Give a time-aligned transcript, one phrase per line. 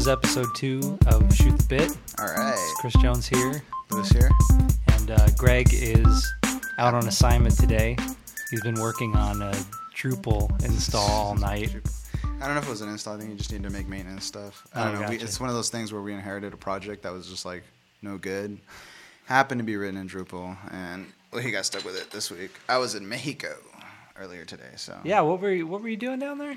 [0.00, 1.90] is episode two of Shoot the Bit.
[2.18, 2.72] All right.
[2.80, 4.30] Chris Jones here, Lewis here.
[4.94, 6.32] and uh, Greg is
[6.78, 7.96] out on assignment today.
[8.50, 9.52] He's been working on a
[9.94, 11.76] Drupal install all night.
[12.40, 13.16] I don't know if it was an install.
[13.16, 14.66] I think you just need to make maintenance stuff.
[14.74, 15.08] I Oh, don't know.
[15.10, 17.62] We, it's one of those things where we inherited a project that was just like
[18.00, 18.58] no good.
[19.26, 22.50] Happened to be written in Drupal, and well, he got stuck with it this week.
[22.68, 23.54] I was in Mexico
[24.18, 26.56] earlier today, so Yeah, what were you, what were you doing down there?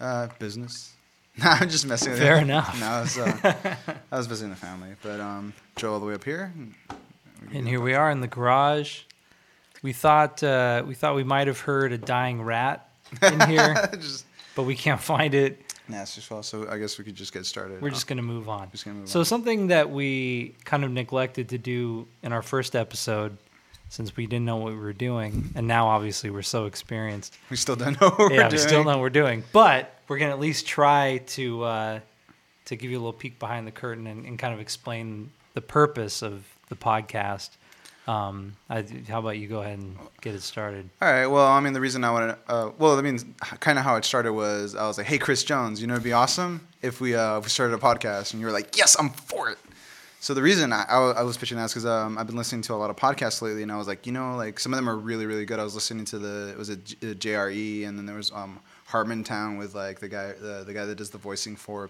[0.00, 0.92] Uh, business.
[1.44, 2.42] No, I'm just messing with Fair you.
[2.42, 2.78] enough.
[2.80, 3.54] No, I was, uh,
[4.12, 6.52] I was visiting the family, but um, Joe all the way up here.
[7.52, 9.02] And here we are in the garage.
[9.82, 12.88] We thought uh, we thought we might have heard a dying rat
[13.22, 15.60] in here, just but we can't find it.
[15.88, 16.44] nasty fault.
[16.44, 17.80] So I guess we could just get started.
[17.80, 18.70] We're just gonna move on.
[18.72, 19.24] Just gonna move so on.
[19.24, 23.38] something that we kind of neglected to do in our first episode,
[23.88, 27.36] since we didn't know what we were doing, and now obviously we're so experienced.
[27.50, 28.68] we still don't know what yeah, we're we doing.
[28.68, 32.00] still know what we're doing, but we're gonna at least try to uh,
[32.66, 35.60] to give you a little peek behind the curtain and, and kind of explain the
[35.60, 37.50] purpose of the podcast.
[38.06, 40.88] Um, I, how about you go ahead and get it started?
[41.02, 41.26] All right.
[41.26, 43.96] Well, I mean, the reason I want to, uh, well, I mean, kind of how
[43.96, 47.00] it started was I was like, "Hey, Chris Jones, you know, it'd be awesome if
[47.02, 49.58] we uh, if we started a podcast," and you were like, "Yes, I'm for it."
[50.20, 52.62] So the reason I, I, I was pitching that is because um, I've been listening
[52.62, 54.76] to a lot of podcasts lately, and I was like, you know, like some of
[54.76, 55.60] them are really, really good.
[55.60, 58.32] I was listening to the it was a, J- a JRE, and then there was
[58.32, 58.58] um,
[58.90, 61.88] Harmontown with like the guy the, the guy that does the voicing for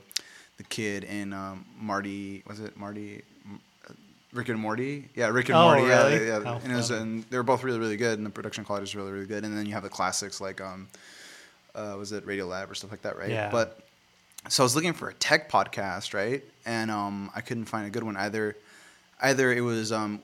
[0.58, 3.22] the kid in um, Marty was it Marty
[3.88, 3.92] uh,
[4.34, 5.08] Rick and Morty?
[5.14, 5.82] Yeah, Rick and Oh, Morty.
[5.88, 6.26] Yeah, really?
[6.26, 6.40] yeah.
[6.44, 8.84] How and, it was, and they were both really, really good, and the production quality
[8.84, 9.44] is really, really good.
[9.44, 10.86] And then you have the classics like um,
[11.74, 13.30] uh, was it Radio Lab or stuff like that, right?
[13.30, 13.50] Yeah.
[13.50, 13.80] But
[14.48, 16.42] so I was looking for a tech podcast, right?
[16.66, 18.56] And um, I couldn't find a good one either.
[19.20, 20.20] Either it was um,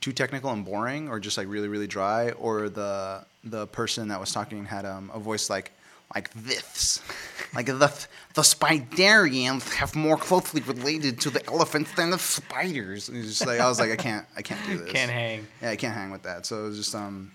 [0.00, 4.18] too technical and boring, or just like really, really dry, or the the person that
[4.18, 5.72] was talking had um, a voice like
[6.14, 7.02] like this,
[7.54, 13.08] like the the spidarians have more closely related to the elephants than the spiders.
[13.08, 14.92] And just like I was like I can't I can't do this.
[14.92, 15.46] Can't hang.
[15.62, 16.46] Yeah, I can't hang with that.
[16.46, 17.32] So it was just um,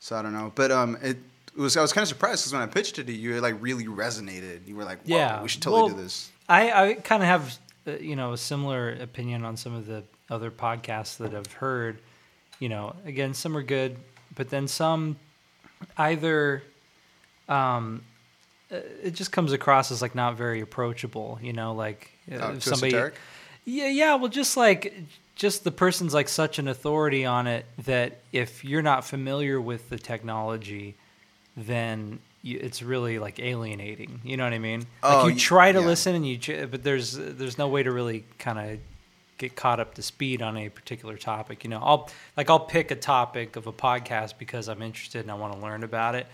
[0.00, 0.52] so I don't know.
[0.54, 1.18] But um, it,
[1.56, 3.42] it was I was kind of surprised because when I pitched it to you, it
[3.42, 4.66] like really resonated.
[4.66, 6.30] You were like, Yeah, we should totally well, do this.
[6.48, 10.04] I, I kind of have, uh, you know, a similar opinion on some of the
[10.30, 11.98] other podcasts that I've heard.
[12.58, 13.96] You know, again, some are good,
[14.34, 15.16] but then some
[15.96, 16.62] either
[17.48, 18.02] um,
[18.70, 21.38] uh, it just comes across as like not very approachable.
[21.42, 23.14] You know, like uh, if somebody, esoteric?
[23.64, 24.94] yeah, yeah, well, just like
[25.36, 29.88] just the person's like such an authority on it that if you're not familiar with
[29.88, 30.96] the technology,
[31.56, 34.20] then you, it's really like alienating.
[34.24, 34.86] You know what I mean?
[35.02, 35.86] Oh, like you try to yeah.
[35.86, 38.78] listen and you, ch- but there's there's no way to really kind of
[39.38, 41.64] get caught up to speed on a particular topic.
[41.64, 45.30] You know, I'll like I'll pick a topic of a podcast because I'm interested and
[45.30, 46.26] I want to learn about it,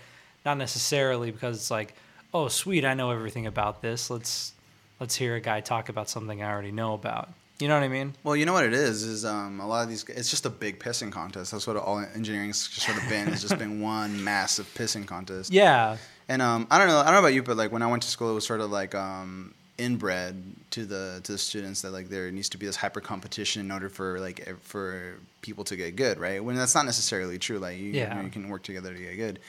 [0.45, 1.95] not necessarily because it's like,
[2.33, 4.09] oh sweet, I know everything about this.
[4.09, 4.53] Let's
[4.99, 7.29] let's hear a guy talk about something I already know about.
[7.59, 8.13] You know what I mean?
[8.23, 10.03] Well, you know what it is is um, a lot of these.
[10.09, 11.51] It's just a big pissing contest.
[11.51, 13.27] That's what all engineering's just sort of been.
[13.29, 15.51] It's just been one massive pissing contest.
[15.53, 15.97] Yeah.
[16.27, 16.97] And um, I don't know.
[16.99, 18.59] I don't know about you, but like when I went to school, it was sort
[18.59, 22.65] of like um, inbred to the to the students that like there needs to be
[22.65, 26.43] this hyper competition in order for like for people to get good, right?
[26.43, 27.59] When that's not necessarily true.
[27.59, 28.09] Like you, Yeah.
[28.09, 29.39] you, know, you can work together to get good.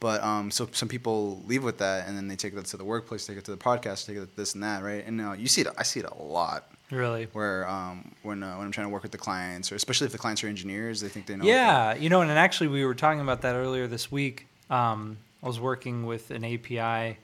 [0.00, 2.84] But um, so some people leave with that, and then they take that to the
[2.84, 5.06] workplace, take it to the podcast, take it to this and that, right?
[5.06, 5.68] And uh, you see it.
[5.78, 7.28] I see it a lot Really.
[7.32, 10.12] where um, when uh, when I'm trying to work with the clients, or especially if
[10.12, 11.44] the clients are engineers, they think they know.
[11.44, 14.46] Yeah, you know, and actually, we were talking about that earlier this week.
[14.70, 17.18] Um, I was working with an API,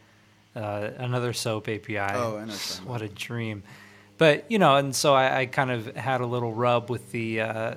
[0.55, 1.99] uh, another SOAP API.
[1.99, 3.63] Oh, I know what you're talking What a dream!
[4.19, 7.41] But you know, and so I, I kind of had a little rub with the
[7.41, 7.75] uh,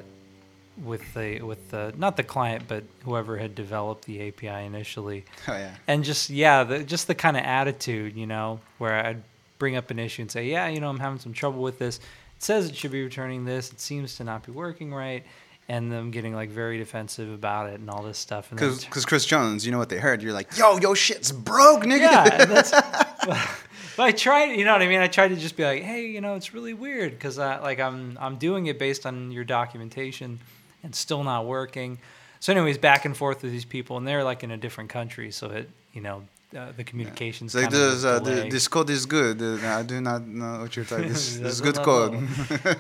[0.84, 5.54] with the with the not the client, but whoever had developed the API initially, Oh
[5.54, 5.76] yeah.
[5.88, 9.24] and just yeah, the, just the kind of attitude, you know, where I'd
[9.64, 12.00] bring up an issue and say, yeah, you know, I'm having some trouble with this.
[12.36, 13.72] It says it should be returning this.
[13.72, 15.24] It seems to not be working right,
[15.70, 18.50] and them getting like very defensive about it and all this stuff.
[18.50, 20.22] Because Chris Jones, you know what they heard?
[20.22, 22.00] You're like, yo, yo, shit's broke, nigga.
[22.00, 22.74] yeah, that's.
[23.96, 25.02] But I tried, you know what I mean.
[25.02, 27.80] I tried to just be like, hey, you know, it's really weird because I like
[27.80, 30.40] I'm I'm doing it based on your documentation,
[30.82, 32.00] and still not working.
[32.40, 35.30] So, anyways, back and forth with these people, and they're like in a different country,
[35.30, 36.24] so it you know
[36.56, 37.56] uh, the communications.
[37.56, 39.42] Like this, uh, the, this code is good.
[39.42, 41.10] Uh, I do not know what you're talking.
[41.10, 42.28] This, this is good code.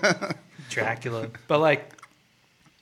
[0.69, 1.27] Dracula.
[1.47, 1.91] But like,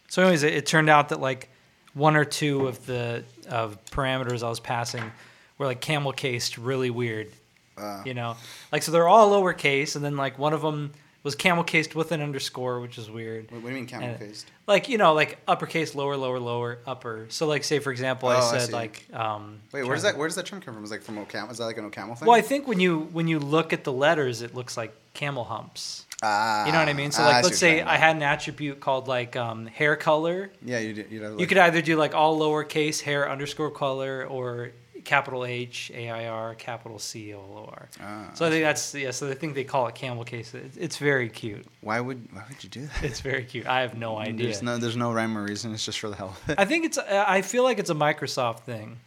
[0.09, 1.49] so anyways, it, it turned out that like
[1.93, 5.11] one or two of the of parameters I was passing
[5.57, 7.31] were like camel cased, really weird.
[7.77, 8.35] Uh, You know,
[8.71, 10.91] like so they're all lowercase, and then like one of them
[11.23, 13.51] was camel cased with an underscore, which is weird.
[13.51, 14.47] What, what do you mean camel faced?
[14.67, 17.25] Like you know, like uppercase, lower, lower, lower, upper.
[17.29, 18.73] So like, say for example, Oh, I I said see.
[18.73, 19.05] like.
[19.13, 20.83] Um, Wait, where does that where does that term come from?
[20.83, 21.51] Is like from Ocaml?
[21.51, 22.27] Is that like an Ocaml thing?
[22.27, 25.43] Well, I think when you when you look at the letters, it looks like camel
[25.43, 26.05] humps.
[26.23, 27.11] ah, You know what I mean?
[27.11, 30.49] So ah, like, I let's say I had an attribute called like um, hair color.
[30.63, 31.11] Yeah, you did.
[31.11, 34.71] You, know, You could either do like all lowercase hair underscore color or
[35.03, 37.89] capital H A I R capital C O L O R.
[38.01, 39.11] Ah, So I think that's yeah.
[39.11, 40.53] So I think they call it camel case.
[40.53, 41.65] It- It's very cute.
[41.81, 43.03] Why would why would you do that?
[43.03, 43.67] It's very cute.
[43.67, 44.47] I have no idea.
[44.47, 45.73] There's no there's no rhyme or reason.
[45.73, 46.59] It's just for the hell of it.
[46.59, 46.97] I think it's.
[46.97, 48.97] I feel like it's a Microsoft thing.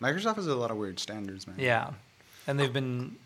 [0.00, 1.56] Microsoft has a lot of weird standards, man.
[1.58, 1.90] Yeah,
[2.46, 3.16] and they've been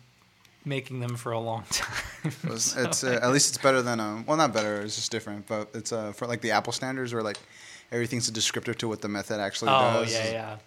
[0.65, 2.31] making them for a long time.
[2.43, 5.11] It's, So, it's uh, at least it's better than um well not better it's just
[5.11, 7.39] different but it's uh for like the Apple standards where like
[7.89, 10.11] everything's a descriptor to what the method actually oh does.
[10.13, 10.57] yeah, yeah.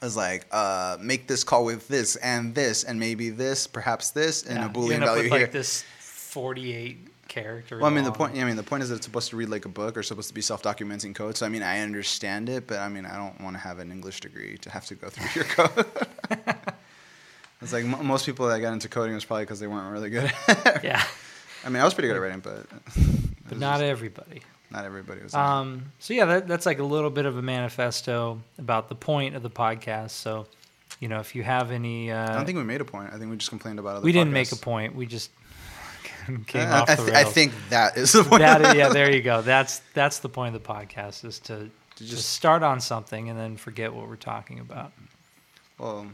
[0.00, 4.44] It's like uh make this call with this and this and maybe this perhaps this
[4.44, 4.66] and yeah.
[4.66, 5.40] a boolean value with here.
[5.42, 6.98] like this forty-eight
[7.28, 7.78] character.
[7.78, 8.36] well, I mean the point.
[8.36, 10.28] I mean the point is that it's supposed to read like a book or supposed
[10.28, 11.36] to be self-documenting code.
[11.36, 13.90] So I mean I understand it, but I mean I don't want to have an
[13.92, 15.86] English degree to have to go through your code.
[17.60, 20.10] it's like m- most people that got into coding was probably because they weren't really
[20.10, 20.32] good.
[20.48, 20.84] at it.
[20.84, 21.02] Yeah,
[21.64, 22.66] I mean I was pretty good at writing, but
[23.48, 24.42] but not everybody.
[24.70, 25.34] Not everybody was.
[25.34, 29.34] Um, so yeah, that, that's like a little bit of a manifesto about the point
[29.36, 30.10] of the podcast.
[30.10, 30.46] So,
[31.00, 33.12] you know, if you have any, uh, I don't think we made a point.
[33.12, 34.04] I think we just complained about other.
[34.04, 34.94] we didn't make a point.
[34.94, 35.30] We just
[36.46, 38.40] came I, off I the th- I think that is the point.
[38.40, 39.40] that, yeah, there you go.
[39.54, 43.28] That's that's the point of the podcast is to To just just- start on something
[43.30, 44.92] and then forget what we're talking about.
[45.78, 46.06] Well,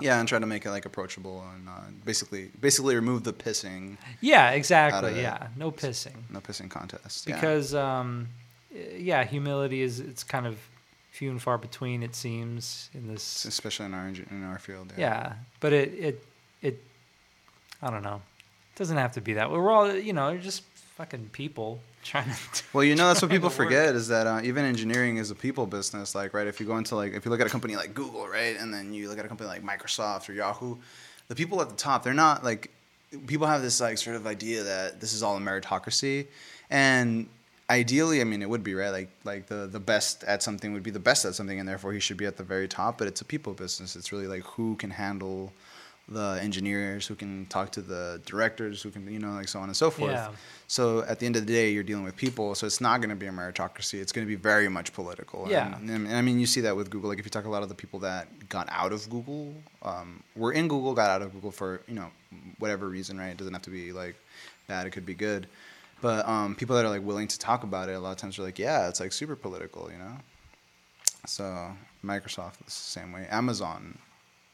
[0.00, 1.72] yeah, and try to make it like approachable and uh,
[2.04, 5.20] basically basically remove the pissing, Yeah, exactly.
[5.20, 7.26] Yeah, no pissing no pissing contest.
[7.26, 7.34] yeah.
[7.36, 8.28] because um,
[8.96, 10.58] yeah, humility is it's kind of
[11.12, 12.02] few and far between.
[12.02, 14.92] It seems in this especially in our in our field.
[14.98, 16.26] Yeah, but it it
[16.62, 16.82] it
[17.82, 18.20] I don't know.
[18.74, 19.50] It doesn't have to be that.
[19.50, 19.58] way.
[19.58, 20.62] We're all you know, just
[20.96, 22.62] fucking people trying to.
[22.72, 25.66] Well, you know that's what people forget is that uh, even engineering is a people
[25.66, 26.14] business.
[26.14, 26.46] Like, right?
[26.46, 28.72] If you go into like if you look at a company like Google, right, and
[28.72, 30.76] then you look at a company like Microsoft or Yahoo,
[31.28, 32.70] the people at the top, they're not like
[33.26, 36.26] people have this like sort of idea that this is all a meritocracy,
[36.70, 37.28] and
[37.70, 38.90] ideally, I mean, it would be right.
[38.90, 41.92] Like like the the best at something would be the best at something, and therefore
[41.92, 42.98] he should be at the very top.
[42.98, 43.96] But it's a people business.
[43.96, 45.52] It's really like who can handle
[46.08, 49.68] the engineers, who can talk to the directors, who can you know like so on
[49.68, 50.12] and so forth.
[50.12, 50.30] Yeah.
[50.66, 52.54] So at the end of the day, you're dealing with people.
[52.54, 54.00] So it's not going to be a meritocracy.
[54.00, 55.46] It's going to be very much political.
[55.48, 55.76] Yeah.
[55.76, 57.10] And, and I mean, you see that with Google.
[57.10, 60.22] Like if you talk a lot of the people that got out of Google, um,
[60.36, 62.10] were in Google, got out of Google for you know
[62.58, 63.28] whatever reason, right?
[63.28, 64.16] It doesn't have to be like
[64.66, 64.86] bad.
[64.86, 65.46] It could be good.
[66.00, 68.38] But um, people that are like willing to talk about it, a lot of times
[68.38, 70.16] are like, yeah, it's like super political, you know.
[71.26, 71.72] So
[72.04, 73.26] Microsoft is the same way.
[73.30, 73.98] Amazon.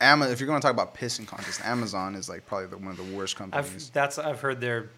[0.00, 2.88] Ama- if you're going to talk about pissing contests, Amazon is like probably the, one
[2.88, 3.88] of the worst companies.
[3.88, 4.90] I've that's I've heard they're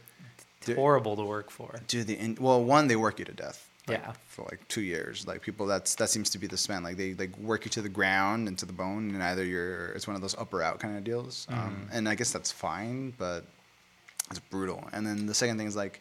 [0.75, 1.75] horrible to work for.
[1.89, 3.69] Dude, the in, well, one they work you to death.
[3.89, 4.13] like, Yeah.
[4.29, 6.83] For like two years, like people that's that seems to be the span.
[6.85, 9.87] Like they like work you to the ground and to the bone, and either you're
[9.89, 11.47] it's one of those up or out kind of deals.
[11.51, 11.97] Um, Mm-hmm.
[11.97, 13.45] and I guess that's fine, but
[14.31, 14.89] it's brutal.
[14.93, 16.01] And then the second thing is like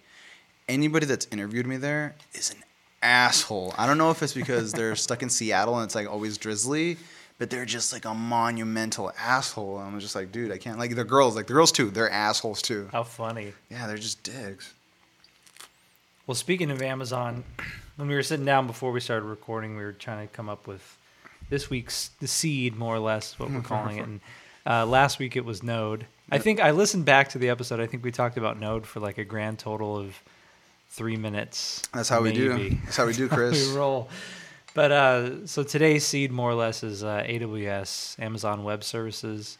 [0.70, 2.64] anybody that's interviewed me there is an
[3.02, 3.74] asshole.
[3.80, 6.98] I don't know if it's because they're stuck in Seattle and it's like always drizzly.
[7.42, 9.80] But they're just like a monumental asshole.
[9.80, 10.78] I'm just like, dude, I can't.
[10.78, 11.90] Like the girls, like the girls too.
[11.90, 12.88] They're assholes too.
[12.92, 13.54] How funny.
[13.72, 14.76] Yeah, they're just dicks.
[16.28, 17.44] Well, speaking of Amazon,
[17.96, 20.68] when we were sitting down before we started recording, we were trying to come up
[20.68, 21.00] with
[21.50, 24.06] this week's the seed, more or less, what we're calling it.
[24.06, 24.20] And
[24.68, 26.06] uh, last week it was Node.
[26.30, 27.80] I think I listened back to the episode.
[27.80, 30.22] I think we talked about Node for like a grand total of
[30.92, 31.82] three minutes.
[31.92, 32.78] That's how we do.
[32.86, 33.68] That's how we do, Chris.
[33.68, 34.10] we roll.
[34.74, 39.58] But uh, so today's seed, more or less, is uh, AWS, Amazon Web Services.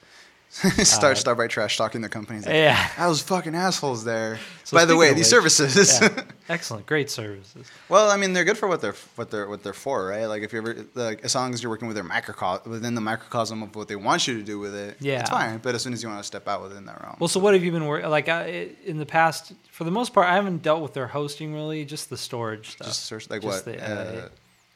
[0.84, 2.46] start start by trash talking the companies.
[2.46, 2.90] Like, Yeah.
[2.98, 4.38] I was fucking assholes there.
[4.66, 6.00] So By the way, these which- services.
[6.02, 6.24] Yeah.
[6.50, 7.72] Excellent, great services.
[7.88, 10.26] well, I mean, they're good for what they're what they're what they're for, right?
[10.26, 13.00] Like if you ever like as long as you're working with their microcosm within the
[13.00, 15.22] microcosm of what they want you to do with it, Yeah.
[15.22, 15.60] it's fine.
[15.60, 17.54] But as soon as you want to step out within that realm, Well, so what
[17.54, 19.54] have you been working like I, in the past?
[19.72, 22.88] For the most part, I haven't dealt with their hosting really, just the storage stuff.
[22.88, 23.78] just search like Just what?
[23.78, 24.30] the, uh, uh,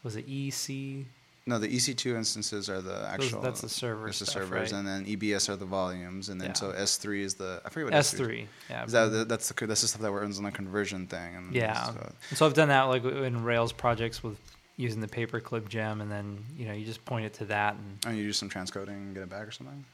[0.06, 1.06] was it EC?
[1.48, 3.40] no, the EC2 instances are the actual.
[3.42, 4.80] that's the server That's the stuff, servers, right?
[4.80, 6.54] and then EBS are the volumes, and then Yeah.
[6.54, 8.48] so S3 is the I forget what S S3 three.
[8.70, 8.86] Yeah.
[8.86, 11.36] Is that that's the that's the stuff that runs on the conversion thing?
[11.36, 11.84] And yeah.
[11.92, 14.38] so- So I've done that like in Rails projects with
[14.78, 18.06] using the paperclip gem, and then you know you just point it to that, and
[18.08, 19.86] and you do some transcoding and get it back or something.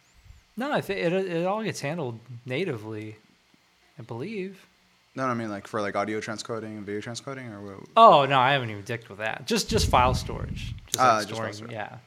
[0.58, 3.18] no, I think it it all gets handled natively,
[4.00, 4.65] I believe.
[5.15, 7.88] No, no, I mean like for like audio transcoding and video transcoding, or what?
[7.98, 9.46] Oh no, I haven't even dicked with that.
[9.46, 10.74] Just just file storage.
[10.88, 11.53] Just Ah, like just file storing.
[11.53, 11.72] storage.
[11.74, 11.98] yeah.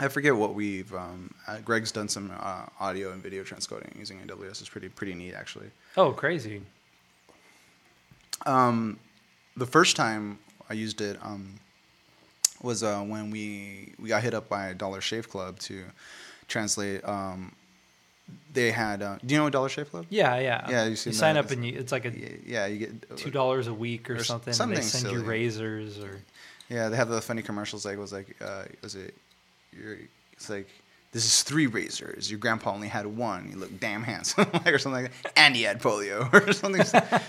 [0.00, 0.94] I forget what we've.
[0.94, 4.60] Um, uh, Greg's done some uh, audio and video transcoding using AWS.
[4.60, 5.66] It's pretty pretty neat actually.
[5.96, 6.62] Oh, crazy.
[8.46, 8.98] Um,
[9.56, 10.38] the first time
[10.70, 11.54] I used it um,
[12.62, 15.82] was uh, when we we got hit up by Dollar Shave Club to
[16.46, 17.04] translate.
[17.06, 17.52] Um,
[18.52, 19.02] they had.
[19.02, 20.06] Uh, do you know Dollar Shave Club?
[20.10, 20.66] Yeah, yeah.
[20.70, 21.44] Yeah, you you sign that.
[21.44, 22.12] up and you, it's like a
[22.46, 24.48] Yeah, you get two dollars a week or, or something.
[24.50, 26.20] and something they send you razors or
[26.68, 27.84] Yeah, they have the funny commercials.
[27.84, 29.14] Like was like, uh, was it?
[29.72, 29.98] You're,
[30.32, 30.68] it's like
[31.12, 32.30] this is three razors.
[32.30, 33.48] Your grandpa only had one.
[33.50, 35.32] You look damn handsome, like, or something like that.
[35.36, 36.84] And he had polio, or something,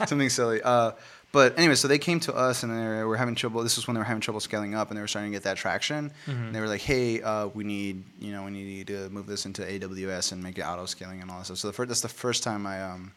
[0.06, 0.62] something silly.
[0.62, 0.92] Uh,
[1.32, 3.62] but anyway, so they came to us and they were having trouble.
[3.64, 5.44] This was when they were having trouble scaling up, and they were starting to get
[5.44, 6.12] that traction.
[6.28, 9.46] And they were like, "Hey, uh, we need, you know, we need to move this
[9.46, 12.02] into AWS and make it auto scaling and all that stuff." So the first, that's
[12.02, 13.12] the first time I um,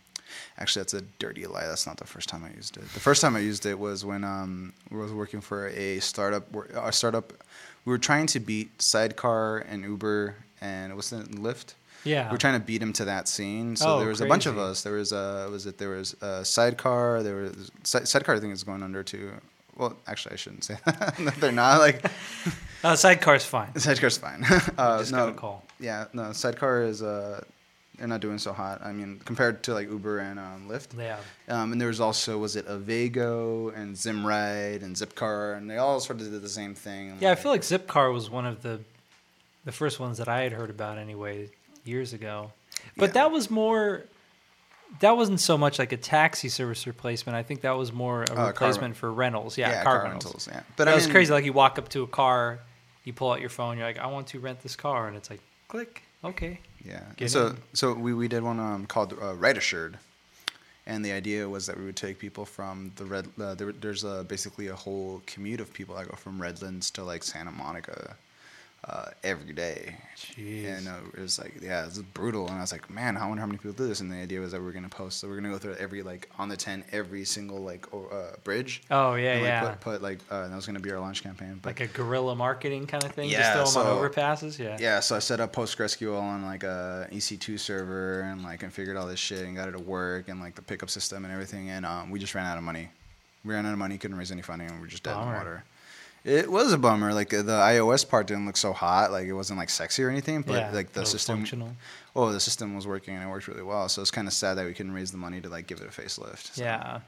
[0.59, 1.67] Actually, that's a dirty lie.
[1.67, 2.83] That's not the first time I used it.
[2.93, 6.55] The first time I used it was when um, I was working for a startup.
[6.75, 7.33] A startup.
[7.85, 11.75] We were trying to beat Sidecar and Uber, and it was in Lyft.
[12.05, 12.29] Yeah.
[12.31, 13.77] we are trying to beat them to that scene.
[13.77, 14.83] So Oh, there was a bunch of us.
[14.83, 15.79] There was a was it?
[15.79, 17.23] There was uh, Sidecar.
[17.23, 18.35] There was Si- Sidecar.
[18.37, 19.33] I think is going under too.
[19.77, 21.17] Well, actually, I shouldn't say that.
[21.39, 22.05] They're not like
[22.85, 23.73] uh, sidecar's fine.
[23.79, 24.45] Sidecar's fine.
[24.77, 25.65] uh, just no, got a call.
[25.81, 26.33] Yeah, no.
[26.33, 27.43] Sidecar is uh,
[27.99, 28.81] they're not doing so hot.
[28.85, 30.99] I mean, compared to like Uber and um, Lyft.
[30.99, 31.19] Yeah.
[31.49, 36.01] Um, and there was also was it Avego and Zimride and Zipcar, and they all
[36.01, 37.17] sort of did the same thing.
[37.21, 38.81] Yeah, I feel like Zipcar was one of the
[39.65, 41.49] the first ones that I had heard about anyway
[41.85, 42.53] years ago.
[42.97, 43.13] But Yeah.
[43.13, 44.03] that was more
[45.01, 47.35] that wasn't so much like a taxi service replacement.
[47.35, 49.57] I think that was more a car replacement for rentals.
[49.57, 50.25] Yeah, yeah, car, car, rentals.
[50.27, 50.49] rentals.
[50.53, 51.33] Yeah, But that I was mean, crazy.
[51.33, 52.59] Like you walk up to a car,
[53.05, 55.31] you pull out your phone, you're like, I want to rent this car, and it's
[55.31, 56.61] like, click, okay.
[56.85, 57.01] Yeah.
[57.27, 57.59] So in.
[57.73, 59.99] so we, we did one um, called uh, Ride Assured,
[60.87, 63.29] and the idea was that we would take people from the red.
[63.41, 67.05] Uh, there, there's uh, basically a whole commute of people that go from Redlands to
[67.05, 68.17] like Santa Monica
[68.89, 69.97] uh, every day.
[70.17, 70.67] Jeez.
[70.67, 72.49] And uh, it was like, yeah, it's brutal.
[72.49, 74.01] And I was like, man, I wonder how many people do this.
[74.01, 75.21] And the idea was that we are gonna post.
[75.21, 78.83] So we're gonna go through every like on the ten, every single like uh, bridge.
[78.91, 79.69] Oh yeah, and, like, yeah.
[79.71, 81.61] Put, put like uh, that was gonna be our launch campaign.
[81.63, 83.31] But like a guerrilla marketing kind of thing.
[83.31, 84.59] Yeah, Just throw them on overpasses.
[84.59, 84.77] Yeah.
[84.81, 89.07] yeah, so I set up PostgreSQL on like a EC2 server and like configured all
[89.07, 91.71] this shit and got it to work and like the pickup system and everything.
[91.71, 92.89] And um, we just ran out of money.
[93.45, 95.21] We ran out of money, couldn't raise any funding, and we are just dead in
[95.21, 95.65] the water.
[96.25, 97.13] It was a bummer.
[97.13, 99.11] Like the iOS part didn't look so hot.
[99.11, 100.71] Like it wasn't like sexy or anything, but yeah.
[100.73, 101.77] like the system, functional.
[102.15, 103.89] oh, the system was working and it worked really well.
[103.89, 105.87] So it's kind of sad that we couldn't raise the money to like give it
[105.87, 106.55] a facelift.
[106.55, 106.63] So.
[106.63, 107.01] Yeah.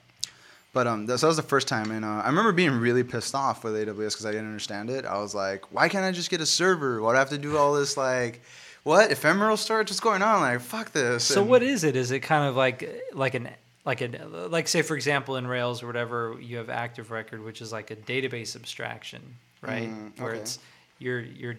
[0.73, 3.04] But um, that, so that was the first time, and uh, I remember being really
[3.04, 5.06] pissed off with AWS because I didn't understand it.
[5.06, 7.00] I was like, "Why can't I just get a server?
[7.00, 8.42] Why do I have to do all this like,
[8.83, 9.88] what ephemeral storage?
[9.90, 10.40] What's going on?
[10.40, 11.94] Like, fuck this." So And- what is it?
[11.94, 13.50] Is it kind of like like an
[13.84, 14.16] like an
[14.50, 17.90] like say for example in Rails or whatever you have Active Record, which is like
[17.90, 19.22] a database abstraction,
[19.62, 19.90] right?
[19.90, 20.58] Mm, Where it's
[20.98, 21.56] you're you're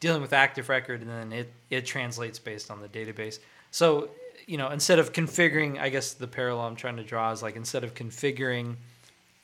[0.00, 3.38] dealing with Active Record and then it it translates based on the database.
[3.70, 4.10] So
[4.46, 7.56] you know instead of configuring, I guess the parallel I'm trying to draw is like
[7.56, 8.74] instead of configuring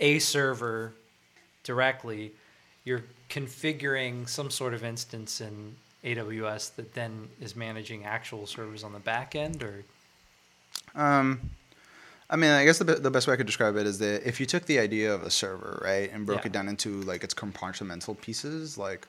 [0.01, 0.93] a server
[1.63, 2.33] directly,
[2.85, 8.93] you're configuring some sort of instance in AWS that then is managing actual servers on
[8.93, 9.85] the back end or
[10.95, 11.41] Um,
[12.35, 14.41] I mean, I guess the, the best way I could describe it is that if
[14.41, 16.47] you took the idea of a server, right, and broke Yeah.
[16.49, 19.07] it down into like its compartmental pieces, like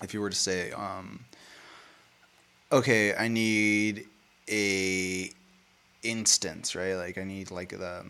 [0.00, 1.24] if you were to say, um,
[2.70, 4.06] okay, I need
[4.48, 5.28] a
[6.04, 6.94] instance, right?
[6.94, 8.04] Like I need like the,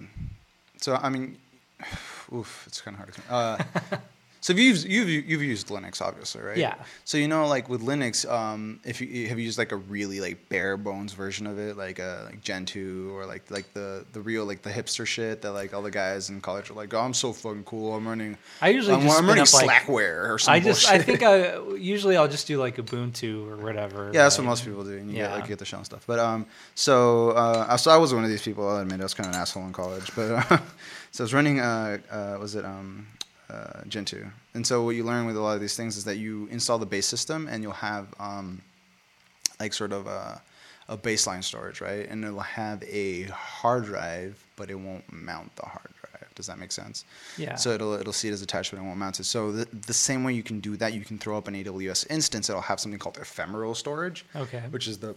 [0.83, 1.39] so I mean,
[2.35, 3.23] oof, it's kind of hard to.
[3.33, 3.99] Uh,
[4.47, 6.57] so you've used, you've you've used Linux, obviously, right?
[6.57, 6.77] Yeah.
[7.05, 10.21] So you know, like with Linux, um, if you have you used like a really
[10.21, 14.21] like bare bones version of it, like uh, like Gentoo or like like the the
[14.21, 17.01] real like the hipster shit that like all the guys in college are like, oh,
[17.01, 17.93] I'm so fucking cool.
[17.93, 18.39] I'm running.
[18.63, 21.25] I usually I'm, just I'm running up, like- Slackware or some I just I think
[21.25, 24.13] I usually I'll just do like Ubuntu or whatever.
[24.15, 25.87] Yeah, that's what most people do, and you get like you get the shell and
[25.87, 26.05] stuff.
[26.07, 28.69] But um, so uh, so I was one of these people.
[28.69, 30.59] I'll admit I was kind of an asshole in college, but uh,
[31.11, 33.09] so I was running uh, uh was it um
[33.51, 36.17] uh, Gentoo, and so what you learn with a lot of these things is that
[36.17, 38.61] you install the base system, and you'll have um
[39.61, 40.41] like sort of a
[40.89, 42.09] a baseline storage, right?
[42.09, 46.33] And it'll have a hard drive, but it won't mount the hard drive.
[46.37, 47.05] Does that make sense?
[47.37, 47.57] Yeah.
[47.57, 49.25] So it'll it'll see it as attached, but it won't mount it.
[49.25, 52.09] So the, the same way you can do that, you can throw up an AWS
[52.11, 52.49] instance.
[52.51, 54.63] It'll have something called ephemeral storage, Okay.
[54.71, 55.17] which is the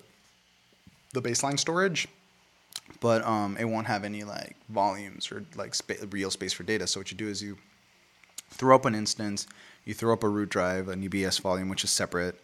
[1.13, 2.07] the baseline storage,
[3.00, 6.88] but um, it won't have any like volumes or like spa- real space for data.
[6.88, 7.57] So what you do is you
[8.50, 9.48] throw up an instance,
[9.86, 12.39] you throw up a root drive, an EBS volume, which is separate,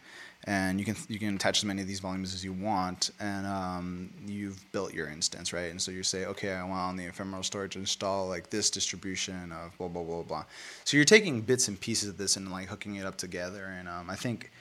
[0.46, 3.46] and you can you can attach as many of these volumes as you want, and
[3.48, 5.72] um, you've built your instance, right?
[5.72, 8.70] And so you say, okay, I want on the ephemeral storage to install like this
[8.70, 10.46] distribution of blah blah blah blah.
[10.84, 13.88] So you're taking bits and pieces of this and like hooking it up together, and
[13.90, 14.52] um, I think.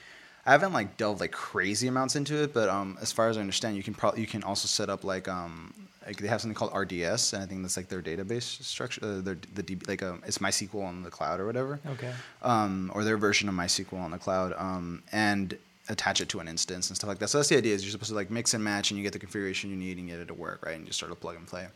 [0.47, 3.41] I haven't like delved like crazy amounts into it, but um, as far as I
[3.41, 5.73] understand, you can probably you can also set up like um,
[6.07, 9.01] like they have something called RDS, and I think that's like their database structure.
[9.05, 11.81] Uh, their the DB, like um, it's MySQL on the cloud or whatever.
[11.87, 12.13] Okay.
[12.43, 14.55] Um, or their version of MySQL on the cloud.
[14.57, 15.57] Um, and
[15.89, 17.29] attach it to an instance and stuff like that.
[17.29, 19.13] So that's the idea is you're supposed to like mix and match and you get
[19.13, 20.77] the configuration you need and get it to work, right?
[20.77, 21.67] And just sort of plug and play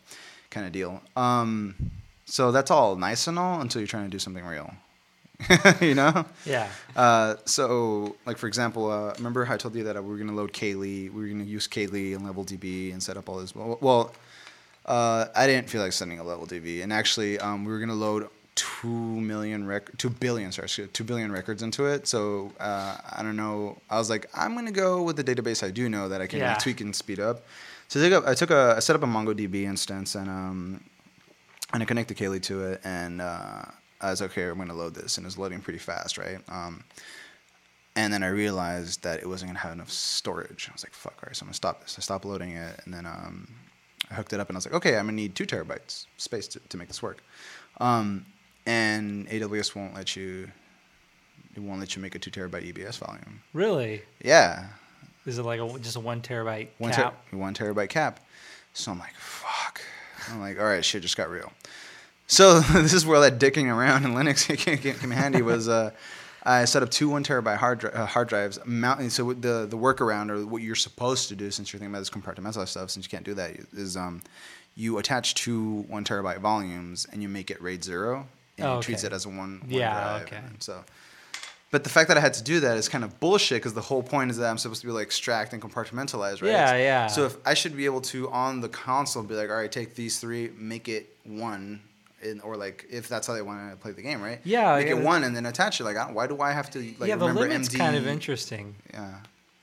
[0.50, 1.02] kind of deal.
[1.14, 1.74] Um,
[2.24, 4.72] so that's all nice and all until you're trying to do something real.
[5.80, 6.24] you know?
[6.44, 6.68] Yeah.
[6.96, 10.28] Uh, so, like for example, uh, remember how I told you that we were going
[10.28, 13.28] to load Cayley, we were going to use Cayley and Level DB and set up
[13.28, 13.54] all this.
[13.54, 14.12] Well, well
[14.86, 17.88] uh, I didn't feel like sending a Level DB, and actually, um, we were going
[17.90, 18.28] to load
[18.58, 22.08] two million rec- two billion sorry two billion records into it.
[22.08, 23.78] So uh, I don't know.
[23.88, 26.40] I was like, I'm gonna go with the database I do know that I can
[26.40, 26.50] Yeah.
[26.54, 27.42] like, tweak and speed up.
[27.86, 30.80] So I took a, I took a I set up a MongoDB instance and um
[31.72, 33.62] and I connected Cayley to it and uh,
[34.00, 34.44] I was okay.
[34.44, 36.38] I'm gonna load this and it was loading pretty fast, right?
[36.48, 36.84] Um,
[37.96, 40.68] and then I realized that it wasn't gonna have enough storage.
[40.70, 41.96] I was like, fuck, all right, so I'm gonna stop this.
[41.98, 43.48] I stopped loading it and then um,
[44.10, 46.46] I hooked it up and I was like, okay, I'm gonna need two terabytes space
[46.48, 47.22] to, to make this work.
[47.80, 48.26] Um,
[48.66, 50.50] and AWS won't let you.
[51.56, 53.40] It won't let you make a two terabyte EBS volume.
[53.52, 54.02] Really?
[54.22, 54.66] Yeah,
[55.26, 57.24] Is it like a, just a one terabyte one, ter- cap?
[57.32, 58.20] one terabyte cap.
[58.74, 59.80] So I'm like, fuck.
[60.30, 61.52] I'm like, all right, shit just got real.
[62.28, 64.46] So this is where that dicking around in Linux
[64.98, 65.42] came, handy.
[65.42, 65.90] Was uh,
[66.44, 68.56] I set up two one terabyte hard dri- uh, hard drives.
[68.56, 72.10] So the the workaround or what you're supposed to do since you're thinking about this
[72.10, 74.22] compartmentalized stuff, since you can't do that, is um,
[74.76, 78.26] you attach two one terabyte volumes and you make it RAID zero,
[78.58, 79.36] and Oh, it treats it as a one.
[79.38, 80.22] one Yeah, drive.
[80.22, 80.36] okay.
[80.36, 80.84] And so.
[81.70, 83.82] But the fact that I had to do that is kind of bullshit because the
[83.82, 86.50] whole point is that I'm supposed to be like extract and compartmentalize, right?
[86.50, 87.06] Yeah, yeah.
[87.08, 89.94] So if I should be able to on the console be like, all right, take
[89.94, 91.82] these three, make it one,
[92.22, 94.40] in, or like if that's how they want to play the game, right?
[94.44, 95.84] Yeah, make it one and then attach it.
[95.84, 97.78] Like, why do I have to like yeah, the remember limit's MD?
[97.78, 98.74] kind of interesting.
[98.92, 99.14] Yeah.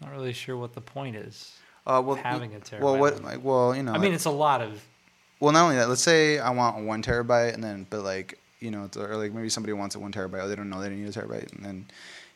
[0.01, 1.53] Not really sure what the point is.
[1.87, 3.91] Uh, well, Having a terabyte Well, what like well, you know.
[3.91, 4.83] I mean, like- it's a lot of.
[5.39, 5.87] well, not only that.
[5.89, 9.33] Let's say I want one terabyte, and then but like you know, it's- or like
[9.33, 11.53] maybe somebody wants a one terabyte, or they don't know they don't need a terabyte,
[11.53, 11.85] and then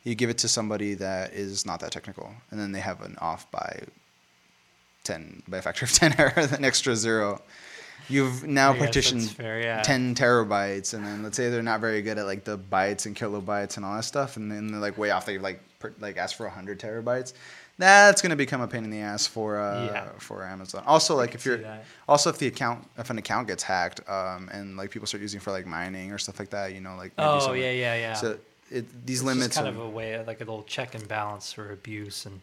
[0.04, 3.18] you give it to somebody that is not that technical, and then they have an
[3.20, 3.82] off by
[5.04, 7.42] ten by a factor of ten error, an extra zero.
[8.10, 9.82] You've now I guess that's partitioned fair, yeah.
[9.84, 13.16] 10 terabytes and then let's say they're not very good at like the bytes and
[13.16, 16.18] kilobytes and all that stuff and then they're like way off they like per, like
[16.18, 17.34] ask for 100 terabytes
[17.78, 20.10] that's going to become a pain in the ass for uh, Yeah.
[20.18, 21.62] for amazon also like if you're
[22.08, 25.40] also if the account if an account gets hacked um, and like people start using
[25.40, 28.14] for like mining or stuff like that you know like maybe Oh yeah, yeah, yeah.
[28.16, 28.38] so
[28.72, 31.52] it, these It's limits kind are- of a way, like a little check and balance
[31.54, 32.40] for abuse and,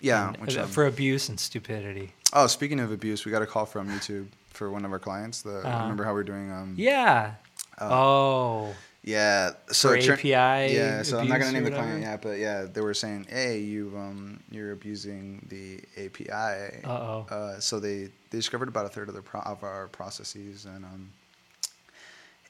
[0.00, 2.12] yeah and- which, uh, um, for abuse and stupidity.
[2.32, 5.42] oh speaking of abuse we got a call from youtube for one of our clients
[5.42, 5.82] the Uh-huh.
[5.82, 7.34] remember how we are doing um Yeah.
[7.80, 9.50] oh, Yeah.
[9.70, 11.02] So For API Yeah.
[11.02, 13.92] So I'm not gonna name the client yet, but yeah, they were saying, "Hey, you
[13.96, 17.26] um, you're abusing the API." Uh-oh.
[17.30, 20.84] Uh, so they they discovered about a third of their pro- of our processes, and
[20.86, 21.12] um,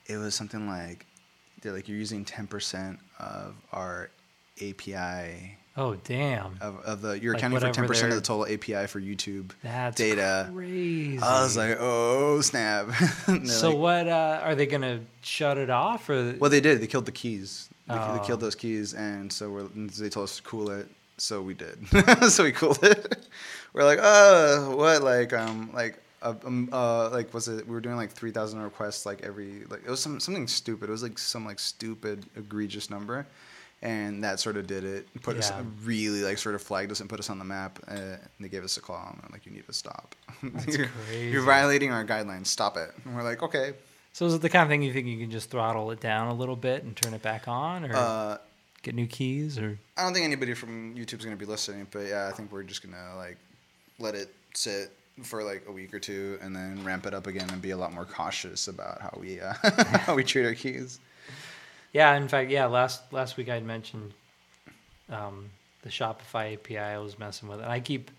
[0.07, 1.07] it was something like
[1.61, 4.11] they're like you're using 10% of our
[4.61, 6.57] API oh, damn.
[6.61, 9.97] of, of the you're Like accounting for 10% of the total API for YouTube That's
[9.97, 10.51] data.
[10.53, 11.19] crazy.
[11.21, 12.89] I was like, "Oh snap!"
[13.47, 14.09] So like- what?
[14.09, 16.35] Uh, are they gonna shut it off or?
[16.39, 16.81] Well, they did.
[16.81, 17.69] They killed the keys.
[17.89, 18.19] They, Oh.
[18.19, 20.87] they killed those keys, and so we're, they told us to cool it.
[21.19, 21.77] So we did.
[22.31, 23.27] so we cooled it.
[23.75, 25.03] we're like, oh, what?
[25.03, 27.67] Like, um, like, uh, um, uh, like, was it?
[27.69, 30.89] We were doing like three thousand requests, like every, like, it was some something stupid.
[30.89, 33.27] It was like some like stupid egregious number,
[33.85, 35.07] and that sort of did it.
[35.23, 35.53] Put us
[35.85, 37.79] really like sort of flagged us and put us on the map.
[37.87, 40.15] Uh, and they gave us a call and like, you need to stop.
[40.43, 41.27] That's you're, crazy.
[41.31, 42.47] you're violating our guidelines.
[42.47, 42.91] Stop it.
[43.05, 43.75] And we're like, okay.
[44.15, 46.29] So is it the kind of thing you think you can just throttle it down
[46.29, 48.39] a little bit and turn it back on, or Uh,
[48.83, 49.79] get new keys, or?
[49.97, 52.83] I don't think anybody from YouTube's gonna be listening, but yeah, I think we're just
[52.83, 53.37] gonna like
[53.99, 54.93] let it sit
[55.25, 57.77] for like a week or two, and then ramp it up again and be a
[57.77, 59.53] lot more cautious about how we uh,
[59.99, 61.01] how we treat our keys.
[61.95, 62.67] Yeah, in fact, yeah.
[62.67, 64.13] Last last week I'd mentioned
[65.09, 65.49] um,
[65.83, 68.11] the Shopify API I was messing with, and I keep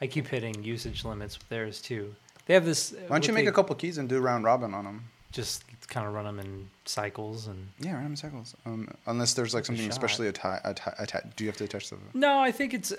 [0.00, 2.14] I keep hitting usage limits with theirs too.
[2.46, 2.92] They have this.
[3.06, 5.04] Why don't you make a couple keys and do round robin on them?
[5.32, 7.68] Just kind of run them in cycles and.
[7.80, 8.54] Yeah, run them in cycles.
[8.66, 10.64] Um, unless there's like something especially attached.
[10.66, 11.96] Atta- atta- do you have to attach the?
[12.14, 12.96] No, I think it's uh,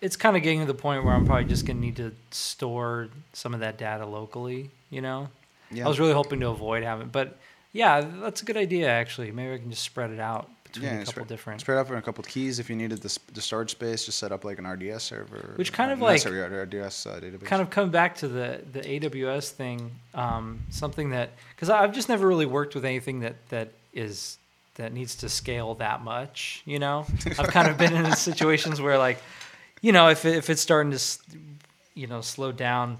[0.00, 3.08] it's kind of getting to the point where I'm probably just gonna need to store
[3.34, 4.70] some of that data locally.
[4.90, 5.28] You know,
[5.70, 5.84] Yeah.
[5.84, 7.38] I was really hoping to avoid having, but
[7.72, 9.30] yeah, that's a good idea actually.
[9.32, 11.60] Maybe I can just spread it out between yeah, a couple spread, different.
[11.60, 12.58] spread out for a couple of keys.
[12.58, 15.52] If you needed the, the storage space, just set up like an RDS server.
[15.56, 17.44] Which kind of like- RDS uh, database.
[17.44, 22.08] kind of come back to the the AWS thing, um, something that because I've just
[22.08, 24.38] never really worked with anything that that is
[24.76, 26.62] that needs to scale that much.
[26.64, 27.06] You know,
[27.38, 29.18] I've kind of been in situations where like,
[29.80, 31.00] you know, if it, if it's starting to,
[31.94, 32.98] you know, slow down,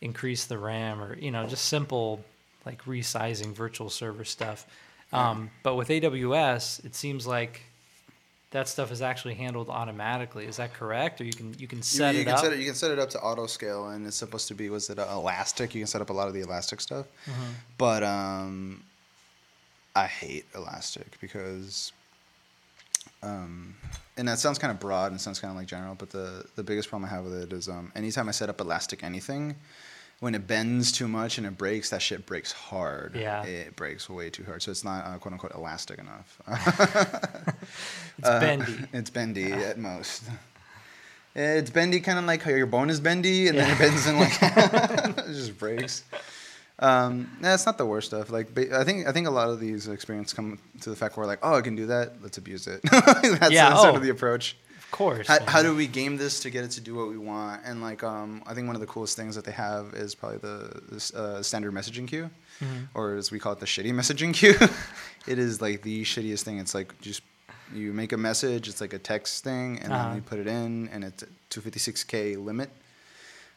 [0.00, 2.24] increase the RAM or you know just simple
[2.66, 4.66] like resizing virtual server stuff.
[5.12, 7.60] Um, but with AWS, it seems like
[8.52, 10.46] that stuff is actually handled automatically.
[10.46, 11.20] Is that correct?
[11.20, 12.40] Or you can you can You- set you, it can up.
[12.40, 12.58] set it.
[12.58, 14.98] You can set it up to auto scale, and it's supposed to be was it
[14.98, 15.74] elastic?
[15.74, 17.52] You can set up a lot of the elastic stuff, Mhm.
[17.78, 18.82] but um,
[19.94, 21.92] I hate elastic because,
[23.22, 23.74] um,
[24.16, 26.62] and that sounds kind of broad and sounds kind of like general, but the the
[26.62, 29.56] biggest problem I have with it is um, anytime I set up elastic anything.
[30.22, 33.16] When it bends too much and it breaks, that shit breaks hard.
[33.16, 33.42] Yeah.
[33.44, 34.62] it breaks way too hard.
[34.62, 36.40] So it's not uh, quote unquote elastic enough.
[38.18, 38.76] It's Uh, bendy.
[38.92, 40.22] It's bendy at most.
[41.34, 44.20] It's bendy, kind of like how your bone is bendy, and then it bends and
[44.20, 46.04] like it just breaks.
[46.78, 48.30] Um, nah, it's not the worst stuff.
[48.30, 51.26] Like, I think I think a lot of these experiences come to the fact where
[51.26, 52.22] like, oh, I can do that.
[52.22, 52.80] Let's abuse it.
[52.82, 53.96] that's, Yeah, that's sort oh.
[53.96, 54.56] of the approach.
[54.92, 55.26] Of course.
[55.26, 57.62] How, how do we game this to get it to do what we want?
[57.64, 60.36] And like, um, I think one of the coolest things that they have is probably
[60.38, 62.28] the uh, standard messaging queue,
[62.60, 62.88] Mhm.
[62.94, 64.54] or as we call it, the shitty messaging queue.
[65.26, 66.58] it is like the shittiest thing.
[66.58, 67.22] It's like just
[67.74, 68.68] you make a message.
[68.68, 70.08] It's like a text thing, and Uh-huh.
[70.08, 72.68] then you put it in, and it's a 256k limit,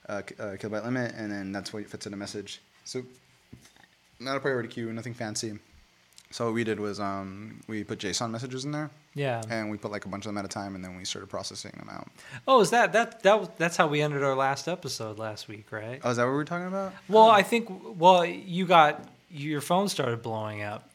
[0.08, 2.62] uh, uh, kilobyte limit, and then that's what fits in a message.
[2.86, 3.04] So
[4.22, 5.60] not a priority queue, nothing fancy.
[6.36, 9.42] So what we did was um, we put JSON messages in there, Yeah.
[9.50, 11.28] and we put like a bunch of them at a time, and then we started
[11.28, 12.10] processing them out.
[12.46, 16.02] Oh, is that that that that's how we ended our last episode last week, right?
[16.04, 16.92] Oh, is that what we were talking about?
[17.08, 20.90] Well, I think well, you got your phone started blowing up.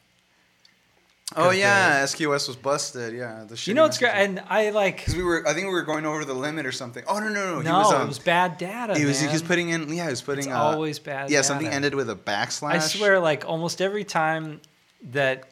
[1.35, 3.15] Oh yeah, SQS was busted.
[3.15, 5.47] Yeah, the You know it's great, and I like because we were.
[5.47, 7.03] I think we were going over the limit or something.
[7.07, 7.61] Oh no no no.
[7.61, 8.95] no, he was, um, it was bad data.
[8.95, 9.19] He was.
[9.19, 9.91] He was putting in.
[9.91, 10.43] Yeah, he was putting.
[10.43, 11.31] It's uh, always bad.
[11.31, 11.45] Yeah, data.
[11.45, 12.73] something ended with a backslash.
[12.73, 14.61] I swear, like almost every time
[15.11, 15.45] that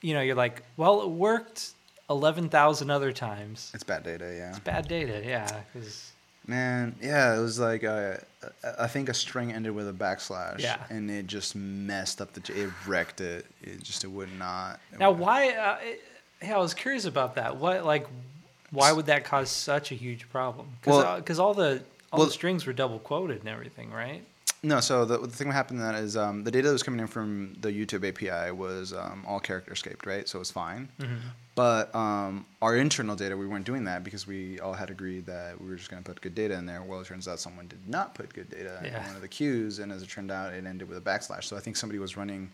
[0.00, 1.70] you know, you're like, well, it worked
[2.08, 3.70] eleven thousand other times.
[3.74, 4.32] It's bad data.
[4.36, 4.50] Yeah.
[4.50, 5.60] It's bad data, yeah.
[5.72, 6.12] 'cause-
[6.46, 8.14] Man, yeah, it was like uh,
[8.78, 10.60] I think a string ended with a backslash.
[10.60, 10.78] Yeah.
[10.88, 12.40] And it just messed up the.
[12.62, 13.44] It wrecked it.
[13.62, 14.80] It just it would not.
[14.90, 15.50] it now, would- why?
[15.50, 16.02] Uh, it,
[16.40, 17.56] yeah, I was curious about that.
[17.58, 18.06] What, like,
[18.70, 20.68] why would that cause such a huge problem?
[20.80, 24.22] Because Well- all the all well- the strings were double quoted and everything, right?
[24.62, 26.98] No, so the, the thing that happened that is um, the data that was coming
[26.98, 30.28] in from the YouTube API was um, all character escaped, right?
[30.28, 30.88] So it was fine.
[31.00, 31.14] Mm-hmm.
[31.54, 35.60] But um, our internal data, we weren't doing that because we all had agreed that
[35.60, 36.82] we were just going to put good data in there.
[36.82, 38.98] Well, it turns out someone did not put good data Yeah.
[39.00, 41.44] in one of the queues, and as it turned out, it ended with a backslash.
[41.44, 42.50] So I think somebody was running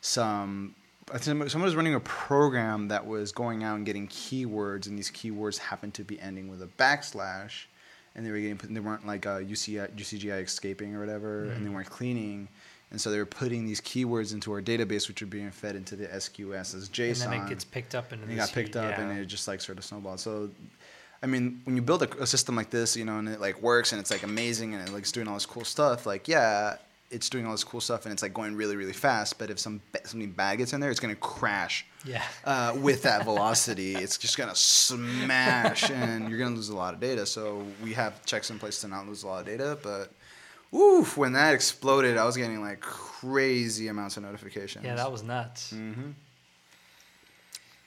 [0.00, 0.74] some.
[1.12, 4.98] I think someone was running a program that was going out and getting keywords, and
[4.98, 7.64] these keywords happened to be ending with a backslash,
[8.14, 11.64] and they were getting put- they weren't like uh, UCI, UCGI escaping or whatever, and
[11.64, 11.74] they Mhm.
[11.74, 12.48] weren't cleaning,
[12.90, 15.94] and so they were putting these keywords into our database, which were being fed into
[15.96, 18.76] the SQS as JSON And then it gets picked up into and it got picked
[18.76, 19.00] up yeah.
[19.00, 20.50] and it just like sort of snowballed so
[21.22, 23.60] i mean when you build a, a system like this you know and it like
[23.60, 26.28] works and it's like amazing and it like it's doing all this cool stuff like
[26.28, 26.76] yeah
[27.10, 29.58] it's doing all this cool stuff and it's like going really really fast but if
[29.58, 32.22] some something bad gets in there it's going to crash yeah.
[32.44, 36.76] uh, with that velocity it's just going to smash and you're going to lose a
[36.76, 39.46] lot of data so we have checks in place to not lose a lot of
[39.46, 40.12] data but
[40.74, 44.84] Oof, when that exploded, I was getting like crazy amounts of notifications.
[44.84, 45.72] Yeah, that was nuts.
[45.72, 46.10] Mm-hmm.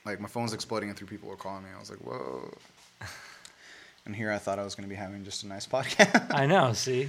[0.03, 1.69] Like my phone's exploding and three people were calling me.
[1.75, 2.51] I was like, whoa.
[4.05, 6.33] and here I thought I was going to be having just a nice podcast.
[6.33, 6.73] I know.
[6.73, 7.07] See.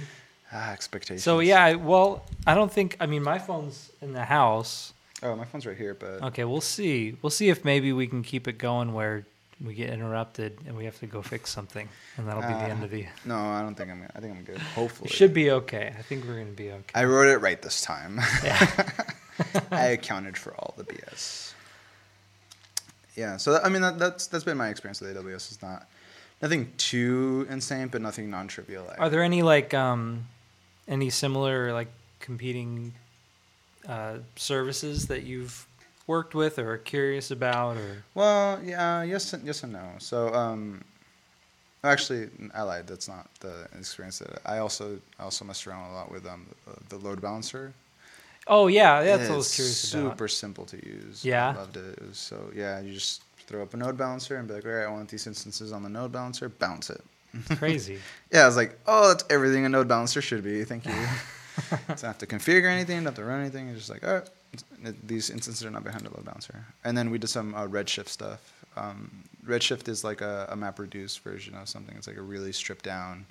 [0.51, 1.23] ah, expectations.
[1.23, 2.97] So yeah, well, I don't think.
[2.99, 4.92] I mean, my phone's in the house.
[5.23, 7.15] Oh, my phone's right here, but Okay, we'll see.
[7.21, 9.25] We'll see if maybe we can keep it going where
[9.63, 12.81] we get interrupted and we have to go fix something, and that'll be the end
[12.81, 13.05] Uh, of the.
[13.25, 14.03] no, I don't think I'm.
[14.15, 14.57] I think I'm good.
[14.57, 15.93] Hopefully, It should be okay.
[15.97, 16.91] I think we're gonna be okay.
[16.93, 18.19] I wrote it right this time.
[18.43, 18.89] Yeah.
[19.71, 21.53] I accounted for all the BS.
[23.15, 25.51] Yeah, so that, I mean that, that's that's been my experience with AWS.
[25.53, 25.87] It's not
[26.41, 28.91] nothing too insane, but nothing non-trivial.
[28.97, 30.25] Are there any like um,
[30.87, 32.93] any similar like competing
[33.87, 35.67] uh, services that you've
[36.07, 38.03] worked with or are curious about or?
[38.13, 39.83] Well, yeah, yes, and, yes and no.
[39.99, 40.83] So, um,
[41.83, 42.87] actually, I lied.
[42.87, 46.45] That's not the experience that I also I also messed around a lot with um
[46.89, 47.73] the, load balancer.
[48.47, 50.29] Oh yeah, that's what I was curious super about.
[50.31, 51.23] simple to use.
[51.23, 51.49] Yeah?
[51.49, 51.97] I loved it.
[51.97, 52.81] It was so yeah.
[52.81, 55.27] You just throw up a node balancer and be like, all right, I want these
[55.27, 56.49] instances on the node balancer.
[56.49, 57.03] Bounce it.
[57.57, 57.99] Crazy.
[58.31, 60.63] Yeah, I was like, oh, that's everything a node balancer should be.
[60.63, 60.91] Thank you.
[61.87, 63.69] don't have to configure anything, don't have to run anything.
[63.69, 66.65] It's just like, all right, it's- these instances are not behind a load balancer.
[66.83, 68.53] And then we did some uh, Redshift stuff.
[68.75, 71.95] Um, Redshift is like a, a MapReduce version of something.
[71.97, 73.25] It's like a really stripped down,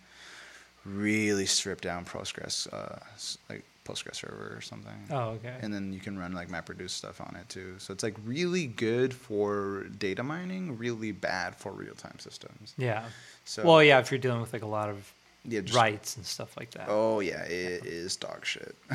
[0.84, 2.98] really stripped down Postgres, uh,
[3.48, 4.94] like Postgres server or something.
[5.10, 5.54] Oh okay.
[5.60, 7.74] And then you can run like MapReduce stuff on it too.
[7.78, 12.74] So it's like really good for data mining, really bad for real time systems.
[12.78, 13.04] yeah.
[13.44, 15.12] So Well, yeah, if you're dealing with like a lot of
[15.44, 16.86] Yeah, just, writes and stuff like that.
[16.88, 18.76] Oh yeah, it is dog shit.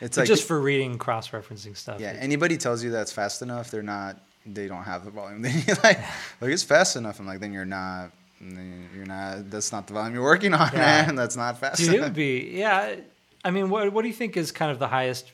[0.00, 2.00] it's But like just for reading cross referencing stuff.
[2.00, 2.16] yeah.
[2.18, 4.20] Anybody tells you that's fast enough, they're not.
[4.46, 5.42] They don't have the volume.
[5.42, 5.98] They need like
[6.40, 7.20] like it's fast enough.
[7.20, 8.10] I'm like, then you're not.
[8.40, 9.50] then You're not.
[9.50, 10.78] That's not the volume you're working on, Yeah.
[11.06, 11.14] man.
[11.14, 12.96] That's not fast Dude, it would be yeah.
[13.44, 15.30] I mean, what what do you think is kind of the highest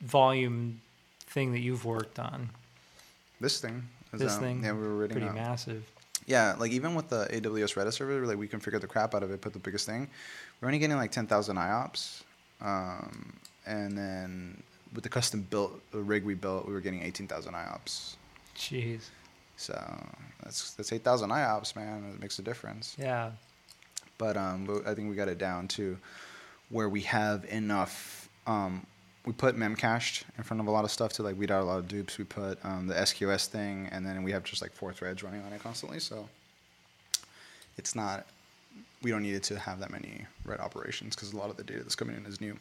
[0.00, 0.80] volume
[1.26, 2.50] thing that you've worked on?
[3.40, 3.88] This thing.
[4.12, 5.16] is, This um, thing, Yeah, we were reading.
[5.16, 5.82] Pretty uh, massive.
[6.30, 9.32] Yeah, like even with the AWS Redis server, like we configured the crap out of
[9.32, 10.06] it, put the biggest thing.
[10.60, 12.22] We're only getting like 10,000 IOPS.
[12.60, 13.32] Um,
[13.66, 14.62] and then
[14.94, 18.14] with the custom built the rig we built, we were getting 18,000 IOPS.
[18.56, 19.08] Jeez.
[19.56, 19.74] So
[20.44, 22.12] that's that's 8,000 IOPS, man.
[22.14, 22.94] It makes a difference.
[22.96, 23.32] Yeah.
[24.16, 25.98] But um, I think we got it down to
[26.68, 28.28] where we have enough.
[28.46, 28.86] Um,
[29.26, 31.66] we put memcached in front of a lot of stuff to like weed out a
[31.66, 32.18] lot of dupes.
[32.18, 35.42] We put um, the SQS thing, and then we have just like four threads running
[35.42, 36.00] on it constantly.
[36.00, 36.28] So
[37.76, 38.26] it's not.
[39.02, 41.64] We don't need it to have that many red operations because a lot of the
[41.64, 42.58] data that's coming in is new.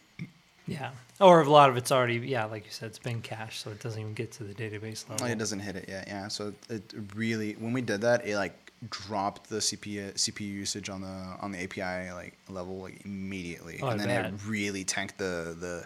[0.67, 0.91] Yeah.
[1.19, 3.81] Or a lot of it's already yeah, like you said, it's been cached, so it
[3.81, 5.27] doesn't even get to the database level.
[5.27, 6.27] It doesn't hit it yet, yeah.
[6.27, 8.53] So it really, when we did that, it like
[8.89, 13.87] dropped the CPU CPU usage on the on the API like level like immediately, Oh,
[13.89, 15.85] and then it really tanked the the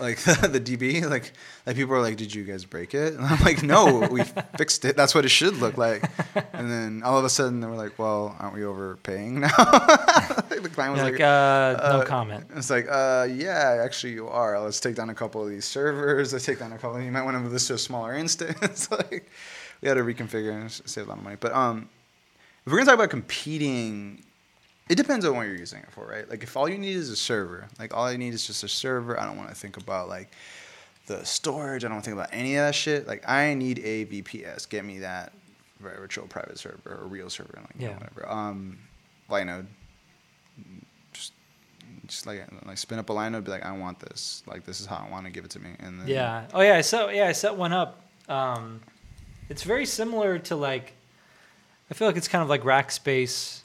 [0.00, 1.08] like the, DB.
[1.08, 1.32] Like
[1.66, 4.22] like people are like, "Did you guys break it?" And I'm like, "No, we
[4.58, 4.96] fixed it.
[4.96, 6.04] That's what it should look like."
[6.52, 10.70] And then all of a sudden, they were like, "Well, aren't we overpaying now?" the
[10.72, 12.46] client was like, like, uh, no uh, comment.
[12.56, 14.60] it's like, uh, yeah, actually you are.
[14.60, 16.32] Let's take down a couple of these servers.
[16.32, 17.00] Let's take down a couple.
[17.00, 18.90] You might want to move this to a smaller instance.
[18.90, 19.30] like,
[19.80, 21.36] we had to reconfigure and save a lot of money.
[21.38, 21.88] But um,
[22.64, 24.24] if we're gonna talk about competing,
[24.88, 26.28] it depends on what you're using it for, right?
[26.28, 28.68] Like, if all you need is a server, like all I need is just a
[28.68, 29.18] server.
[29.18, 30.30] I don't want to think about like
[31.06, 31.84] the storage.
[31.84, 33.06] I don't want to think about any of that shit.
[33.06, 34.68] Like, I need a VPS.
[34.68, 35.32] Get me that
[35.80, 37.98] virtual private server or real server, like you know, Yeah.
[37.98, 38.28] whatever.
[38.30, 38.78] Um,
[39.30, 39.66] Linode
[41.12, 41.32] just
[42.06, 44.42] just like like spin up a line and be like, I want this.
[44.46, 45.70] Like this is how I want to give it to me.
[45.80, 46.46] And then Yeah.
[46.54, 46.76] Oh yeah.
[46.76, 48.00] I set yeah I set one up.
[48.28, 48.80] Um,
[49.48, 50.94] it's very similar to like.
[51.90, 53.60] I feel like it's kind of like Rackspace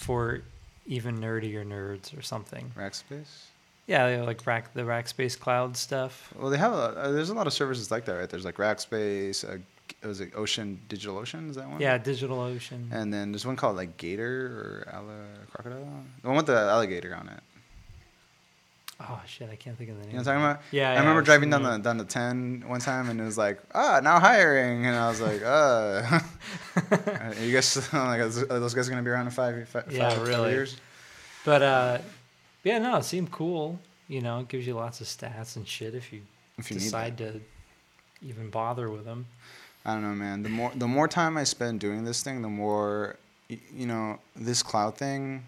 [0.00, 0.40] for
[0.86, 2.72] even nerdier nerds or something.
[2.76, 3.44] Rackspace.
[3.86, 6.32] Yeah, they like rack the Rackspace cloud stuff.
[6.38, 8.28] Well, they have a, uh, there's a lot of services like that, right?
[8.28, 9.44] There's like Rackspace.
[9.44, 9.58] Uh,
[10.06, 11.50] was it Ocean Digital Ocean?
[11.50, 11.80] Is that one?
[11.80, 12.88] Yeah, Digital Ocean.
[12.92, 15.86] And then there's one called like Gator or Alla Crocodile.
[16.22, 17.42] The one with the alligator on it.
[19.02, 20.10] Oh shit, I can't think of the name.
[20.10, 20.62] You know what I'm talking about?
[20.72, 23.38] Yeah, I yeah, remember driving down the down the ten one time, and it was
[23.38, 26.20] like, ah, now hiring, and I was like, uh,
[27.42, 30.50] you guys like, are those guys gonna be around in five, five, Yeah, five really.
[30.50, 30.76] years?
[31.44, 31.98] But uh,
[32.62, 33.78] yeah, no, it seemed cool.
[34.08, 36.20] You know, it gives you lots of stats and shit if you,
[36.58, 37.40] If you decide to
[38.22, 39.26] even bother with them.
[39.84, 40.42] I don't know, man.
[40.42, 43.16] The more the more time I spend doing this thing, the more
[43.48, 45.44] you know this cloud thing.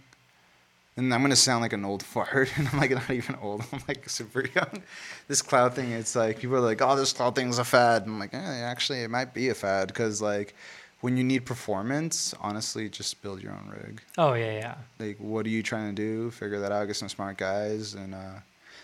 [0.96, 3.64] And I'm gonna sound like an old fart, and I'm like not even old.
[3.72, 4.83] I'm like super young.
[5.28, 8.18] This cloud thing, it's like people are like, "Oh, this cloud thing's a fad." I'm
[8.18, 10.55] like, eh, actually, it might be a fad because like
[11.00, 14.02] when you need performance, honestly, just build your own rig.
[14.18, 14.74] Oh yeah, yeah.
[14.98, 16.31] Like, what are you trying to do?
[16.31, 16.87] Figure that out.
[16.87, 18.40] Get some smart guys, and uh,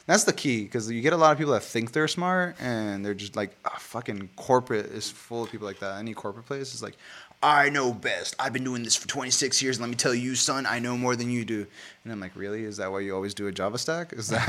[0.09, 3.05] that's the key because you get a lot of people that think they're smart and
[3.05, 5.99] they're just like, oh, fucking corporate is full of people like that.
[5.99, 6.97] Any corporate place is like,
[7.43, 8.35] I know best.
[8.39, 9.77] I've been doing this for 26 years.
[9.77, 11.67] And Let me tell you, son, I know more than you do.
[12.03, 12.65] And I'm like, really?
[12.65, 14.13] Is that why you always do a Java stack?
[14.13, 14.49] Is that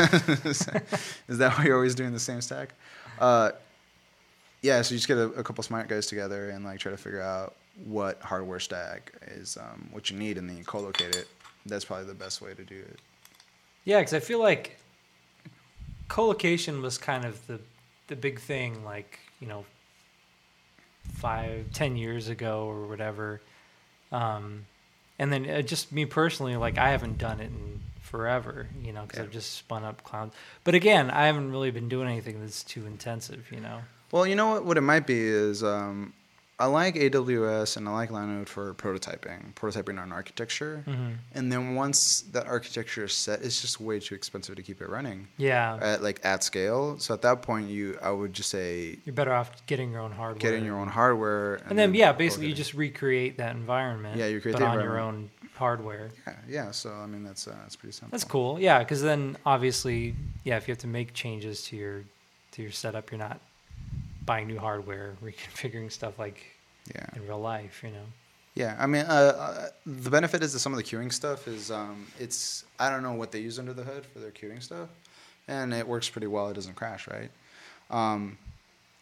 [1.27, 2.73] is that, why you're always doing the same stack?
[3.19, 3.51] Uh,
[4.61, 6.97] yeah, so you just get a, a couple smart guys together and like try to
[6.97, 11.27] figure out what hardware stack is um, what you need, and then you co-locate it.
[11.65, 12.99] That's probably the best way to do it.
[13.85, 14.77] Yeah, because I feel like
[16.07, 17.59] co-location was kind of the
[18.07, 19.65] the big thing, like you know,
[21.13, 23.41] five, ten years ago or whatever.
[24.11, 24.65] Um,
[25.17, 29.03] and then uh, just me personally, like I haven't done it in forever, you know,
[29.03, 29.23] because Yeah.
[29.25, 30.33] I've just spun up clouds.
[30.63, 33.81] But again, I haven't really been doing anything that's too intensive, you know.
[34.11, 34.65] Well, you know what?
[34.65, 36.13] What it might be is um,
[36.59, 40.83] I like AWS and I like Linode for prototyping, prototyping on architecture.
[40.85, 41.11] Mm-hmm.
[41.33, 44.89] And then once that architecture is set, it's just way too expensive to keep it
[44.89, 46.99] running Yeah, at like at scale.
[46.99, 50.11] So at that point, you I would just say you're better off getting your own
[50.11, 50.39] hardware.
[50.39, 51.61] getting your own hardware.
[51.69, 54.17] And, then, yeah, basically you just recreate that environment.
[54.17, 56.09] Yeah, you create but on your own hardware.
[56.27, 56.71] yeah, yeah.
[56.71, 58.11] So I mean that's uh, that's pretty simple.
[58.11, 58.59] That's cool.
[58.59, 62.03] Yeah, because then obviously, yeah, if you have to make changes to your
[62.51, 63.39] to your setup, you're not
[64.29, 66.39] buying new hardware, reconfiguring stuff like
[66.95, 67.05] Yeah.
[67.15, 67.81] in real life.
[67.83, 68.07] You know.
[68.55, 71.71] Yeah, I mean, uh, uh, the benefit is that some of the queuing stuff is
[71.71, 74.89] um, it's I don't know what they use under the hood for their queuing stuff,
[75.47, 76.49] and it works pretty well.
[76.49, 77.31] It doesn't crash, right?
[77.89, 78.37] Um,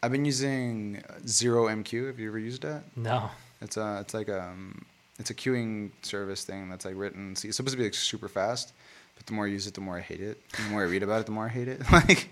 [0.03, 2.07] I've been using Zero MQ.
[2.07, 2.83] Have you ever used that?
[2.95, 3.29] No.
[3.61, 4.85] It's uh, it's like um,
[5.19, 7.35] it's a queuing service thing that's like written.
[7.35, 8.73] See, it's supposed to be like super fast,
[9.15, 10.37] but the more I use it, the more I hate it.
[10.55, 11.81] The more I read about it, the more I hate it.
[11.91, 12.29] like,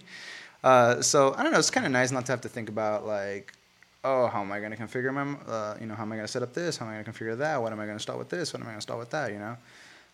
[0.63, 1.59] uh, so I don't know.
[1.59, 3.53] It's kind of nice not to have to think about like,
[4.03, 6.27] oh, how am I going to configure my, uh, you know, how am I going
[6.27, 6.77] to set up this?
[6.77, 7.61] How am I going to configure that?
[7.61, 8.53] What am I going to start with this?
[8.53, 9.31] What am I going to start with that?
[9.31, 9.57] You know.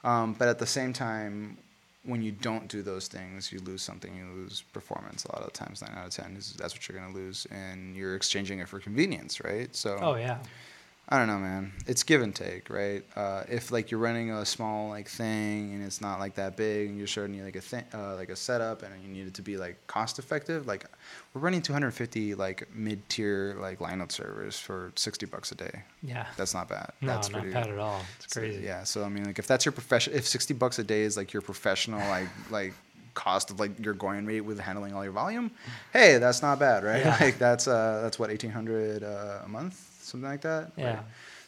[0.04, 1.58] Um, but at the same time,
[2.04, 4.16] when you don't do those things, you lose something.
[4.16, 5.82] You lose performance a lot of times.
[5.82, 8.68] Nine out of ten is that's what you're going to lose, and you're exchanging it
[8.68, 9.74] for convenience, right?
[9.76, 10.00] So.
[10.02, 10.40] Oh yeah.
[11.12, 11.74] I don't know, man.
[11.88, 13.04] It's give and take, right?
[13.18, 16.88] Uh, if like you're running a small like thing and it's not like that big,
[16.88, 19.42] and you're need like a thing, uh, like a setup, and you need it to
[19.42, 20.68] be like cost effective.
[20.68, 20.86] Like
[21.34, 25.84] we're running 250 like mid tier like Linode servers for 60 bucks a day.
[26.02, 26.28] Yeah.
[26.38, 26.94] That's not bad.
[27.02, 28.00] No, that's not bad at all.
[28.24, 28.64] It's so, crazy.
[28.64, 28.86] yeah.
[28.86, 31.34] So I mean, like if that's your profession, if 60 bucks a day is like
[31.34, 32.74] your professional like like
[33.16, 35.52] cost of like your going rate with handling all your volume,
[35.92, 37.04] hey, that's not bad, right?
[37.04, 37.18] Yeah.
[37.20, 40.72] Like that's uh that's what 1800 uh, a month, something like that.
[40.78, 40.86] Yeah.
[40.96, 41.00] Right?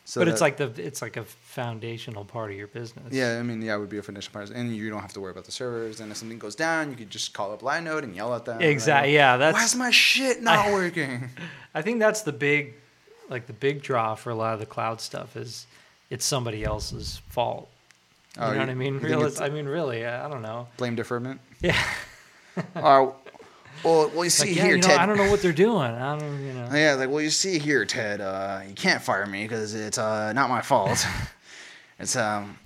[0.05, 3.13] So but it's like the it's like a foundational part of your business.
[3.13, 5.21] Yeah, I mean, yeah, it would be a foundational part, and you don't have to
[5.21, 6.01] worry about the servers.
[6.01, 8.61] And if something goes down, you could just call up Linode and yell at them.
[8.61, 9.11] Exactly.
[9.11, 9.37] like, Yeah.
[9.37, 9.53] That's.
[9.57, 11.29] Why's my shit not I- working?
[11.73, 12.73] I think that's the big,
[13.29, 15.67] like the big draw for a lot of the cloud stuff is,
[16.09, 17.69] it's somebody else's fault.
[18.37, 18.97] Oh, you Oh, know you- what I mean?
[18.99, 20.67] Real, I mean, really, I I don't know.
[20.77, 21.39] Blame deferment.
[21.61, 21.81] Yeah.
[22.75, 23.15] Oh,
[23.83, 24.99] well, well, you see Like, yeah, here, you know, Ted.
[24.99, 25.81] I don't know what they're doing.
[25.91, 26.69] I don't, you know.
[26.73, 28.21] Yeah, like, well, you see here, Ted.
[28.21, 31.05] Uh, you can't fire me because it's uh, not my fault.
[31.99, 32.57] it's um,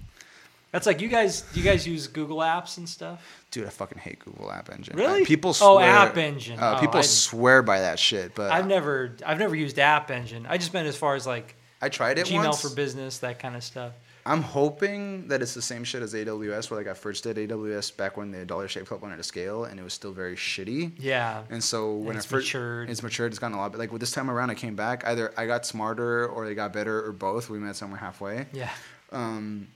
[0.71, 1.43] That's like you guys.
[1.53, 3.45] You guys use Google Apps and stuff.
[3.51, 4.95] dude, I fucking hate Google App Engine.
[4.97, 5.21] Really?
[5.23, 5.69] Uh, people swear.
[5.69, 6.59] Oh, App Engine.
[6.59, 10.11] Uh, Oh, people I- swear by that shit, but I've never, I've never used App
[10.11, 10.45] Engine.
[10.47, 12.61] I just meant as far as like I tried it Gmail once.
[12.61, 13.93] for business, that kind of stuff.
[14.27, 17.95] I'm hoping that it's the same shit as AWS, where like I first did AWS
[17.95, 20.91] back when the Dollar Shave Club wanted to scale, and it was still very shitty.
[20.99, 21.43] Yeah.
[21.49, 22.89] And so when it's I first matured.
[22.89, 23.71] it's matured, it's gotten a lot.
[23.71, 25.07] But like with this time around, I came back.
[25.07, 27.49] Either I got smarter, or they got better, or both.
[27.49, 28.47] We met somewhere halfway.
[28.51, 28.69] Yeah.
[29.13, 29.69] Um,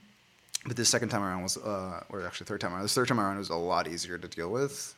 [0.66, 2.82] but this second time around was, uh, or actually third time around.
[2.82, 4.94] This third time around was a lot easier to deal with.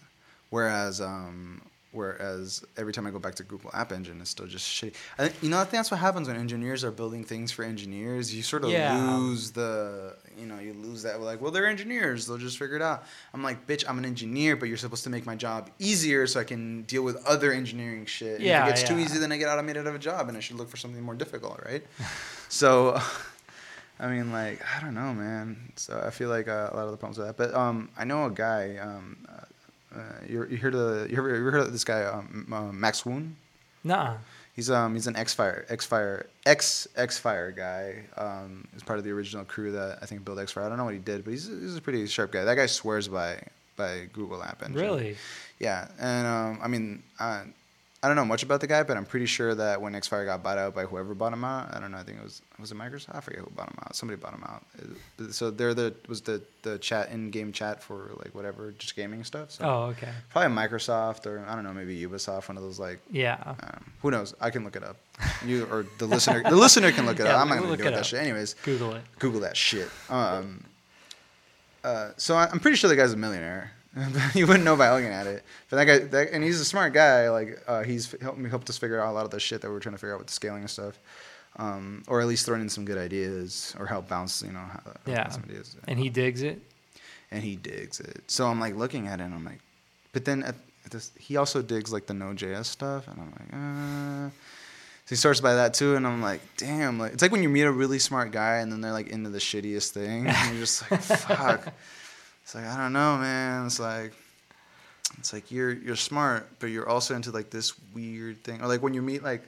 [0.51, 1.63] Whereas, um,
[1.95, 4.95] whereas every time I go back to Google App Engine, it's still just shitty.
[5.19, 7.63] I think, you know, I think that's what happens when engineers are building things for
[7.65, 8.35] engineers.
[8.35, 8.93] You sort of Yeah.
[9.17, 11.21] lose the, you know, you lose that.
[11.21, 13.05] Like, well, they're engineers; they'll just figure it out.
[13.33, 16.41] I'm like, bitch, I'm an engineer, but you're supposed to make my job easier so
[16.41, 18.37] I can deal with other engineering shit.
[18.37, 20.29] And Yeah, if it gets too easy, then I get automated out of a job,
[20.29, 21.85] and I should look for something more difficult, right?
[22.49, 23.01] so.
[24.01, 25.73] I mean, like, I don't know, man.
[25.77, 27.37] So I feel like uh, a lot of the problems with that.
[27.37, 28.77] But um, I know a guy.
[28.77, 29.43] Um, uh,
[29.95, 33.05] uh, you, you heard of you ever, you heard of this guy, um, uh, Max
[33.07, 33.37] Woon?
[33.85, 34.17] Nuh-uh.
[34.57, 38.05] He's um he's an Xfire X Fire X Xfire guy.
[38.17, 40.65] Um, he's part of the original crew that I think built Xfire.
[40.65, 42.45] I don't know what he did, but he's he's a pretty sharp guy.
[42.45, 43.43] That guy swears by
[43.77, 44.81] by Google App Engine.
[44.81, 45.17] Really?
[45.59, 47.43] Yeah, and um, I mean, uh,
[48.05, 50.43] I don't know much about the guy, but I'm pretty sure that when Xfire got
[50.43, 51.97] bought out by whoever bought him out, I don't know.
[51.97, 53.17] I think it was was it Microsoft.
[53.17, 53.97] I forget who bought him out.
[53.97, 54.65] Somebody bought him out.
[55.33, 59.25] So they're the was the the chat in game chat for like whatever, just gaming
[59.25, 59.53] stuff.
[59.53, 60.11] So Oh, okay.
[60.31, 62.99] probably Microsoft or I don't know, maybe Ubisoft, one of those like.
[63.11, 63.39] Yeah.
[63.43, 64.35] Um, who knows?
[64.41, 64.97] I can look it up.
[65.47, 67.41] You or the listener, the listener can look it Yeah, up.
[67.43, 68.05] I'm not we'll gonna it that up.
[68.05, 68.21] shit.
[68.21, 69.03] Anyways, Google it.
[69.19, 69.89] Google that shit.
[70.11, 70.65] Um,
[71.83, 73.73] uh, so I- I'm pretty sure the guy's a millionaire.
[74.35, 75.45] you wouldn't know by looking at it.
[75.71, 77.31] But that guy, that, and he's a smart guy.
[77.31, 79.71] Like uh, he's helped me helped us figure out a lot of the shit that
[79.71, 80.99] we are trying to figure out with the scaling and stuff,
[81.57, 84.81] um, or at least throwing in some good ideas or help bounce, you know, how,
[84.85, 85.29] help Yeah.
[85.31, 85.77] some ideas.
[85.87, 86.61] And he digs it.
[87.31, 88.23] and he digs it.
[88.29, 89.61] So I'm like looking at it, and I'm like,
[90.13, 90.55] but then at,
[90.85, 94.31] at this, he also digs like the Node.js stuff, and I'm like, uh.
[95.07, 97.49] So he starts by that too, and I'm like, damn, like it's like when you
[97.51, 100.61] meet a really smart guy, and then they're like into the shittiest thing, and you're
[100.61, 101.73] just like, fuck.
[102.45, 103.65] It's like I don't know, man.
[103.65, 104.13] It's like,
[105.19, 108.83] it's like you're you're smart, but you're also into like this weird thing, or like
[108.83, 109.43] when you meet like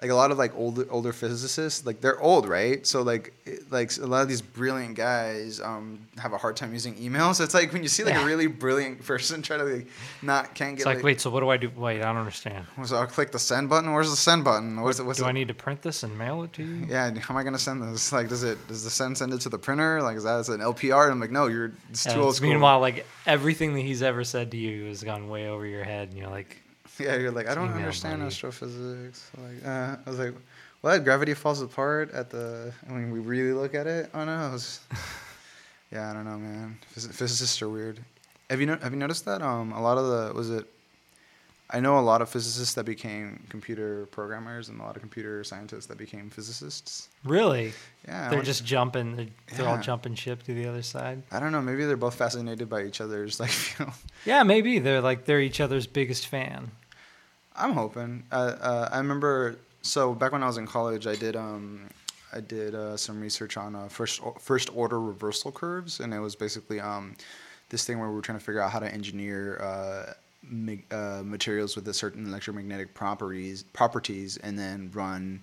[0.00, 3.32] like a lot of like older older physicists like they're old right so like
[3.70, 7.42] like a lot of these brilliant guys um have a hard time using email so
[7.42, 8.22] it's like when you see like Yeah.
[8.22, 9.86] a really brilliant person try to like
[10.22, 11.68] not can't get It's get like, wait, so what do I do?
[11.74, 12.64] Wait, I don't understand.
[12.84, 15.32] so i'll click the send button where's the send button what's, what's do the, I
[15.32, 16.86] need to print this and mail it to you?
[16.88, 19.40] yeah how am i gonna send this like does it does the send send it
[19.40, 22.10] to the printer like is that an lpr and i'm like no you're it's too
[22.10, 25.48] old it's- school Meanwhile, like everything that he's ever said to you has gone way
[25.48, 26.62] over your head, and you're like,
[27.04, 30.34] yeah you're like i don't Email, understand astrophysics like uh, i was like
[30.80, 34.80] what gravity falls apart at the when we really look at it oh no it's-
[35.90, 36.76] Yeah, I don't know, man.
[36.94, 37.98] Phys- Physicists are weird.
[38.50, 39.40] Have you no- have you noticed that?
[39.40, 40.66] Um, a lot of the was it.
[41.70, 45.42] I know a lot of physicists that became computer programmers, and a lot of computer
[45.44, 47.08] scientists that became physicists.
[47.24, 47.72] really?
[48.06, 49.16] Yeah, they're just jumping.
[49.16, 49.26] They're,
[49.56, 51.22] they're all jumping ship to the other side.
[51.30, 51.62] I don't know.
[51.62, 53.92] Maybe they're both fascinated by each other's like field.
[54.26, 56.70] Yeah, maybe they're like they're each other's biggest fan.
[57.58, 58.22] I'm hoping.
[58.30, 59.56] Uh, uh, I remember.
[59.82, 61.36] So back when I was in college, I did.
[61.36, 61.88] Um,
[62.32, 66.36] I did uh, some research on uh, first first order reversal curves, and it was
[66.36, 67.16] basically um,
[67.70, 71.22] this thing where we were trying to figure out how to engineer uh, mig- uh,
[71.24, 75.40] materials with a certain electromagnetic properties properties, and then run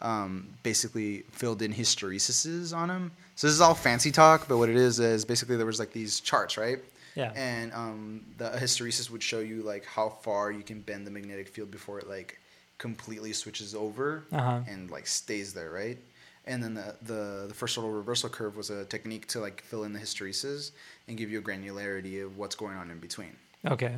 [0.00, 3.10] um, basically filled in hysteresis on them.
[3.36, 5.92] So this is all fancy talk, but what it is is basically there was like
[5.92, 6.78] these charts, right?
[7.14, 7.32] Yeah.
[7.34, 11.48] And um, the hysteresis would show you like how far you can bend the magnetic
[11.48, 12.38] field before it like
[12.78, 14.60] completely switches over Uh-huh.
[14.68, 15.98] and like stays there, right?
[16.46, 19.84] And then the, the the first order reversal curve was a technique to like fill
[19.84, 20.70] in the hysteresis
[21.06, 23.36] and give you a granularity of what's going on in between.
[23.66, 23.96] Okay.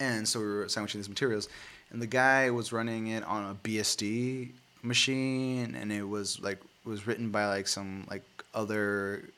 [0.00, 1.48] And so we were sandwiching these materials,
[1.90, 4.50] and the guy was running it on a BSD
[4.82, 8.22] machine, and it was like was written by like some like
[8.54, 9.28] other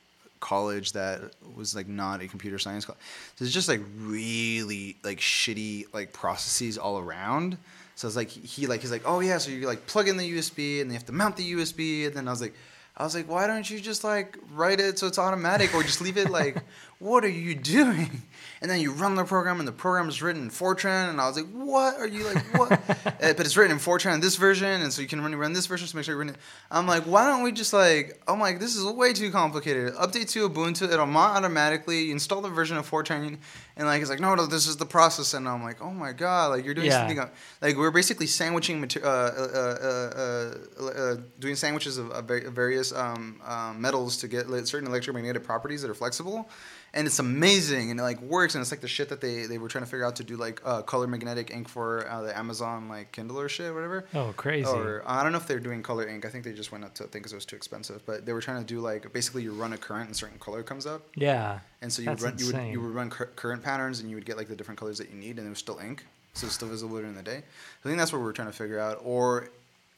[0.40, 3.00] college that was like not a computer science college.
[3.36, 7.58] So it's just like really like shitty like processes all around.
[7.94, 10.38] So it's like he like he's like, oh yeah, so you like plug in the
[10.38, 12.54] USB and they have to mount the USB, and then I was like.
[12.96, 16.02] I was like, why don't you just like write it so it's automatic or just
[16.02, 16.58] leave it like,
[17.00, 18.22] what are you doing?
[18.62, 21.08] And then you run the program and the program is written in Fortran.
[21.08, 22.72] And I was like, what are you like, what?
[22.72, 22.76] Uh,
[23.34, 24.66] but it's written in Fortran in this version.
[24.82, 26.36] And so you can run, run this version to make sure you're running.
[26.70, 29.94] I'm like, why don't we just like, I'm like, this is way too complicated.
[29.94, 32.02] Update to Ubuntu, it'll mount automatically.
[32.04, 33.38] You install the version of Fortran.
[33.78, 35.32] And like, it's like, no, no, this is the process.
[35.32, 37.08] And I'm like, oh my God, like you're doing Yeah.
[37.08, 37.30] something.
[37.62, 42.92] Like we're basically sandwiching, mater- uh, uh, uh, uh, uh, doing sandwiches of, of various
[42.92, 43.40] um,
[43.78, 46.46] metals to get certain electromagnetic properties that are flexible,
[46.92, 49.58] and it's amazing and it like works and it's like the shit that they, they
[49.58, 52.36] were trying to figure out to do like uh, color magnetic ink for uh, the
[52.36, 54.06] Amazon like Kindle or shit whatever.
[54.14, 54.68] Oh, crazy.
[54.68, 56.24] Or I don't know if they're doing color ink.
[56.24, 58.04] I think they just went up to think because it was too expensive.
[58.06, 60.38] But they were trying to do like basically you run a current and a certain
[60.38, 61.02] color comes up.
[61.14, 61.60] yeah.
[61.82, 64.16] And so you would run you would, you would run cur- current patterns and you
[64.16, 66.46] would get like the different colors that you need and it was still ink, so
[66.46, 67.38] it's still visible during the day.
[67.38, 69.00] I think that's what we were trying to figure out.
[69.02, 69.48] Or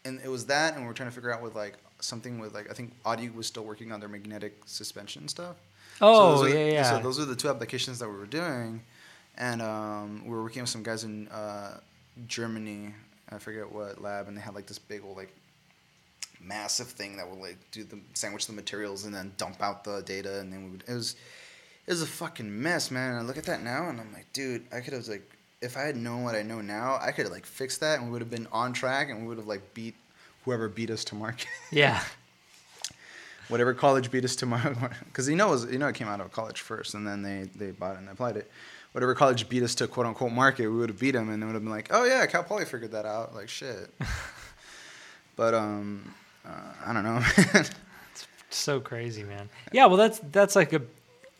[0.04, 2.54] and it was that, and we were trying to figure out with like something with
[2.54, 5.56] like I think Audi was still working on their magnetic suspension stuff.
[6.02, 6.90] So Oh, are- yeah, yeah.
[6.90, 8.82] So those were the two applications that we were doing,
[9.38, 11.78] and um, we were working with some guys in uh,
[12.26, 12.92] Germany.
[13.30, 15.32] I forget what lab, and they had like this big old like
[16.40, 20.02] massive thing that would like do the sandwich the materials and then dump out the
[20.02, 20.84] data, and then we would.
[20.88, 21.14] It was
[21.86, 23.10] it was a fucking mess, man.
[23.12, 25.28] And I look at that now, and I'm like, dude, I could have like,
[25.60, 28.06] if I had known what I know now, I could have like fixed that, and
[28.06, 29.94] we would have been on track, and we would have like beat
[30.44, 31.46] whoever beat us to market.
[31.70, 32.02] Yeah.
[33.52, 36.08] whatever college beat us to market, because you know it was, you know it came
[36.08, 38.50] out of college first, and then they they bought it and applied it.
[38.92, 41.46] Whatever college beat us to quote unquote market, we would have beat them, and it
[41.46, 43.90] would have been like, oh yeah, Cal Poly figured that out, like shit.
[45.36, 46.12] but um,
[46.44, 46.50] uh,
[46.84, 47.20] I don't know.
[47.54, 47.66] Man.
[47.66, 49.48] it's so crazy, man.
[49.72, 50.82] Yeah, well, that's that's like a,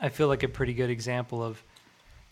[0.01, 1.63] I feel like a pretty good example of,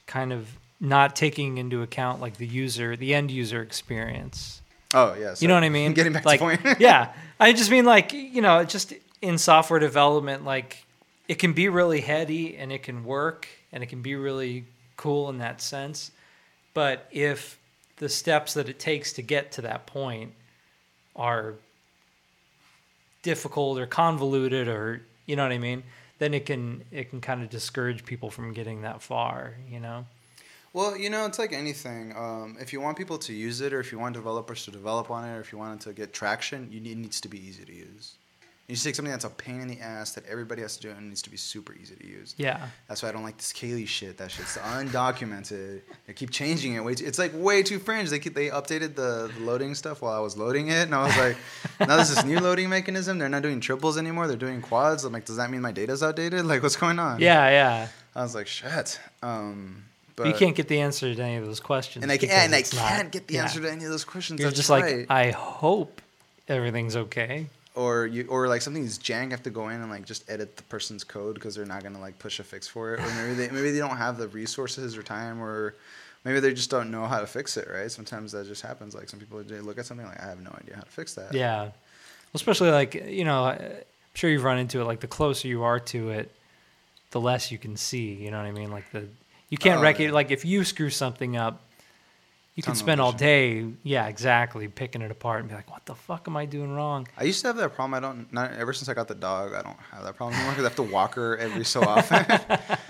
[0.07, 0.49] kind of
[0.81, 4.63] not taking into account like the user, the end user experience.
[4.95, 5.93] oh yeah, You know what I mean?
[5.93, 6.81] Getting back like, to the point.
[6.81, 10.85] yeah, I just mean like you know, just in software development, like
[11.29, 14.65] it can be really heady and it can work and it can be really
[14.97, 16.11] cool in that sense,
[16.75, 17.59] but if
[17.97, 20.33] the steps that it takes to get to that point
[21.15, 21.55] are
[23.23, 25.83] difficult or convoluted or you know what I mean,
[26.19, 29.55] then it can it can kind of discourage people from getting that far.
[29.69, 30.07] You know?
[30.73, 32.15] Well, you know, it's like anything.
[32.17, 35.11] Um, if you want people to use it, or if you want developers to develop
[35.11, 37.29] on it, or if you want it to get traction, you need, it needs to
[37.29, 38.15] be easy to use.
[38.71, 40.91] You just take something that's a pain in the ass that everybody has to do,
[40.91, 42.37] and it needs to be super easy to use.
[42.39, 42.69] Yeah.
[42.87, 44.17] That's why I don't like this Cayley shit.
[44.19, 45.81] That shit's undocumented.
[46.07, 46.85] They keep changing it.
[46.85, 48.11] Way too, it's like way too fringe.
[48.11, 51.05] They keep they updated the, the loading stuff while I was loading it, and I
[51.05, 51.37] was like,
[51.81, 53.19] now there's this new loading mechanism.
[53.19, 54.29] They're not doing triples anymore.
[54.29, 55.05] They're doing quads.
[55.05, 56.47] I'm like, does that mean my data's outdated?
[56.47, 57.21] Like, what's going on?
[57.21, 57.89] Yeah, yeah.
[58.15, 59.01] I was like, shit.
[59.21, 59.83] Um,
[60.15, 62.05] But you can't get the answer to any of those questions.
[62.05, 63.43] and I can't, and I it's not- can't get the yeah.
[63.43, 64.39] answer to any of those questions.
[64.39, 64.99] You're That's just right.
[64.99, 66.01] like, I hope
[66.47, 67.47] everything's okay.
[67.81, 69.29] Or you, or like something's jank.
[69.29, 71.83] I have to go in and like just edit the person's code because they're not
[71.83, 74.29] gonna like push a fix for it, or maybe they maybe they don't have the
[74.29, 75.75] resources or time, or
[76.25, 77.67] maybe they just don't know how to fix it.
[77.73, 77.91] Right?
[77.91, 78.95] Sometimes that just happens.
[78.95, 81.15] Like some people they look at something like I have no idea how to fix
[81.15, 81.33] that.
[81.35, 81.71] Yeah.
[82.35, 83.73] Especially like, you know, I'm
[84.15, 84.85] sure you've run into it.
[84.85, 86.31] Like the closer you are to it,
[87.11, 88.13] the less you can see.
[88.15, 88.71] You know what I mean?
[88.71, 89.09] Like the,
[89.49, 90.15] you can't Oh, recognize, yeah.
[90.15, 91.61] like if you screw something up,
[92.61, 95.95] you can spend all day, yeah, exactly, picking it apart and be like, what the
[95.95, 97.09] fuck am I doing wrong?
[97.17, 97.95] I used to have that problem.
[97.95, 98.31] I don't.
[98.35, 100.69] Not ever since I got the dog, I don't have that problem anymore because I
[100.69, 102.27] have to walk her every so often.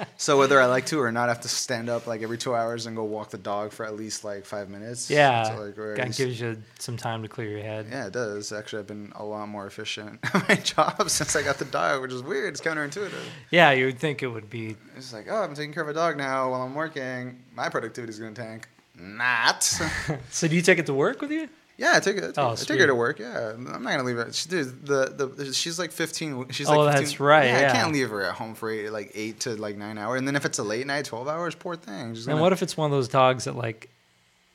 [0.16, 2.53] so whether I like to or not, I have to stand up like every two
[2.53, 5.09] hours and go walk the dog for at least like five minutes.
[5.09, 5.45] Yeah.
[5.45, 7.87] So, like, or That least- gives you some time to clear your head.
[7.89, 8.51] Yeah, it does.
[8.51, 12.03] Actually, I've been a lot more efficient at my job since I got the dog,
[12.03, 12.55] which is weird.
[12.55, 13.12] It's counterintuitive.
[13.53, 14.77] Yeah, you would think it would be.
[14.97, 17.45] It's like, oh, I'm taking care of a dog now while I'm working.
[17.55, 18.68] My productivity is going to tank.
[19.01, 19.62] Not.
[20.30, 21.48] So do you take it to work with you?
[21.78, 22.24] Yeah, I take it.
[22.24, 23.18] I took, Oh, I took her to work.
[23.18, 24.30] Yeah, I'm not gonna leave her.
[24.32, 26.48] She, dude, the the she's like 15.
[26.51, 27.68] She's Oh, like 15, that's right, Yeah, yeah.
[27.70, 30.18] I can't leave her at home for eight, like eight to like nine hours.
[30.18, 32.14] And then if it's a late night, 12 hours, poor thing.
[32.14, 33.88] She's And gonna, what if it's one of those dogs that like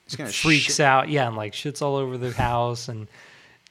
[0.08, 0.80] freaks shit.
[0.82, 1.10] out?
[1.10, 3.08] Yeah, and like shits all over the house and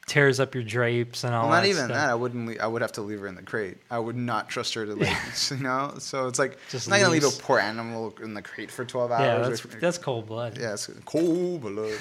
[0.07, 1.49] tears up your drapes and all that.
[1.49, 1.95] Well, not that even stuff.
[1.95, 2.09] that.
[2.09, 2.47] I wouldn't.
[2.47, 3.77] Le- I would have to leave her in the crate.
[3.89, 5.17] I would not trust her to like,
[5.51, 5.95] you know.
[5.99, 8.85] So it's like Just I'm not gonna leave a poor animal in the crate for
[8.85, 9.19] 12 hours.
[9.21, 10.57] Yeah, or- that's that's cold blood.
[10.59, 11.97] yeah, it's cold blood.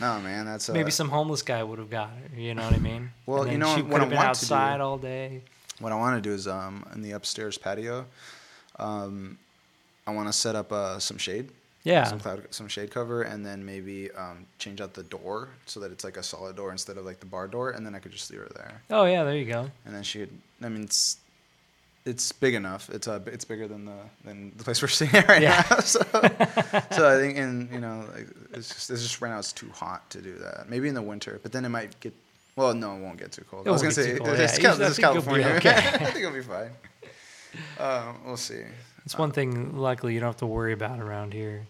[0.00, 2.40] no, man, that's uh, Maybe some homeless guy would have got her.
[2.40, 3.10] You know what I mean?
[3.26, 4.54] Well, you know she what could I been want to do?
[4.54, 5.42] outside all day.
[5.80, 8.06] What I want to do is um in the upstairs patio,
[8.78, 9.38] um,
[10.06, 11.50] I want to set up uh some shade.
[11.84, 12.04] Yeah.
[12.04, 15.90] Some cloud, some shade cover, and then maybe um, change out the door so that
[15.92, 18.12] it's like a solid door instead of like the bar door, and then I could
[18.12, 18.82] just leave her there.
[18.90, 19.70] Oh yeah, there you go.
[19.86, 20.30] And then she, would
[20.62, 21.18] I mean, it's
[22.04, 22.90] it's big enough.
[22.90, 25.64] It's uh, it's bigger than the than the place we're at right Yeah.
[25.70, 25.78] now.
[25.80, 26.00] So,
[26.92, 29.70] so I think, and you know, like, it's just it's just right now it's too
[29.70, 30.68] hot to do that.
[30.68, 32.12] Maybe in the winter, but then it might get.
[32.56, 33.66] Well, no, it won't get too cold.
[33.66, 34.62] It I was gonna say cold, it's, yeah.
[34.62, 35.46] Cal- I this is think you'll be California.
[35.58, 35.70] okay.
[35.76, 36.70] I think it'll be fine.
[37.78, 38.62] Um, we'll see.
[39.08, 39.78] It's one thing.
[39.78, 41.66] Luckily, you don't have to worry about around here.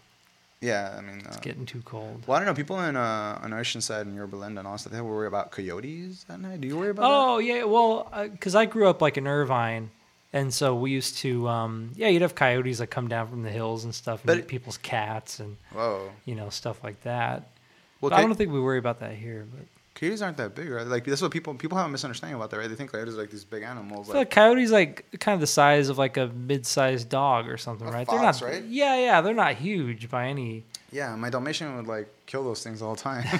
[0.59, 2.23] Yeah, I mean, uh, It's getting too cold.
[2.27, 2.53] well, I don't know.
[2.53, 5.49] People in uh, on Oceanside and Yorba Linda and all that stuff, they worry about
[5.51, 6.59] coyotes at night.
[6.59, 9.89] Do you worry about Oh yeah, well, because I grew up like in Irvine,
[10.33, 13.49] and so we used to, um, yeah, you'd have coyotes that come down from the
[13.51, 15.55] hills and stuff, and But eat it- people's cats and?
[15.71, 16.11] Whoa.
[16.25, 17.47] you know stuff like that.
[18.01, 19.45] Well, I don't think we worry about that here.
[19.49, 19.65] But
[19.99, 20.87] coyotes aren't that big, right?
[20.87, 22.69] Like that's what people people have a misunderstanding about that, right?
[22.69, 24.07] They think coyotes are like these big animals.
[24.07, 27.87] Like, like coyotes like kind of the size of like a mid-sized dog or something,
[27.87, 28.07] right?
[28.07, 28.63] fox, they're not, right?
[28.65, 30.63] Yeah, yeah, they're not huge by any.
[30.91, 33.25] yeah, my Dalmatian would like kill those things all the time.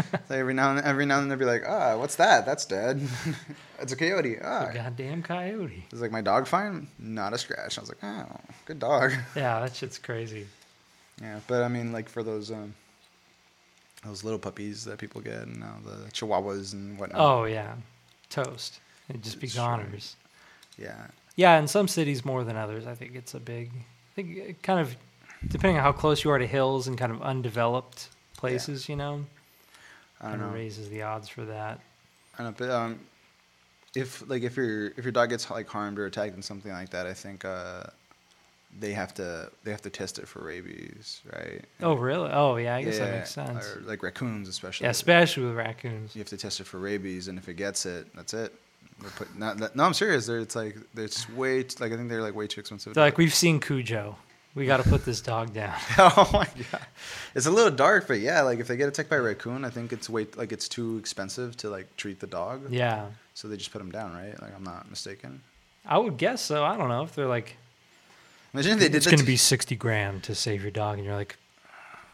[0.28, 2.46] so every now and every now and then they'd be like, ah, what's that?
[2.46, 3.00] That's dead.
[3.80, 4.38] it's a coyote.
[4.42, 4.68] Ah.
[4.68, 5.84] A goddamn coyote.
[5.90, 7.78] It's like my dog fine, not a scratch.
[7.78, 8.26] I was like, oh,
[8.64, 9.12] good dog.
[9.36, 10.46] Yeah, that shit's crazy.
[11.20, 12.74] Yeah, but I mean, like for those um,
[14.04, 17.20] those little puppies that people get, and now the chihuahuas and whatnot.
[17.20, 17.74] Oh yeah,
[18.30, 18.80] toast.
[19.08, 19.62] It'd just be It's true.
[20.78, 22.86] yeah, Yeah, in some cities more than others.
[22.86, 23.70] I think it's a big.
[23.74, 24.96] I think it kind of
[25.48, 29.24] depending on how close you are to hills and kind of undeveloped places, you know,
[30.20, 30.48] I don't kind know.
[30.48, 31.80] of raises the odds for that.
[32.38, 33.00] I don't know, but um,
[33.94, 36.90] if like if your if your dog gets like harmed or attacked and something like
[36.90, 37.84] that, I think uh,
[38.78, 41.64] they have to they have to test it for rabies, right?
[41.82, 42.30] Oh really?
[42.32, 43.66] Oh yeah, I guess that makes sense.
[43.66, 44.84] Or like raccoons, especially.
[44.84, 46.14] Yeah, especially with raccoons.
[46.14, 48.52] you have to test it for rabies, and if it gets it, that's it.
[49.16, 50.26] Put, not, that, no, I'm serious.
[50.26, 52.94] They're, it's like it's way t- like I think they're like way too expensive.
[52.94, 54.16] They're like we've seen Cujo.
[54.54, 55.74] We got to put this dog down.
[55.98, 56.82] oh my god,
[57.34, 59.70] it's a little dark, but yeah, like if they get attacked by a raccoon, I
[59.70, 62.70] think it's way like it's too expensive to like treat the dog.
[62.70, 64.40] Yeah, So they just put them down, right?
[64.40, 65.42] Like I'm not mistaken.
[65.84, 66.64] I would guess so.
[66.64, 67.56] I don't know if they're like
[68.54, 71.06] Imagine they did it's going to to- be sixty grand to save your dog, and
[71.06, 71.36] you're like,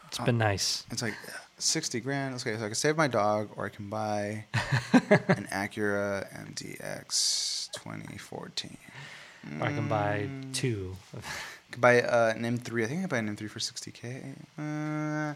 [0.07, 0.85] it's been nice.
[0.91, 1.15] It's like
[1.57, 2.35] sixty grand.
[2.35, 4.45] Okay, so I can save my dog, or I can buy
[4.93, 8.77] an Acura MDX 2014.
[9.61, 10.53] Or I can buy Mm.
[10.53, 10.95] two.
[11.15, 11.21] I
[11.71, 12.83] could buy uh, an M3.
[12.83, 14.35] I think I buy an M3 for 60k.
[14.57, 15.33] Uh,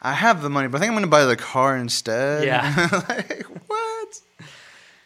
[0.00, 2.44] I have the money, but I think I'm gonna buy the car instead.
[2.44, 2.88] Yeah.
[3.08, 4.20] like what?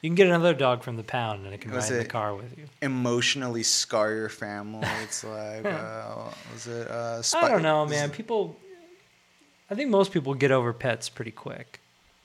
[0.03, 2.09] You can get another dog from the pound, and it can Was ride in the
[2.09, 2.65] car with you.
[2.83, 4.87] Emotionally scar your family.
[5.05, 6.91] It's like, uh, was it?
[6.91, 8.11] Uh, I Spi- don't know, man.
[8.11, 8.57] People,
[9.71, 11.79] I think most people get over pets pretty quick.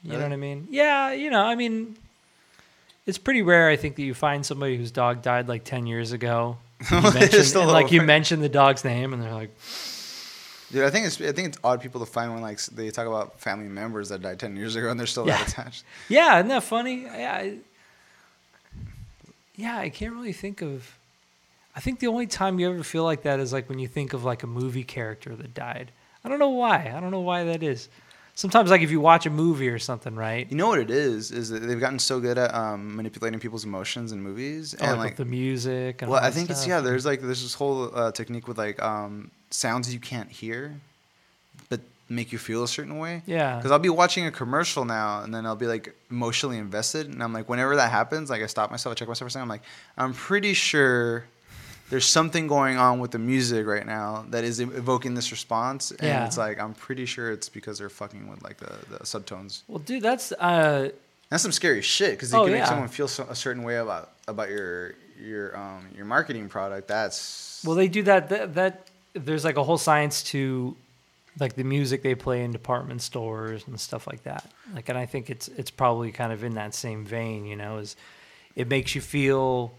[0.03, 0.67] You know what I mean?
[0.71, 1.97] Yeah, you know, I mean,
[3.05, 3.69] it's pretty rare.
[3.69, 6.57] I think that you find somebody whose dog died like ten years ago.
[6.91, 8.07] You They're mention, still and, like you over it.
[8.07, 9.49] mention the dog's name, and they're like,
[10.71, 13.07] Dude, I think it's I think it's odd people to find when like they talk
[13.07, 15.37] about family members that died ten years ago and they're still Yeah.
[15.37, 15.83] that attached.
[16.09, 17.57] "Yeah, isn't that funny?" Yeah, I,
[19.57, 20.97] yeah, I can't really think of.
[21.75, 24.13] I think the only time you ever feel like that is like when you think
[24.13, 25.91] of like a movie character that died.
[26.23, 26.93] I don't know why.
[26.95, 27.89] I don't know why that is.
[28.35, 30.45] Sometimes, like if you watch a movie or something, right?
[30.49, 31.31] You know what it is?
[31.31, 34.91] Is that they've gotten so good at um, manipulating people's emotions in movies, Or, and
[34.99, 36.03] like, like, the music.
[36.03, 36.79] And well, I think it's yeah.
[36.79, 40.75] There's like there's this whole uh, technique with like um, sounds you can't hear,
[42.09, 43.21] make you feel a certain way.
[43.25, 43.57] Yeah.
[43.57, 47.21] Because I'll be watching a commercial now, and then I'll be like emotionally invested, and
[47.21, 49.43] I'm like, whenever that happens, like I stop myself, I check myself for a second.
[49.43, 49.63] I'm like,
[49.97, 51.25] I'm pretty sure
[51.89, 56.01] there's something going on with the music right now that is evoking this response, and
[56.01, 56.25] Yeah.
[56.25, 59.61] it's like I'm pretty sure it's because they're fucking with like the, the subtones.
[59.67, 60.89] Well, dude, that's uh,
[61.29, 62.69] That's some scary shit because you Oh, can make yeah.
[62.69, 66.87] someone feel so, a certain way about about your your um your marketing product.
[66.87, 68.53] That's well, they do that, that.
[68.55, 70.75] That there's like a whole science to,
[71.39, 74.51] like the music they play in department stores and stuff like that.
[74.73, 77.45] Like, and I think it's it's probably kind of in that same vein.
[77.45, 77.95] You know, is
[78.55, 79.73] it makes you feel,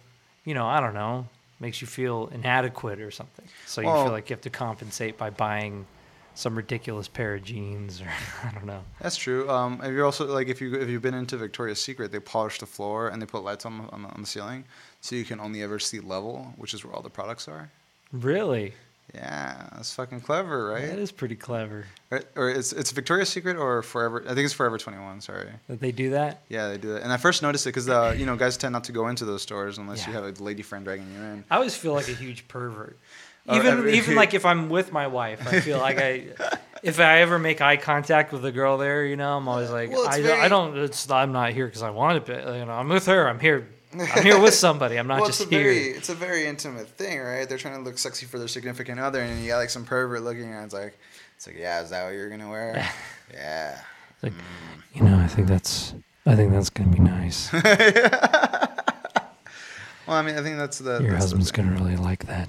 [0.45, 1.27] you know, I don't know,
[1.61, 3.47] makes you feel inadequate or something.
[3.67, 5.87] So you Well- feel like you have to compensate by buying
[6.35, 8.09] some ridiculous pair of jeans, or
[8.45, 8.85] I don't know.
[9.01, 9.51] That's true.
[9.51, 12.61] Um, if you're also like if you if you've been into Victoria's Secret, they polish
[12.61, 14.65] the floor and they put lights on on the, on the ceiling,
[15.01, 17.71] so you can only ever see level, which is where all the products are.
[18.13, 18.75] Really,
[19.15, 20.87] Yeah, that's fucking clever, right?
[20.87, 22.25] that is pretty clever Right?
[22.37, 24.23] Or it's it's Victoria's Secret or Forever.
[24.27, 25.21] I think it's Forever 21.
[25.23, 25.49] Sorry.
[25.69, 26.43] that they do that.
[26.49, 27.03] Yeah, they do that.
[27.03, 29.25] And I first noticed it because uh, you know guys tend not to go into
[29.25, 31.45] those stores unless you have a lady friend dragging you in.
[31.51, 32.99] I always feel like a huge pervert.
[33.49, 36.27] Oh, Even even like if I'm with my wife, I feel like I
[36.83, 39.91] if I ever make eye contact with a girl there, you know, I'm always like
[39.91, 42.65] Well, I, very- I don't it's I'm not here because I want to be, you
[42.67, 43.27] know, I'm with her.
[43.27, 44.99] I'm here I'm here with somebody.
[44.99, 45.65] I'm not well, just it's a here.
[45.65, 47.49] very it's a very intimate thing, right?
[47.49, 50.23] They're trying to look sexy for their significant other, and you got like some pervert
[50.23, 50.99] looking, and it's like,
[51.37, 52.87] it's like, yeah, is that what you're gonna wear?
[53.33, 53.79] yeah.
[54.15, 54.33] It's Like,
[54.95, 55.95] you know, I think that's
[56.27, 57.51] I think that's gonna be nice.
[60.07, 62.49] Well, I mean, I think that's the Your that's husband's the, gonna really like that.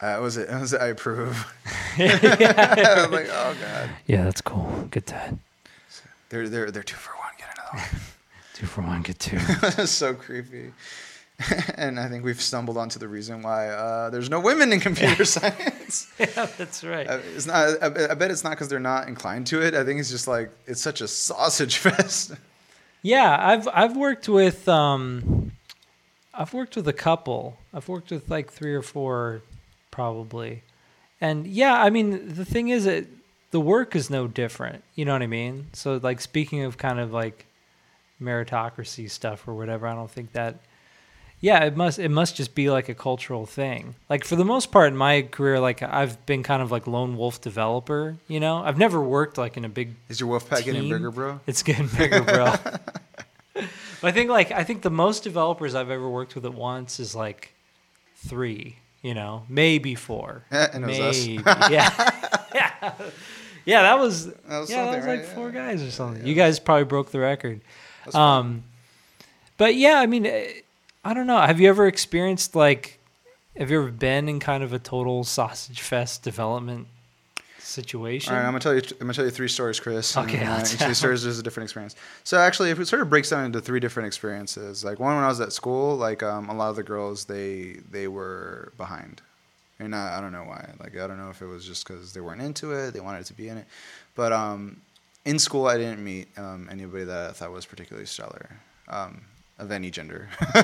[0.00, 0.48] Uh, was it?
[0.48, 0.80] Was it?
[0.80, 1.36] I approve.
[1.98, 4.88] I was like, oh god, Yeah, that's cool.
[4.90, 5.34] Get that.
[6.30, 7.32] they're they're they're two for one.
[7.38, 7.86] Get another
[8.54, 9.38] Two for one, get two.
[9.86, 10.72] So creepy.
[11.74, 15.24] and I think we've stumbled onto the reason why uh, there's no women in computer
[15.24, 16.06] science.
[16.18, 17.08] yeah, that's right.
[17.08, 17.82] Uh, It's not.
[17.82, 19.74] I, I bet it's not because they're not inclined to it.
[19.74, 22.34] I think it's just like it's such a sausage fest.
[23.02, 25.50] Yeah, I've I've worked with um,
[26.32, 27.58] I've worked with a couple.
[27.74, 29.42] I've worked with like three or four,
[29.90, 30.62] probably,
[31.20, 33.06] and yeah, I mean the thing is that
[33.50, 34.84] the work is no different.
[34.94, 35.66] You know what I mean?
[35.72, 37.46] So like speaking of kind of like
[38.24, 40.56] meritocracy stuff or whatever, I don't think that.
[41.40, 43.96] Yeah, it must it must just be like a cultural thing.
[44.08, 47.18] Like for the most part in my career, like I've been kind of like lone
[47.18, 48.16] wolf developer.
[48.28, 51.10] You know, I've never worked like in a big Is your wolf pack getting bigger,
[51.10, 51.40] bro?
[51.46, 52.54] it's getting bigger, bro.
[53.54, 53.64] but
[54.04, 57.14] I think like I think the most developers I've ever worked with at once is
[57.14, 57.52] like
[58.16, 58.76] three.
[59.02, 60.44] You know, maybe four.
[60.50, 61.26] Yeah, and it was us.
[61.26, 61.42] maybe.
[61.44, 62.94] yeah, yeah,
[63.66, 63.82] yeah.
[63.82, 65.26] That was, That was yeah, that was like right?
[65.26, 65.66] four Yeah.
[65.66, 66.26] guys or something.
[66.26, 67.60] You guys probably broke the record.
[68.12, 68.64] Um,
[69.56, 70.26] but yeah, I mean,
[71.04, 71.38] I don't know.
[71.40, 72.98] Have you ever experienced like,
[73.56, 76.88] have you ever been in kind of a total sausage fest development
[77.58, 78.32] situation?
[78.32, 78.82] All right, I'm gonna tell you.
[78.92, 80.16] I'm gonna tell you three stories, Chris.
[80.16, 81.94] Okay, And, uh, each of these stories is a different experience.
[82.24, 85.24] So actually, if it sort of breaks down into three different experiences, like one when
[85.24, 89.22] I was at school, like um, a lot of the girls they they were behind,
[89.78, 90.70] and I, I don't know why.
[90.80, 93.26] Like I don't know if it was just because they weren't into it, they wanted
[93.26, 93.66] to be in it,
[94.14, 94.80] but um,
[95.24, 98.48] in school I didn't meet um, anybody that I thought was particularly stellar.
[98.88, 99.22] Um,
[99.58, 100.28] of any gender.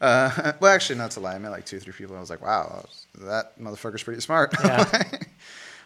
[0.00, 2.14] uh, well, actually, not to lie, I met like two, three people.
[2.14, 2.84] And I was like, wow,
[3.20, 4.54] that motherfucker's pretty smart.
[4.62, 5.10] Yeah.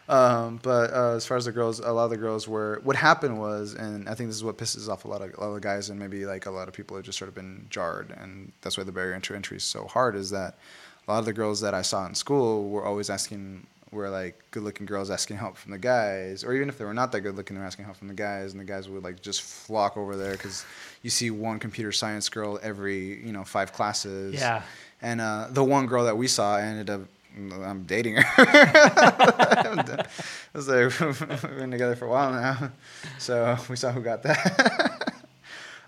[0.08, 2.80] Um, but uh, as far as the girls, a lot of the girls were.
[2.82, 5.40] What happened was, and I think this is what pisses off a lot of a
[5.40, 7.66] lot of guys, and maybe like a lot of people have just sort of been
[7.70, 10.16] jarred, and that's why the barrier to entry is so hard.
[10.16, 10.58] Is that
[11.06, 14.40] a lot of the girls that I saw in school were always asking, were like
[14.52, 17.56] good-looking girls asking help from the guys, or even if they were not that good-looking,
[17.56, 20.32] they're asking help from the guys, and the guys would like just flock over there
[20.32, 20.64] because
[21.02, 24.34] you see one computer science girl every you know five classes.
[24.34, 24.62] Yeah.
[25.02, 27.00] And uh, the one girl that we saw ended up,
[27.36, 28.24] I'm dating her.
[28.38, 30.06] I
[30.52, 32.70] was like, we've been together for a while now.
[33.18, 34.96] So we saw who got that.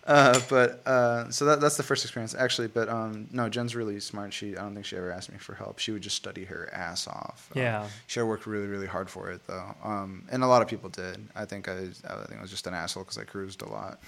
[0.06, 2.68] uh, but uh, so that, that's the first experience, actually.
[2.68, 4.32] But um, no, Jen's really smart.
[4.32, 5.78] She, I don't think she ever asked me for help.
[5.78, 7.48] She would just study her ass off.
[7.54, 7.88] Um, Yeah.
[8.06, 9.74] she worked really, really hard for it, though.
[9.84, 11.18] Um, and a lot of people did.
[11.36, 14.00] I think I, I think I was just an asshole because I cruised a lot.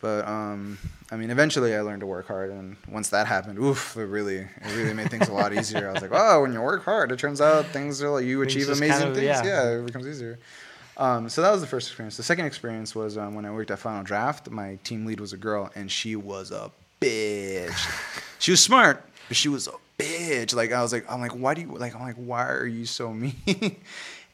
[0.00, 0.78] But um,
[1.12, 4.38] I mean, eventually I learned to work hard, and once that happened, oof, it really,
[4.38, 5.90] it really made things a lot easier.
[5.90, 8.40] I was like, oh, when you work hard, it turns out things are like you
[8.40, 9.26] achieve amazing kind of- things.
[9.26, 9.44] yeah.
[9.44, 9.70] Yeah.
[9.78, 10.38] it becomes easier.
[11.00, 12.16] Um, so that was the first experience.
[12.18, 14.50] The second experience was um, when I worked at Final Draft.
[14.50, 16.70] My team lead was a girl, and she was a
[17.00, 18.22] bitch.
[18.38, 20.54] she was smart, but she was a bitch.
[20.54, 21.94] Like I was like, I'm like, why do you like?
[21.94, 23.34] I'm like, why are you so mean?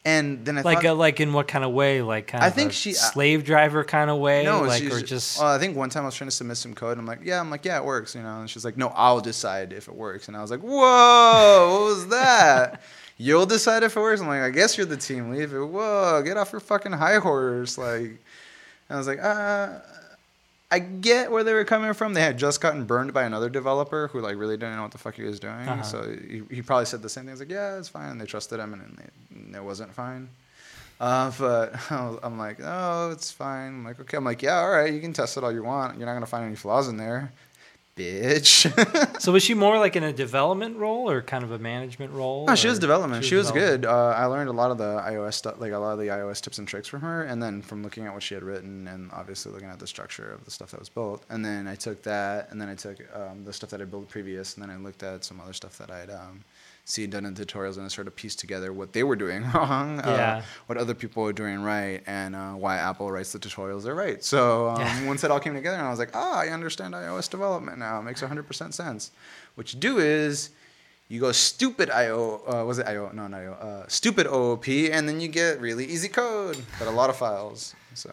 [0.05, 2.03] and then I like thought, uh, like in what kind of way?
[2.03, 4.45] Like kind I of think a she- uh, slave driver kind of way?
[4.45, 6.57] No, like she's or just Well, I think one time I was trying to submit
[6.57, 6.99] some code.
[6.99, 8.41] And I'm like, yeah, I'm like, yeah, it works, you know.
[8.41, 10.27] And she's like, no, I'll decide if it works.
[10.27, 12.83] And I was like, whoa, what was that?
[13.19, 14.21] You'll decide if it works.
[14.21, 15.51] I'm like, I guess you're the team lead.
[15.51, 17.79] But whoa, get off your fucking high horse.
[17.79, 18.19] Like, and
[18.91, 19.79] I was like, uh,
[20.71, 22.15] I get where they were coming from.
[22.15, 24.99] They had just gotten burned by another developer who like really didn't know what the
[24.99, 25.55] fuck he was doing.
[25.55, 25.83] Uh-huh.
[25.83, 27.33] So he, he probably said the same thing.
[27.33, 28.11] He's like, yeah, it's fine.
[28.11, 30.29] And they trusted him, and, then they, it wasn't fine.
[31.01, 33.69] Uh, but I'm like, oh, it's fine.
[33.69, 34.17] I'm like, okay.
[34.17, 34.93] I'm like, yeah, all right.
[34.93, 35.99] You can test it all you want.
[35.99, 37.33] You're not gonna find any flaws in there,
[37.97, 39.21] bitch.
[39.21, 42.47] so was she more like in a development role or kind of a management role?
[42.47, 43.25] no, she was development.
[43.25, 43.83] She was, development?
[43.83, 43.89] good.
[43.89, 46.41] Uh, I learned a lot of the iOS stuff, like a lot of the iOS
[46.41, 49.11] tips and tricks from her, and then from looking at what she had written, and
[49.13, 51.25] obviously looking at the structure of the stuff that was built.
[51.31, 54.09] And then I took that, and then I took um, the stuff that I built
[54.09, 56.45] previous, and then I looked at some other stuff that I'd um,
[56.89, 59.43] see it done in tutorials and I started to piece together what they were doing
[59.55, 63.83] wrong, uh, what other people were doing right, and uh, why Apple writes the tutorials
[63.83, 64.23] they're right.
[64.23, 65.07] So um, Yeah.
[65.07, 67.99] once it all came together, and I was like, ah, I understand iOS development now.
[67.99, 69.11] It makes 100% sense.
[69.57, 70.51] What you do is
[71.09, 73.11] you go stupid IO, uh, was it IO?
[73.13, 73.53] No, not IO.
[73.55, 77.75] Uh, stupid OOP, and then you get really easy code, but a lot of files.
[77.95, 78.13] So,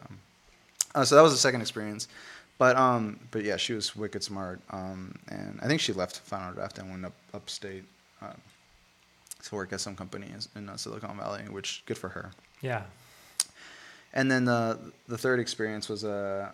[0.96, 2.08] uh, so that was the second experience.
[2.58, 4.62] But um, but yeah, she was wicked smart.
[4.72, 7.84] Um, and I think she left Final Draft and went up upstate
[8.22, 8.36] um,
[9.44, 12.32] to work at some company in uh, Silicon Valley, which good for her.
[12.62, 12.84] Yeah.
[14.14, 16.52] And then the the third experience was uh,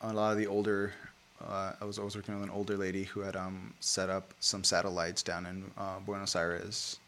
[0.00, 0.92] a lot of the older.
[1.40, 4.64] Uh, I was always working with an older lady who had um, set up some
[4.64, 6.98] satellites down in uh, Buenos Aires,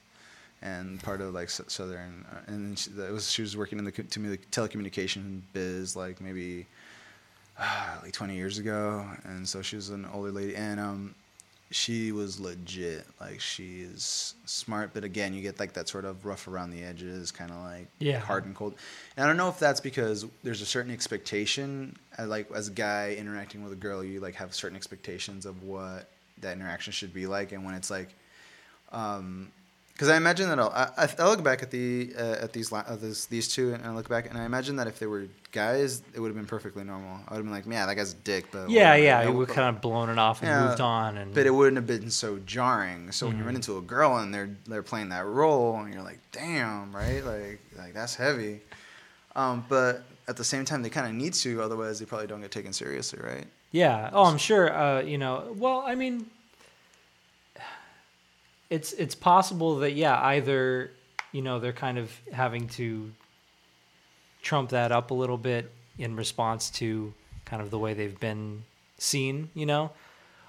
[0.63, 2.25] and part of like southern.
[2.31, 4.21] Uh, and then she, was she was working in the to
[4.53, 6.67] telecommunication biz, like maybe
[8.03, 9.05] like 20 years ago.
[9.25, 11.15] And so she was an older lady, and um,
[11.71, 13.07] she was legit.
[13.21, 16.83] Like she is smart, but again, you get like that sort of rough around the
[16.83, 18.19] edges, kind of like Yeah.
[18.19, 18.75] hard and cold.
[19.17, 22.73] And I don't know if that's because there's a certain expectation, uh, like as a
[22.73, 26.09] guy interacting with a girl, you like have certain expectations of what
[26.39, 28.09] that interaction should be like, and when it's like,
[28.93, 29.53] um,
[30.01, 32.97] because I imagine that I'll, I, I look back at the uh, at these, uh,
[32.99, 36.01] this, these two and I look back and I imagine that if they were guys,
[36.15, 37.21] it would have been perfectly normal.
[37.29, 39.23] I would have been like, yeah, that guy's a dick, but Yeah, whatever." yeah.
[39.25, 41.77] You We kind of blown it off and Yeah, moved on, and but it wouldn't
[41.77, 43.13] have been so jarring.
[43.13, 46.03] So when you run into a girl and they're they're playing that role, and you're
[46.03, 47.23] like, damn, right?
[47.23, 48.63] Like like that's heavy.
[49.37, 52.41] Um, but at the same time, they kind of need to, otherwise they probably don't
[52.41, 53.45] get taken seriously, right?
[53.71, 54.09] Yeah.
[54.15, 54.75] Oh, I'm sure.
[54.75, 55.55] Uh, you know.
[55.59, 56.31] Well, I mean,
[58.71, 60.93] it's it's possible that yeah, either
[61.33, 63.11] you know they're kind of having to
[64.43, 67.13] trump that up a little bit in response to
[67.45, 68.65] kind of the way they've been
[68.97, 69.91] seen, you know,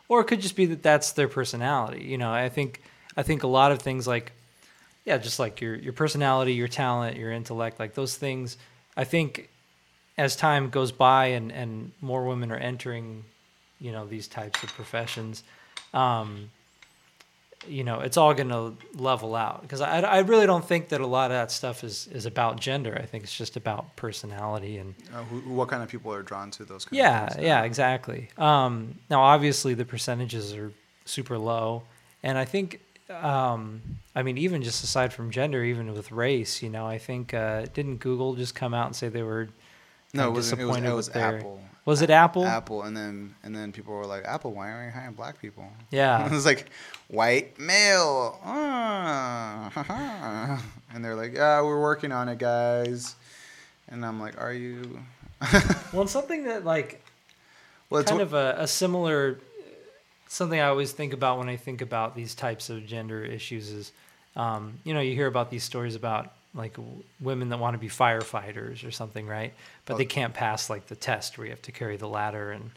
[0.08, 2.04] or it could just be that that's their personality.
[2.04, 2.82] You know, I think
[3.18, 4.32] I think a lot of things like
[5.04, 8.58] yeah, just like your your personality, your talent, your intellect, like those things.
[8.96, 9.50] I think
[10.18, 13.24] as time goes by and and more women are entering,
[13.80, 15.44] you know, these types of professions,
[15.94, 16.52] um,
[17.68, 21.02] you know, it's all going to level out because I I really don't think that
[21.02, 22.98] a lot of that stuff is is about gender.
[23.02, 26.50] I think it's just about personality and Uh, who, what kind of people are drawn
[26.52, 26.86] to those?
[26.86, 27.46] Kind yeah, of things?
[27.46, 28.30] yeah, exactly.
[28.38, 30.72] Um, now, obviously, the percentages are
[31.06, 31.84] super low,
[32.24, 33.82] and I think, um,
[34.16, 37.66] I mean, even just aside from gender, even with race, you know, I think uh,
[37.74, 39.50] didn't Google just come out and say they were
[40.14, 41.62] No, it kinda was it was, disappointed it with was their- Apple.
[41.84, 42.46] Was it Apple?
[42.46, 45.68] Apple, and then and then people were like, Apple, why aren't you hiring black people?
[45.90, 46.26] Yeah.
[46.26, 46.68] it was like
[47.08, 50.64] white male, ah,
[50.94, 53.16] and they're like, yeah, we're working on it, guys.
[53.88, 55.00] And I'm like, are you?
[55.92, 57.04] Well, something that like
[57.90, 59.40] well, it's kind what- of a, a similar
[60.28, 63.92] something I always think about when I think about these types of gender issues is,
[64.38, 67.80] um, you know, you hear about these stories about like w- women that want to
[67.80, 69.54] be firefighters or something, right?
[69.86, 69.98] But Oh.
[69.98, 72.72] they can't pass like the test where you have to carry the ladder and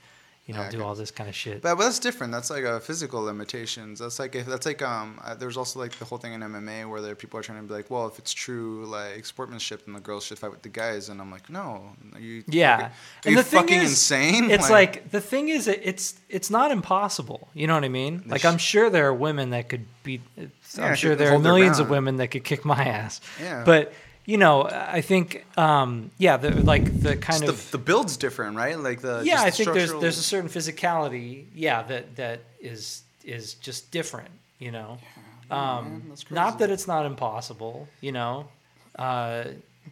[0.46, 1.62] you know do all this kind of shit.
[1.62, 2.30] But, but that's different.
[2.30, 3.98] That's like a physical limitations.
[4.00, 5.18] That's like if that's like um.
[5.24, 7.66] Uh, there's also like the whole thing in MMA where there people are trying to
[7.66, 10.68] be like, well, if it's true like sportsmanship, then the girls should fight with the
[10.68, 11.08] guys.
[11.08, 12.92] And I'm like, no, are you Yeah, fucking, are
[13.24, 14.50] and you the thing fucking is, insane?
[14.50, 17.48] It's like, the thing is, it's it's not impossible.
[17.54, 18.22] You know what I mean?
[18.26, 20.20] Like sh- I'm sure there are women that could beat.
[20.74, 23.20] It's- Yeah, I'm sure there are millions of women that could kick my ass.
[23.40, 23.62] Yeah.
[23.64, 23.92] But
[24.26, 28.16] you know, I think, um, yeah, the like the kind Just of the, the build's
[28.16, 28.78] different, right?
[28.78, 32.40] Like the yeah, I the think there's structural- there's a certain physicality, yeah, that that
[32.60, 34.30] is is just different.
[34.58, 34.98] You know,
[35.50, 37.86] man, um, that's not that it's not impossible.
[38.00, 38.48] You know,
[38.98, 39.44] uh,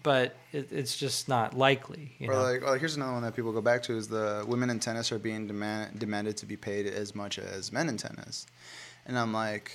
[0.03, 2.13] but it, it's just not likely.
[2.19, 4.45] You or know, like, oh, here's another one that people go back to is the
[4.49, 7.99] women in tennis are being demand, demanded to be paid as much as men in
[7.99, 8.47] tennis,
[9.05, 9.73] and I'm like,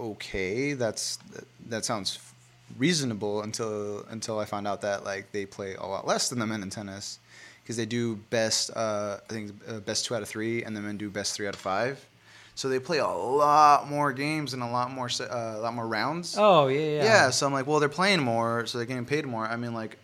[0.00, 1.18] okay, that's
[1.68, 2.18] that sounds
[2.78, 6.46] reasonable until until I found out that like they play a lot less than the
[6.46, 7.18] men in tennis
[7.62, 10.80] because they do best uh, I think uh, best two out of three and the
[10.80, 12.04] men do best three out of five.
[12.54, 15.86] So they play a lot more games and a lot more uh, a lot more
[15.86, 16.36] rounds.
[16.38, 17.30] oh yeah, yeah, yeah.
[17.30, 19.46] So I'm like, well, they're playing more, so they're getting paid more.
[19.46, 19.96] I mean, like,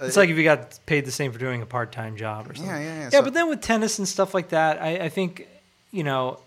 [0.00, 2.50] uh, It's like if you got paid the same for doing a part time job
[2.50, 2.70] or something.
[2.74, 3.02] Yeah, yeah, yeah.
[3.04, 5.46] Yeah, So- but then with tennis and stuff like that, I, I think,
[5.92, 6.40] you know,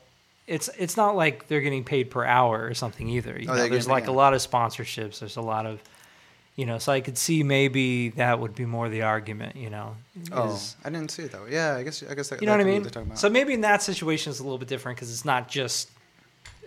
[0.48, 3.38] it's it's not like they're getting paid per hour or something either.
[3.40, 4.12] You Oh, know, there's like yeah.
[4.12, 5.20] a lot of sponsorships.
[5.20, 5.82] There's a lot of,
[6.56, 9.56] you know, so I could see maybe that would be more the argument.
[9.58, 9.98] You know,
[10.32, 11.46] Oh, is- I didn't see it though.
[11.50, 12.82] Yeah, I guess I guess that, you know what I mean?
[12.84, 13.20] they're talking about.
[13.20, 15.92] So maybe in that situation it's a little bit different because it's not just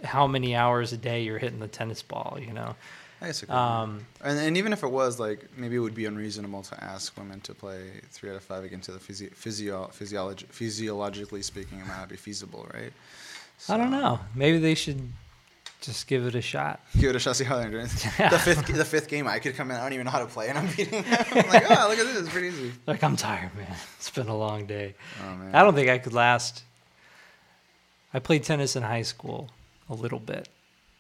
[0.05, 2.39] how many hours a day you're hitting the tennis ball.
[2.39, 2.75] You know,
[3.23, 6.63] I guess um, and, and even if it was like maybe it would be unreasonable
[6.65, 9.91] to ask women to play three out of five against the physio, physio,
[10.51, 12.93] physiologically speaking, it might not be feasible, right?
[13.69, 14.19] I don't know.
[14.35, 15.01] Maybe they should
[15.81, 16.81] Just give it a shot.
[16.99, 17.37] Give it a shot.
[17.37, 17.85] See how they're doing.
[17.85, 19.77] The fifth, the fifth game, I could come in.
[19.77, 21.05] I don't even know how to play, and I'm beating them.
[21.33, 22.19] I'm like, oh, look at this.
[22.21, 22.73] It's pretty easy.
[22.87, 23.67] Like I'm tired, man.
[23.97, 24.95] It's been a long day.
[25.23, 25.55] Oh man.
[25.55, 26.65] I don't think I could last.
[28.13, 29.51] I played tennis in high school
[29.89, 30.49] a little bit,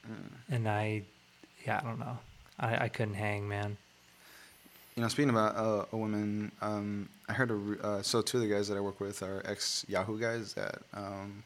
[0.08, 0.54] Mm.
[0.54, 1.02] and I,
[1.66, 2.18] yeah, I don't know.
[2.58, 3.76] I, I couldn't hang, man.
[4.96, 8.38] You know, speaking about uh, a woman, um, I heard a, re- uh, so two
[8.38, 11.42] of the guys that I work with are ex Yahoo guys that um,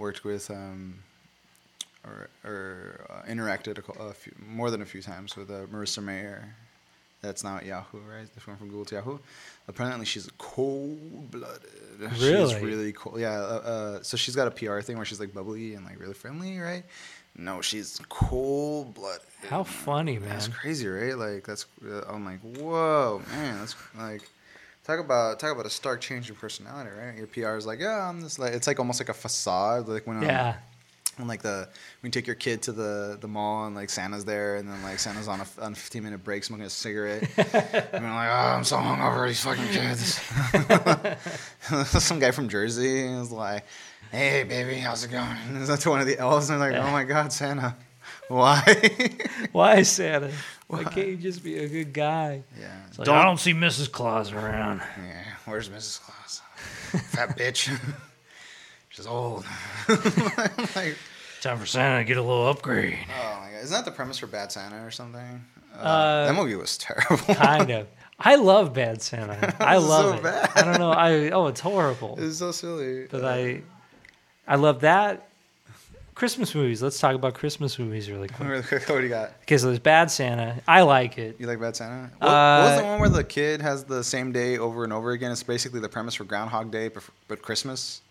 [0.00, 0.94] worked with um,
[2.04, 6.02] or, or uh, interacted a, a few, more than a few times with uh, Marissa
[6.02, 6.54] Mayer.
[7.22, 8.26] That's now at Yahoo, right?
[8.34, 9.18] This one from Google to Yahoo.
[9.68, 11.60] Apparently, she's cold blooded.
[12.14, 12.64] She's Really?
[12.64, 13.20] really cold.
[13.20, 13.34] Yeah.
[13.38, 16.14] Uh, uh, so she's got a PR thing where she's like bubbly and like really
[16.14, 16.82] friendly, right?
[17.36, 19.20] No, she's cold blooded.
[19.50, 20.30] How funny, man.
[20.30, 21.14] That's crazy, right?
[21.16, 24.22] Like that's uh, I'm like, whoa, man, that's like
[24.90, 27.16] talk about talk about a stark change in personality, right?
[27.16, 30.06] Your PR is like, yeah, I'm this like it's like almost like a facade, like
[30.06, 30.54] when um, Yeah.
[31.16, 31.68] when like the
[32.00, 34.82] when you take your kid to the the mall and like Santa's there and then
[34.82, 38.30] like Santa's on a on a 15 minute break smoking a cigarette and you're like,
[38.30, 40.20] oh, I'm so hungover, these fucking kids.
[42.04, 43.64] Some guy from Jersey is like,
[44.12, 45.36] hey baby, how's it going?
[45.48, 46.50] And is that to one of the elves?
[46.50, 47.76] And they're like, oh my god, Santa,
[48.28, 48.62] why?
[49.52, 50.30] Why, Santa?
[50.76, 52.42] Why can't you just be a good guy?
[52.58, 53.90] yeah, It's like, I don't see Mrs.
[53.90, 54.82] Claus around.
[54.98, 56.00] Yeah, where's Mrs.
[56.00, 56.42] Claus?
[57.10, 57.68] Fat bitch.
[58.90, 59.44] She's old.
[60.76, 60.96] like,
[61.40, 62.98] Time for Santa to get a little upgrade.
[63.08, 65.44] oh my god, isn't that the premise for Bad Santa or something?
[65.74, 67.16] Uh, Uh, that movie was terrible.
[67.34, 67.86] kind of.
[68.18, 69.56] I love Bad Santa.
[69.60, 70.22] I It's love so it.
[70.22, 70.50] bad.
[70.54, 70.90] I don't know.
[70.92, 72.16] I oh, it's horrible.
[72.20, 73.06] it's so silly.
[73.10, 73.62] But I,
[74.46, 75.29] I love that.
[76.20, 76.82] Christmas movies.
[76.82, 78.70] Let's talk about Christmas movies really quick.
[78.70, 79.32] what do you got?
[79.44, 80.60] Okay, so there's Bad Santa.
[80.68, 81.36] I like it.
[81.40, 82.10] You like Bad Santa?
[82.18, 84.92] What, what was the Uh, one where the kid has the same day over and
[84.92, 85.32] over again?
[85.32, 88.02] It's basically the premise for Groundhog Day, but, but Christmas.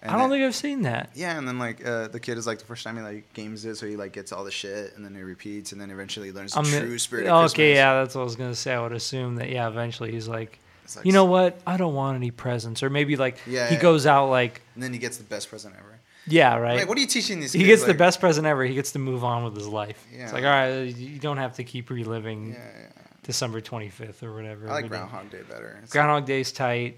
[0.00, 1.10] And I don't then- think I've seen that.
[1.14, 3.66] Yeah, and then like uh, the kid is like the first time he like games
[3.66, 6.32] it, so he like gets all the shit, and then he repeats, and then eventually
[6.32, 7.26] learns the I'm the- true spirit.
[7.26, 7.52] of Christmas.
[7.52, 8.72] okay, yeah, that's what I was gonna say.
[8.72, 10.58] I would assume that yeah, eventually he's like,
[10.96, 11.60] like- you know what?
[11.66, 13.80] I don't want any presents, or maybe like Yeah, he yeah.
[13.82, 15.95] goes out like, And then he gets the best present ever.
[16.26, 16.78] Yeah, right.
[16.78, 17.52] Like, what are you teaching these?
[17.52, 17.68] he kids?
[17.70, 18.64] gets the best present ever.
[18.64, 20.04] He gets to move on with his life.
[20.14, 20.24] Yeah.
[20.24, 23.02] It's like, all right, you don't have to keep reliving Yeah, yeah.
[23.22, 24.68] December 25th or whatever.
[24.68, 24.88] I like.
[24.88, 25.78] Groundhog Day better.
[25.82, 26.96] It's Groundhog Day's tight.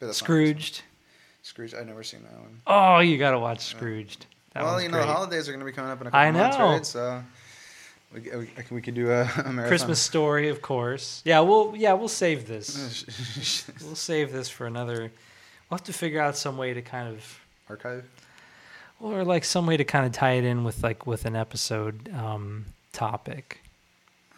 [0.00, 0.82] but that's not- Scrooged.
[1.42, 1.74] Scrooge.
[1.74, 2.60] I've never seen that one.
[2.66, 4.26] Oh, you gotta watch Scrooged.
[4.54, 5.06] That well, you know, great.
[5.06, 6.86] the holidays are going to be coming up in a couple I months, right?
[6.86, 7.22] So
[8.14, 9.66] we, uh, we, we could do a, a marathon.
[9.66, 11.20] Christmas story, of course.
[11.24, 13.66] Yeah, we'll yeah we'll save this.
[13.84, 15.10] We'll save this for another.
[15.68, 18.04] We'll have to figure out some way to kind of, archive.
[19.04, 22.10] Or like some way to kind of tie it in with like with an episode
[22.14, 23.60] um, topic.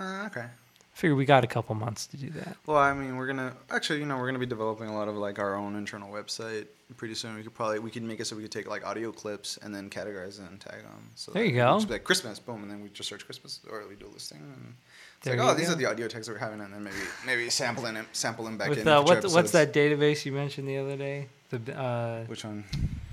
[0.00, 0.40] Uh, okay.
[0.42, 2.56] I figure we got a couple months to do that.
[2.66, 5.14] Well, I mean, we're gonna actually, you know, we're gonna be developing a lot of
[5.14, 7.36] like our own internal website pretty soon.
[7.36, 9.72] We could probably we could make it so we could take like audio clips and
[9.74, 11.10] then categorize it and tag them.
[11.14, 11.76] So There you go.
[11.76, 14.38] just like Christmas, boom, and then we just search Christmas or we do a listing.
[14.38, 14.74] And
[15.18, 16.96] it's There like, oh, these are the audio tags that we're having, and then maybe
[17.24, 18.88] maybe sampling it, sampling back With in.
[18.88, 21.28] uh, what what's that database you mentioned the other day?
[21.50, 22.64] The uh, Which one?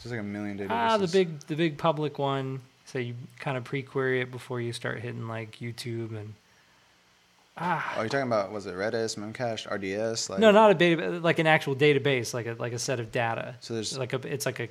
[0.01, 0.69] There's like a million databases.
[0.71, 2.61] ah the big the big public one.
[2.85, 6.33] So you kind of pre-query it before you start hitting like YouTube and
[7.57, 10.29] ah Oh, you're talking about was it Redis, Memcached, RDS?
[10.29, 13.11] Like, no not a data like an actual database like a like a set of
[13.11, 13.55] data.
[13.61, 13.97] So there's.
[13.97, 14.67] Like a it's like a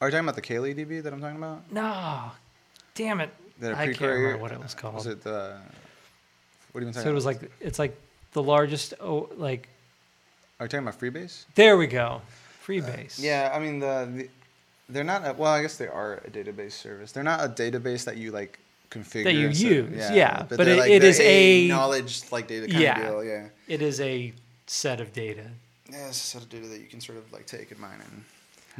[0.00, 1.70] Are you talking about the Cayley DB that I'm talking about?
[1.72, 2.30] no,
[2.94, 3.30] damn it.
[3.58, 4.94] That I can't remember what it was called.
[4.94, 5.58] Was it the?
[6.72, 7.98] What are you talking So it was like it's like
[8.32, 9.68] the largest oh like
[10.58, 11.44] Are you talking about Freebase?
[11.56, 12.22] there we go.
[12.70, 13.20] Freebase.
[13.22, 14.28] Yeah, I mean the, the
[14.88, 15.26] they're not.
[15.26, 17.12] A, well, I guess they are a database service.
[17.12, 18.58] They're not a database that you like
[18.90, 22.66] configure That you use, yeah, but they're it- like it is a- knowledge like data
[22.66, 22.98] kind Yeah.
[23.00, 23.24] of deal.
[23.24, 24.32] Yeah, It is a
[24.66, 25.44] set of data.
[25.90, 28.00] yeah, it's a set of data that you can sort of like take and mine
[28.04, 28.24] and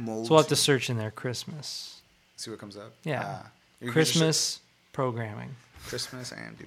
[0.05, 0.27] mold.
[0.27, 2.01] So we'll have to search in there Christmas.
[2.35, 2.91] see what comes up.
[3.05, 3.23] Yeah.
[3.25, 3.49] Ah,
[3.81, 4.59] just Christmas
[4.91, 5.55] programming.
[5.87, 6.57] Christmas and.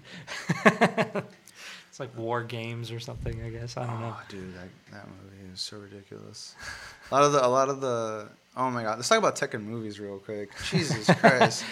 [1.94, 3.76] It's like war games or something, I guess.
[3.76, 4.16] I don't know.
[4.16, 6.56] Oh, dude, that that movie is so ridiculous.
[7.08, 8.26] A lot of the, a lot of the.
[8.56, 10.50] Oh my god, let's talk about Tekken movies real quick.
[10.70, 11.64] Jesus Christ,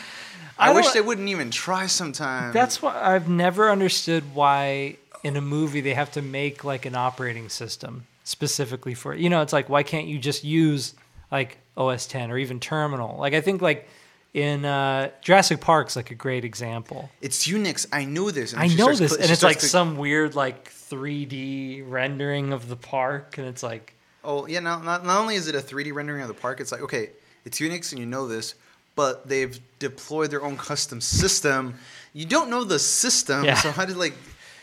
[0.56, 2.54] I, I wish they wouldn't even try sometimes.
[2.54, 6.94] That's why I've never understood why in a movie they have to make like an
[6.94, 9.18] operating system specifically for it.
[9.18, 10.94] You know, it's like why can't you just use
[11.32, 13.18] like OS 10 or even Terminal?
[13.18, 13.88] Like I think like
[14.34, 17.10] in uh, Jurassic Park's like a great example.
[17.20, 17.86] It's Unix.
[17.92, 18.54] I knew this.
[18.56, 22.76] I know this, cl- and it's like starts some weird like 3D rendering of the
[22.76, 26.22] park, and it's like Oh yeah, now not, not only is it a 3D rendering
[26.22, 27.10] of the park, it's like okay,
[27.44, 28.54] it's Unix and you know this,
[28.94, 31.74] but they've deployed their own custom system.
[32.14, 33.54] You don't know the system, Yeah.
[33.54, 34.12] so how did like,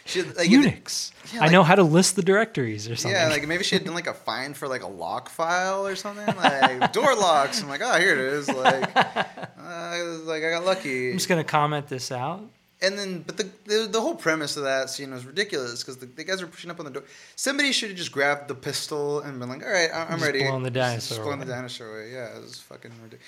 [0.09, 1.11] should like it- Unix.
[1.33, 3.15] yeah, I know how to list the directories or something.
[3.19, 5.95] yeah, like maybe she had done like a find for like a lock file or
[5.95, 7.61] something, like door locks.
[7.61, 8.47] I'm like, oh, here it is.
[8.49, 11.11] Like, uh, like I got lucky.
[11.11, 12.41] I'm just gonna comment this out.
[12.81, 16.05] And then, but the the, the whole premise of that scene was ridiculous because the,
[16.05, 17.03] the guys were pushing up on the door.
[17.35, 20.43] Somebody should have just grabbed the pistol and been like, "All right, I'm Just ready."
[20.43, 22.13] blowing the Just dinosaur blowing the dinosaur away.
[22.13, 23.25] Yeah, it was fucking ridiculous.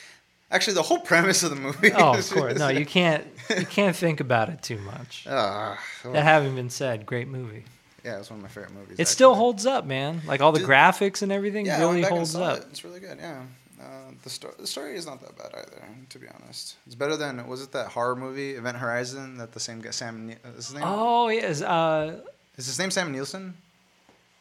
[0.51, 1.91] Actually, the whole premise of the movie.
[1.93, 2.59] Oh, of course.
[2.59, 3.25] No, you can't.
[3.57, 5.25] You can't think about it too much.
[5.29, 7.63] Ah, That having been said, great movie.
[8.03, 8.97] yeah, it's one of my favorite movies.
[8.99, 10.21] It still holds up, man.
[10.25, 12.57] Like all the Dude, graphics and everything Yeah, really holds up.
[12.59, 12.65] It.
[12.71, 13.17] It's really good.
[13.19, 13.43] Yeah,
[13.81, 13.85] uh,
[14.23, 15.83] the story the story is not that bad either.
[16.09, 19.59] To be honest, it's better than was it that horror movie Event Horizon that the
[19.59, 22.19] same guy Sam uh, is his name Oh yes, uh,
[22.57, 23.53] is his name Sam Nielsen.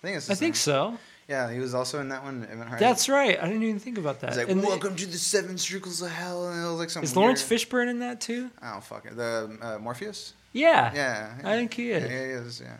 [0.02, 0.28] I think it's.
[0.28, 0.98] I His think so.
[1.30, 2.78] Yeah, he was also in that one Event Horizon.
[2.80, 3.38] That's right.
[3.40, 4.30] I didn't even think about that.
[4.30, 6.90] He's like, And the- "Welcome to the Seven Circles of Hell," and it was like
[6.90, 7.04] some.
[7.04, 8.50] is Lawrence weird- Fishburne in that too?
[8.62, 10.32] Oh fuck it, the uh, Morpheus.
[10.52, 10.92] Yeah.
[10.92, 12.02] Yeah, I think he is.
[12.02, 12.60] yeah, he is.
[12.60, 12.76] Yeah.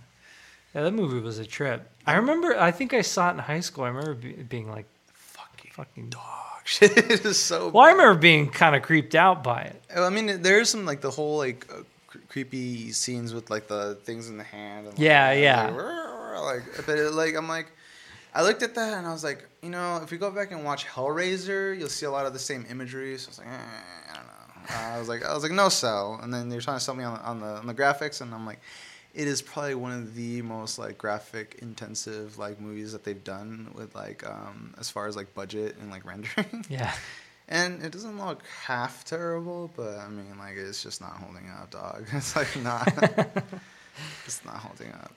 [0.75, 1.89] Yeah, that movie was a trip.
[2.07, 2.59] I remember.
[2.59, 3.85] I think I saw it in high school.
[3.85, 6.21] I remember be, being like, Fucking "Fucking." dog
[6.65, 6.97] shit.
[6.97, 7.69] it is so.
[7.69, 7.99] Well, I bad.
[7.99, 9.81] remember being kind of creeped out by it.
[9.97, 13.97] I mean, there's some like the whole like uh, cr- creepy scenes with like the
[14.03, 14.87] things in the hand.
[14.89, 15.67] And, like, Yeah, yeah.
[15.71, 17.67] Like, like, but it, like I'm like,
[18.35, 20.65] I looked at that and I was like, you know, if you go back and
[20.65, 23.19] watch Hellraiser, you'll see a lot of the same imagery.
[23.19, 24.75] So I was like, eh, I don't know.
[24.75, 26.19] Uh, I was like, I was like, no sell.
[26.23, 28.47] And then they're trying to sell me on, on the on the graphics, and I'm
[28.47, 28.61] like.
[29.13, 33.73] It is probably one of the most like graphic intensive like movies that they've done
[33.75, 36.65] with like um as far as like budget and like rendering.
[36.69, 36.95] Yeah.
[37.51, 41.71] And it doesn't look half terrible, but I mean, like, it's just not holding up,
[41.71, 42.07] dog.
[42.13, 42.87] It's like not,
[44.25, 45.13] it's not holding up.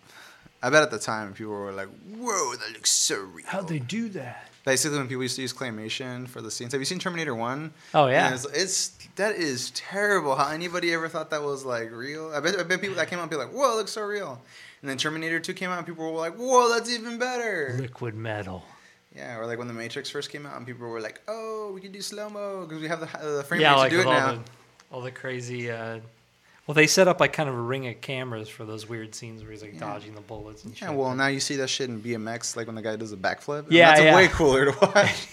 [0.64, 3.80] I bet at the time people were like, "Whoa, that looks so real." How'd they
[3.80, 4.50] do that?
[4.64, 7.74] Basically, when people used to use claymation for the scenes, have you seen Terminator One?
[7.94, 8.34] Oh yeah.
[8.34, 8.88] It's, it's
[9.18, 10.36] that is terrible.
[10.36, 12.32] How anybody ever thought that was like real?
[12.34, 14.04] I bet, I bet people that came out and be like, "Whoa, it looks so
[14.04, 14.42] real."
[14.82, 18.16] And then Terminator Two came out, and people were like, "Whoa, that's even better." Liquid
[18.16, 18.64] metal.
[19.14, 21.82] Yeah, or like when the Matrix first came out, and people were like, "Oh, we
[21.82, 23.98] can do slow mo because we have the, the frame yeah, rate like to do
[23.98, 24.42] with it all now." the
[24.92, 25.70] all the crazy.
[25.70, 26.00] Uh,
[26.68, 29.42] well, they set up like kind of a ring of cameras for those weird scenes
[29.44, 29.80] where he's like Yeah.
[29.80, 30.88] dodging the bullets and shit.
[30.90, 33.18] Yeah, well, now you see that shit in BMX, like when the guy does a
[33.18, 33.66] backflip.
[33.70, 34.16] Yeah, that's yeah.
[34.16, 35.28] way cooler to watch.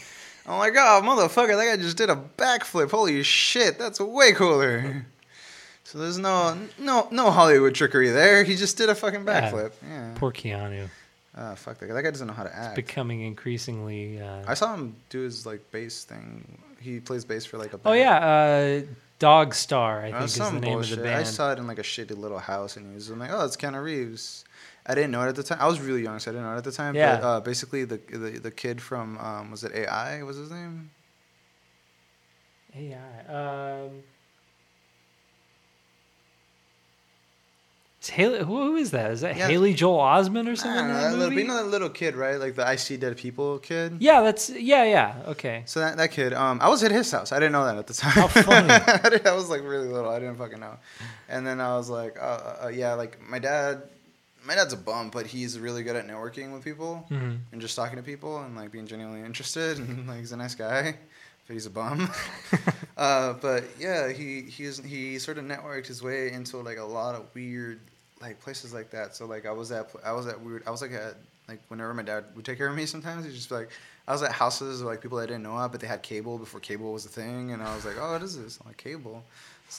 [0.47, 2.91] I'm like, oh, motherfucker, that guy just did a backflip.
[2.91, 5.07] Holy shit, that's way cooler.
[5.85, 8.45] So there's no no no Hollywood trickery there.
[8.45, 9.73] He just did a fucking backflip.
[9.89, 10.13] Yeah.
[10.15, 10.89] Poor Keanu.
[11.37, 11.95] Ah, fuck that guy.
[11.95, 12.77] That guy doesn't know how to act.
[12.77, 14.21] Becoming increasingly.
[14.21, 16.59] Uh, I saw him do his like bass thing.
[16.81, 17.81] He plays bass for like a.
[17.85, 18.81] oh yeah, uh,
[19.21, 20.03] Dogstar.
[20.05, 20.93] I Uh, think is the name bullshit.
[20.93, 21.17] of the band.
[21.21, 23.57] I saw it in like a shitty little house, and he was like, "Oh, it's
[23.57, 24.45] Keanu Reeves."
[24.87, 25.59] I didn't know it at the time.
[25.61, 26.95] I was really young, so I didn't know it at the time.
[26.97, 27.17] Yeah.
[27.17, 30.23] But uh, basically, the, the the kid from um, was it AI?
[30.23, 30.91] Was his name?
[32.75, 32.99] AI.
[33.29, 33.91] Um,
[38.09, 39.11] Haley, who, who is that?
[39.11, 39.47] Is that Yeah.
[39.49, 40.89] Haley Joel Osment or something?
[40.89, 42.37] know, that little, you know that little kid, right?
[42.41, 43.99] Like the I See Dead People kid.
[44.01, 45.23] Yeah, that's yeah, yeah.
[45.29, 45.63] Okay.
[45.67, 47.31] So that, that kid, um, I was at his house.
[47.31, 48.13] I didn't know that at the time.
[48.13, 48.71] How funny.
[49.27, 50.11] I, was like really little.
[50.11, 50.79] I didn't fucking know.
[51.29, 53.83] And then I was like, uh, uh, uh, yeah, like my dad.
[54.43, 57.77] My dad's a bum, but he's really good at networking with people hmm and just
[57.77, 59.79] talking to people and like being genuinely interested.
[59.79, 60.97] And like he's a nice guy,
[61.51, 62.11] he's a bum.
[62.97, 67.15] uh, but yeah, he he's he sort of networked his way into like a lot
[67.15, 67.81] of weird
[68.21, 69.15] like places like that.
[69.15, 71.17] So like I was at I was at weird I was like at
[71.49, 73.71] like whenever my dad would take care of me sometimes he'd just be like
[74.11, 76.37] I was at houses of like people I didn't know of, but they had cable
[76.37, 78.59] before cable was a thing, and I was like, oh, what is this?
[78.61, 79.23] I'm like cable.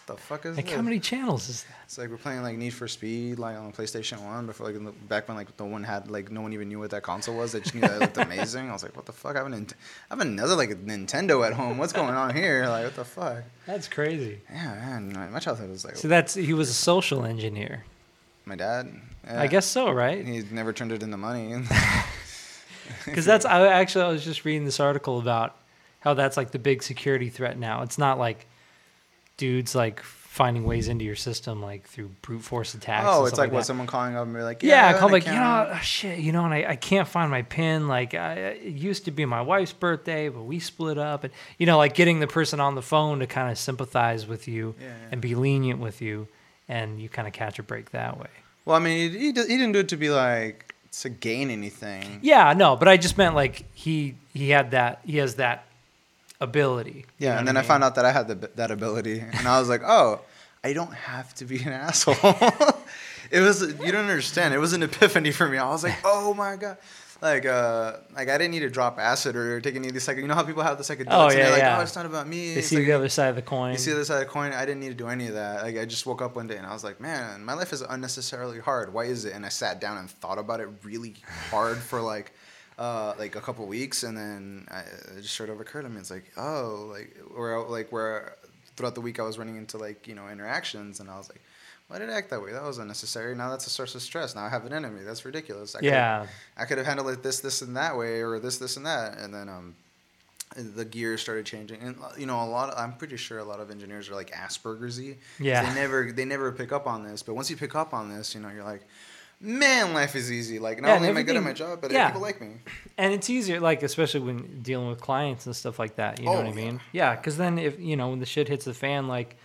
[0.08, 0.76] What the fuck is Like this?
[0.76, 1.76] how many channels is that?
[1.84, 4.76] It's like we're playing like Need for Speed, like on the PlayStation One, before like
[4.78, 7.04] in the, back when like no one had like no one even knew what that
[7.04, 7.52] console was.
[7.52, 8.70] They just knew that it looked amazing.
[8.70, 9.36] I was like, what the fuck?
[9.36, 9.74] I have, a Nint-
[10.10, 11.78] I have another like Nintendo at home.
[11.78, 12.68] What's going on here?
[12.68, 13.44] Like what the fuck?
[13.66, 14.40] That's crazy.
[14.50, 17.84] Yeah, man, my- childhood was like So that's he was a social engineer.
[18.46, 18.90] my dad.
[19.28, 20.26] I guess so, right?
[20.26, 21.54] he never turned it into money.
[23.06, 25.56] Because that's I actually I was just reading this article about
[26.02, 27.84] how that's like the big security threat now.
[27.84, 28.48] It's not like
[29.42, 33.06] dudes like finding ways into your system like through brute force attacks.
[33.08, 35.10] oh, and it's stuff like what someone calling up and be like, Yeah, yeah, call
[35.10, 37.88] like you know oh, shit, you know, and I, I can't find my pin.
[37.88, 41.66] Like I, it used to be my wife's birthday, but we split up, and you
[41.66, 44.88] know, like getting the person on the phone to kind of sympathize with you Yeah,
[44.88, 44.94] yeah.
[45.12, 46.28] and be lenient with you,
[46.70, 48.30] and you kind of catch a break that way.
[48.66, 52.20] Well, I mean, he, he, he didn't do it to be like to gain anything.
[52.22, 55.66] Yeah, no, but I just meant like he he had that he has that
[56.42, 56.92] ability.
[56.92, 57.68] you Yeah, know and then I, mean?
[57.68, 60.20] found out that I had the, that ability, and I was like, oh,
[60.64, 62.16] I don't have to be an asshole.
[63.32, 64.54] it was you don't understand.
[64.54, 65.58] It was an epiphany for me.
[65.58, 66.78] I was like, oh my god.
[67.22, 70.18] Like, uh, like I didn't need to drop acid or take any of these psych.
[70.18, 71.78] You know how people have the psychedelics Oh, and yeah, they're like, yeah.
[71.78, 72.56] oh, it's not about me.
[72.56, 73.74] They see like- the other side of the coin.
[73.74, 74.54] You see the other side of the coin.
[74.54, 75.62] I didn't need to do any of that.
[75.62, 77.82] Like I just woke up one day and I was like, man, my life is
[77.82, 78.92] unnecessarily hard.
[78.92, 79.34] Why is it?
[79.36, 81.14] And I sat down and thought about it really
[81.52, 82.34] hard for like,
[82.82, 84.80] uh, like a couple weeks, and then I,
[85.18, 86.00] it just sort of occurred to me.
[86.00, 88.36] It's like, oh, like where like where
[88.76, 91.42] throughout the week I was running into like you know interactions, and I was like,
[91.90, 92.54] why did I act that way?
[92.54, 93.36] That was unnecessary.
[93.36, 94.34] Now that's a source of stress.
[94.34, 95.02] Now I have an enemy.
[95.04, 95.76] That's ridiculous.
[95.76, 96.26] I Yeah.
[96.58, 99.20] I could have handled it this, this, and that way, or this, this, and that,
[99.20, 99.76] and then um,
[100.56, 102.70] the gears started changing, and you know, a lot.
[102.70, 105.18] Of, I'm pretty sure a lot of engineers are like Asperger's-y.
[105.40, 105.62] Yeah.
[105.70, 108.34] They never, they never pick up on this, but once you pick up on this,
[108.34, 108.82] you know, you're like,
[109.42, 110.60] man, life is easy.
[110.60, 112.08] Like not Yeah, only am I good at my job, but yeah.
[112.08, 112.52] people like me.
[112.98, 116.34] and it's easier like especially when dealing with clients and stuff like that you know
[116.34, 118.74] Oh, what i mean yeah because then if you know when the shit hits the
[118.74, 119.36] fan like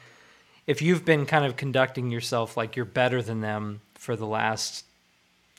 [0.66, 4.84] if you've been kind of conducting yourself like you're better than them for the last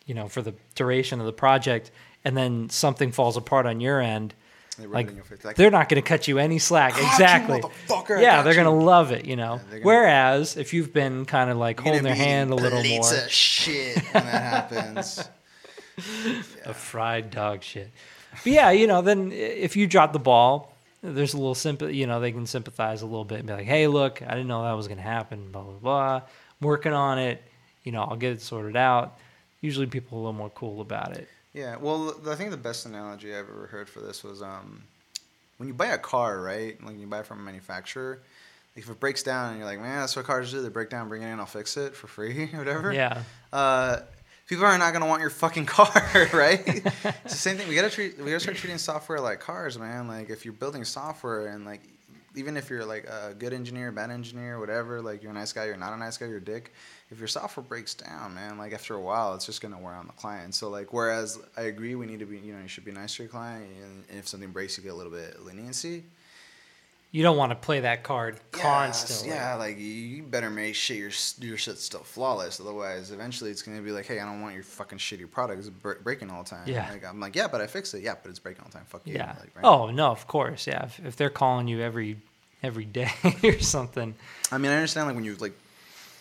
[0.06, 1.90] you know for the duration of the project
[2.26, 4.34] and then something falls apart on your end
[4.78, 7.62] They like in your face, like, they're not going to cut you any slack exactly
[8.22, 11.58] yeah they're going to love it you know Yeah, whereas if you've been kind of
[11.58, 15.28] like holding their hand a little more shit when that happens.
[16.66, 17.90] a fried dog shit.
[18.44, 21.96] But yeah, you know, then if you drop the ball, there's a little sympathy.
[21.96, 24.48] You know, they can sympathize a little bit and be like, "Hey, look, I didn't
[24.48, 26.16] know that was going to happen." Blah blah blah.
[26.62, 27.42] I'm working on it.
[27.84, 29.18] You know, I'll get it sorted out.
[29.62, 31.28] Usually, people are a little more cool about it.
[31.54, 34.84] Yeah, well, I think the best analogy I've ever heard for this was um,
[35.58, 36.82] when you buy a car, right?
[36.84, 38.20] Like you buy it from a manufacturer.
[38.76, 40.62] Like if it breaks down and you're like, man, that's what cars do.
[40.62, 42.94] They break down, bring it in, I'll fix it for free or whatever.
[42.94, 44.02] Yeah, Uh,
[44.48, 45.90] people are not gonna want your fucking car,
[46.34, 46.62] right?
[46.68, 46.84] it's
[47.24, 47.68] the same thing.
[47.68, 48.18] We gotta treat.
[48.20, 50.08] We gotta start treating software like cars, man.
[50.08, 51.82] Like if you're building software and like.
[52.38, 55.66] Even if you're like a good engineer, bad engineer, whatever, like you're a nice guy,
[55.66, 56.72] you're not a nice guy, you're a dick.
[57.10, 60.06] If your software breaks down, man, like after a while, it's just gonna wear on
[60.06, 60.54] the client.
[60.54, 63.16] So like, whereas I agree, we need to be, you know, you should be nice
[63.16, 66.04] to your client, and if something breaks, you get a little bit leniency.
[67.12, 69.36] You don't want to play that card Yes, constantly.
[69.36, 72.60] Yeah, like you better make shit your your shit's still flawless.
[72.60, 75.60] Otherwise, eventually it's gonna be like, hey, I don't want your fucking shitty product.
[75.60, 76.68] It's bre- breaking all the time.
[76.68, 76.90] Yeah.
[76.92, 78.04] Like I'm like, yeah, but I fix it.
[78.04, 78.86] Yeah, but it's breaking all the time.
[78.88, 79.16] Fuck you.
[79.16, 79.36] Yeah.
[79.40, 79.64] Like, right?
[79.64, 80.68] Oh no, of course.
[80.68, 80.86] Yeah.
[80.86, 82.18] If, if they're calling you every
[82.62, 83.12] every day
[83.44, 84.14] or something,
[84.52, 85.54] I mean, I understand like when you like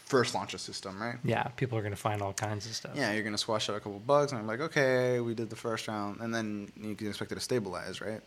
[0.05, 1.16] first launch a system, right?
[1.24, 2.93] yeah, people are going to find all kinds of stuff.
[2.95, 5.57] Yeah, you're gonna squash out a couple bugs, and I'm like, okay, we did the
[5.57, 8.20] first round, and then you can expect it to stabilize, right?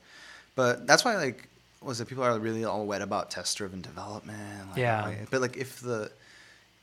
[0.55, 1.47] But that's why, like,
[1.81, 4.69] was it people are really all wet about test-driven development?
[4.69, 5.03] Like, Yeah.
[5.05, 6.11] like- but like, if the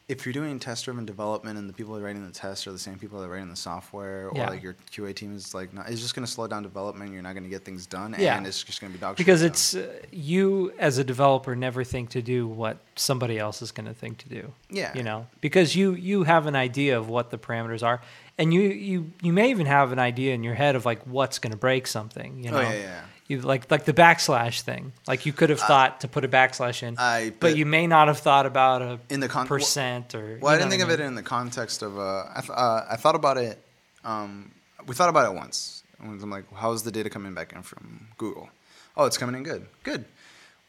[0.09, 2.79] if you're doing test-driven development and the people that are writing the tests are the
[2.79, 4.51] same people that are writing the software, or Yeah.
[4.51, 7.13] like your QA team is like, not, it's just gonna slow down development.
[7.13, 8.37] You're not gonna get things done, Yeah.
[8.37, 12.11] and it's just gonna be dog because it's uh, you as a developer never think
[12.11, 15.75] to do what somebody else is going to think to do yeah, you know because
[15.75, 18.01] you you have an idea of what the parameters are
[18.39, 21.41] and you you you may even have an idea in your head of like what's
[21.41, 23.01] going to break something you know Oh yeah, yeah.
[23.29, 26.83] You like like the backslash thing like you could have thought to put a backslash
[26.83, 30.39] in I but you may not have thought about a in the con- percent or
[30.41, 31.99] Well, I didn't think what of it in the context of.
[31.99, 33.61] Uh, I, th- uh, I thought about it.
[34.05, 34.53] Um,
[34.87, 35.83] we thought about it once.
[36.01, 38.49] And I'm like, how's the data coming back in from Google?
[38.97, 39.67] Oh, it's coming in good.
[39.83, 40.05] Good.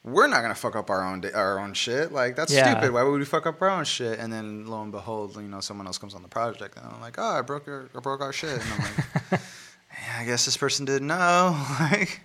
[0.03, 2.12] We're not gonna fuck up our own da- our own shit.
[2.12, 2.72] Like that's Yeah.
[2.72, 2.93] stupid.
[2.93, 4.20] Why would we fuck up our own shit?
[4.20, 7.01] And then lo and behold, you know, someone else comes on the project, and I'm
[7.01, 8.51] like, oh, I broke your, I broke our shit.
[8.53, 8.95] And I'm like,
[9.91, 11.62] yeah, I guess this person didn't know.
[11.80, 12.22] like,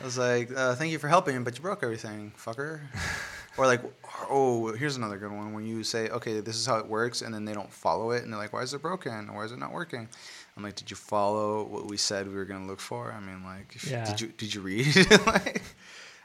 [0.00, 2.80] I was like, uh, thank you for helping, but you broke everything, fucker.
[3.56, 3.80] Or like,
[4.30, 5.52] oh, here's another good one.
[5.52, 8.22] When you say, okay, this is how it works, and then they don't follow it,
[8.22, 9.34] and they're like, why is it broken?
[9.34, 10.08] Why is it not working?
[10.56, 13.12] I'm like, did you follow what we said we were gonna look for?
[13.12, 14.04] I mean, like, Yeah.
[14.04, 14.94] did you did you read?
[15.26, 15.62] like,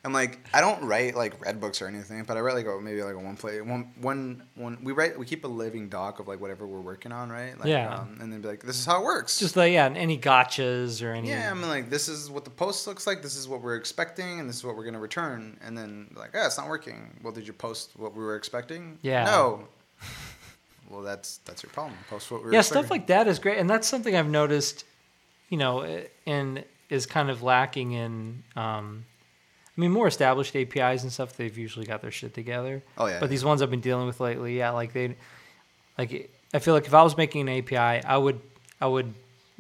[0.06, 2.78] I'm like, I don't write like red books or anything, but I write like a,
[2.82, 4.78] maybe like a one play one one one.
[4.84, 7.58] We write we keep a living doc of like whatever we're working on, right?
[7.58, 8.00] Like, Yeah.
[8.00, 9.40] Um, and then be like, this is how it works.
[9.40, 12.52] just like yeah any gotchas or any Yeah, I mean, like this is what the
[12.52, 13.22] post looks like.
[13.22, 15.58] This is what we're expecting, and this is what we're gonna return.
[15.64, 17.18] And then like, yeah, it's not working.
[17.24, 19.00] Well, did you post what we were expecting?
[19.04, 19.24] Yeah.
[19.24, 19.68] No.
[20.90, 21.98] well, that's that's your problem.
[22.10, 22.84] Post what we were yeah expecting.
[22.84, 24.84] stuff like that is great and that's something i've noticed
[25.50, 29.06] you know and is kind of lacking in um
[29.78, 32.82] i mean more established apis and stuff they've usually got their shit together.
[32.98, 33.20] Oh yeah.
[33.20, 35.16] but these ones i've been dealing with lately yeah like they
[35.98, 38.40] like i feel like if i was making an api i would
[38.82, 39.14] i would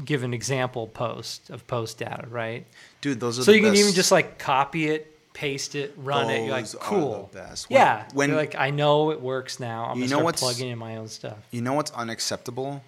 [0.03, 2.65] give an example post of post data right?
[3.02, 6.41] Dude, those are so you can even just like copy it paste it run it
[6.45, 7.30] you're like Those cool.
[7.34, 7.68] best.
[7.69, 8.06] Yeah.
[8.14, 9.85] When- you're like i know it works now.
[9.85, 11.38] I'm You gonna know start what's- plugging in my own stuff.
[11.52, 12.81] You know what's unacceptable?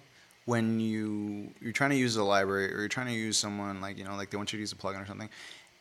[0.46, 3.98] When you you're trying to use a library or you're trying to use someone like
[3.98, 5.28] you know like they want you to use a plugin or something,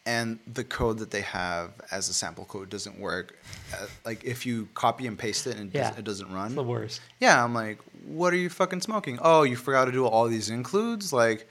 [0.06, 3.38] and the code that they have as a sample code doesn't work.
[3.73, 5.90] Uh, like if you copy and paste it and it, Yeah.
[5.90, 6.48] does, it doesn't run.
[6.48, 9.18] it's the worst Yeah, I'm like, what are you fucking smoking?
[9.22, 11.11] Oh, you forgot to do all these includes?
[11.11, 11.49] Like,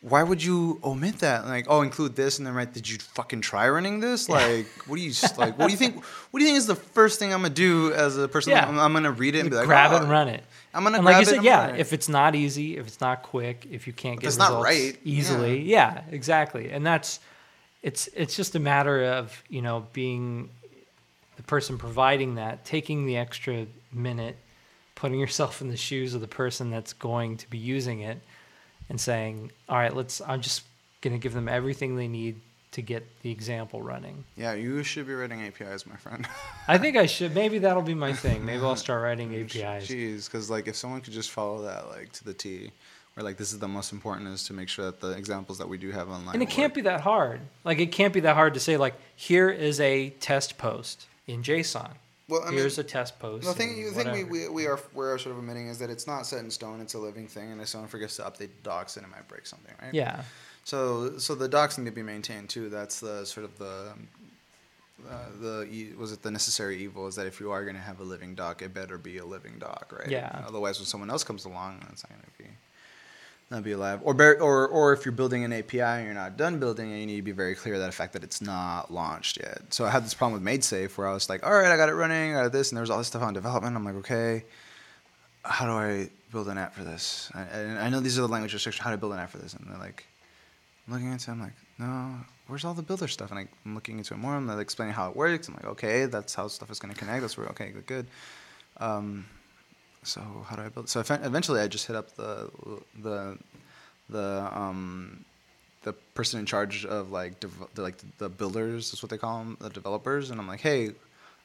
[0.00, 1.44] why would you omit that?
[1.46, 4.28] Like, oh, include this and then right, did you fucking try running this?
[4.28, 5.58] Like, what do you like?
[5.58, 6.02] What do you think?
[6.30, 8.52] What do you think is the first thing I'm gonna do as a person?
[8.52, 8.66] Yeah.
[8.68, 10.44] I'm, I'm gonna read it and be like, grab oh, it and run it.
[10.74, 13.00] I'm gonna and grab like you it said, yeah, if it's not easy, if it's
[13.00, 16.02] not quick, if you can't If get results right, easily, yeah.
[16.10, 16.70] exactly.
[16.70, 17.18] And that's
[17.82, 20.50] it's it's just a matter of you know being
[21.36, 24.36] the person providing that taking the extra minute,
[24.94, 28.20] putting yourself in the shoes of the person that's going to be using it,
[28.88, 30.62] and saying, "All right, let's." I'm just
[31.00, 32.40] going to give them everything they need
[32.72, 34.24] to get the example running.
[34.36, 36.26] Yeah, you should be writing APIs, my friend.
[36.66, 37.34] I think I should.
[37.34, 38.44] Maybe that'll be my thing.
[38.44, 39.88] Maybe I'll start writing APIs.
[39.88, 42.70] Jeez, because like if someone could just follow that like to the T,
[43.18, 45.68] where like this is the most important is to make sure that the examples that
[45.68, 46.34] we do have online.
[46.34, 47.40] And it can't be that hard.
[47.64, 51.42] Like it can't be that hard to say like here is a test post in
[51.42, 51.90] JSON.
[52.28, 53.46] Well, I mean, Here's a test post.
[53.46, 56.06] The thing, the thing we, we, we are we're sort of admitting is that it's
[56.06, 56.80] not set in stone.
[56.80, 59.26] It's a living thing, and if someone forgets to update the docs, then it might
[59.26, 59.92] break something, right?
[59.92, 60.22] yeah.
[60.62, 62.68] So so the docs need to be maintained too.
[62.68, 63.94] That's the sort of the
[65.10, 67.98] uh, the was it the necessary evil is that if you are going to have
[67.98, 70.10] a living doc, it better be a living doc, right?
[70.10, 70.44] Yeah.
[70.46, 72.50] Otherwise, when someone else comes along, it's not going to be
[73.50, 74.00] not be alive.
[74.02, 77.06] Or or or if you're building an API and you're not done building it, you
[77.06, 79.62] need to be very clear that the fact that it's not launched yet.
[79.70, 81.88] So I had this problem with MaidSafe where I was like, all right, I got
[81.88, 83.74] it running, I got this, and there was all this stuff on development.
[83.74, 84.44] I'm like, okay,
[85.42, 87.30] how do I build an app for this?
[87.34, 88.82] I, I, know these are the language restrictions.
[88.82, 89.54] How do I build an app for this?
[89.54, 90.04] And they're like,
[90.86, 91.32] I'm looking into it.
[91.32, 92.16] I'm like, no,
[92.48, 93.30] where's all the builder stuff?
[93.30, 94.36] And I'm looking into it more.
[94.36, 95.48] and they're explaining how it works.
[95.48, 97.22] I'm like, okay, that's how stuff is going to connect.
[97.22, 98.06] That's where, okay, good, good.
[98.76, 99.26] Um,
[100.08, 100.88] so how do I build?
[100.88, 102.50] So eventually, I just hit up the
[103.02, 103.38] the
[104.08, 105.24] the um,
[105.82, 108.90] the person in charge of like the, like the builders.
[108.90, 110.30] That's what they call them, the developers.
[110.30, 110.92] And I'm like, hey,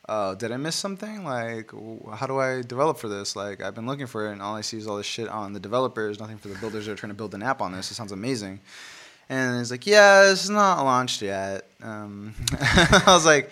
[0.07, 1.23] uh, did I miss something?
[1.23, 1.71] Like,
[2.13, 3.35] how do I develop for this?
[3.35, 5.53] Like, I've been looking for it, and all I see is all this shit on
[5.53, 7.91] the developers, nothing for the builders that are trying to build an app on this.
[7.91, 8.59] It sounds amazing.
[9.29, 11.67] And he's like, yeah, it's not launched yet.
[11.81, 13.51] Um, I was like,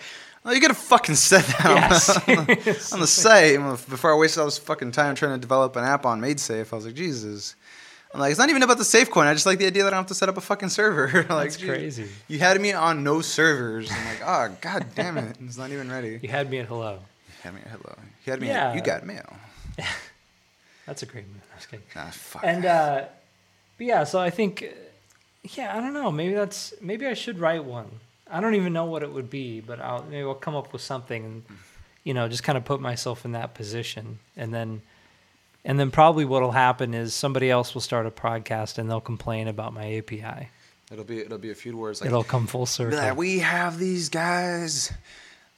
[0.50, 3.58] you could have fucking said that on, Yeah, the, on the site
[3.88, 6.72] before I wasted all this fucking time trying to develop an app on MaidSafe.
[6.72, 7.54] I was like, Jesus.
[8.12, 9.26] I'm like, it's not even about the Safecoin.
[9.26, 11.06] I just like the idea that I don't have to set up a fucking server.
[11.30, 12.08] like, That's crazy.
[12.28, 13.90] You had me on no servers.
[13.90, 16.18] I'm like, oh god damn it, it's not even ready.
[16.22, 16.98] You had me at hello.
[17.28, 17.94] You had me at hello.
[18.26, 18.48] You had me.
[18.48, 18.70] Yeah.
[18.70, 19.36] At, you got mail.
[20.86, 21.42] That's a great move.
[21.52, 21.86] I was kidding.
[21.96, 22.42] Ah, fuck.
[22.44, 23.04] And uh,
[23.78, 24.66] but yeah, so I think,
[25.44, 26.10] yeah, I don't know.
[26.10, 27.88] Maybe that's maybe I should write one.
[28.32, 30.82] I don't even know what it would be, but I'll maybe I'll come up with
[30.82, 31.42] something, and
[32.02, 34.80] you know, just kind of put myself in that position, and then,
[35.64, 39.48] and then probably what'll happen is somebody else will start a podcast and they'll complain
[39.48, 40.48] about my API.
[40.90, 42.98] it'll be it'll be a few words like, It'll come full circle.
[42.98, 44.92] like, we have these guys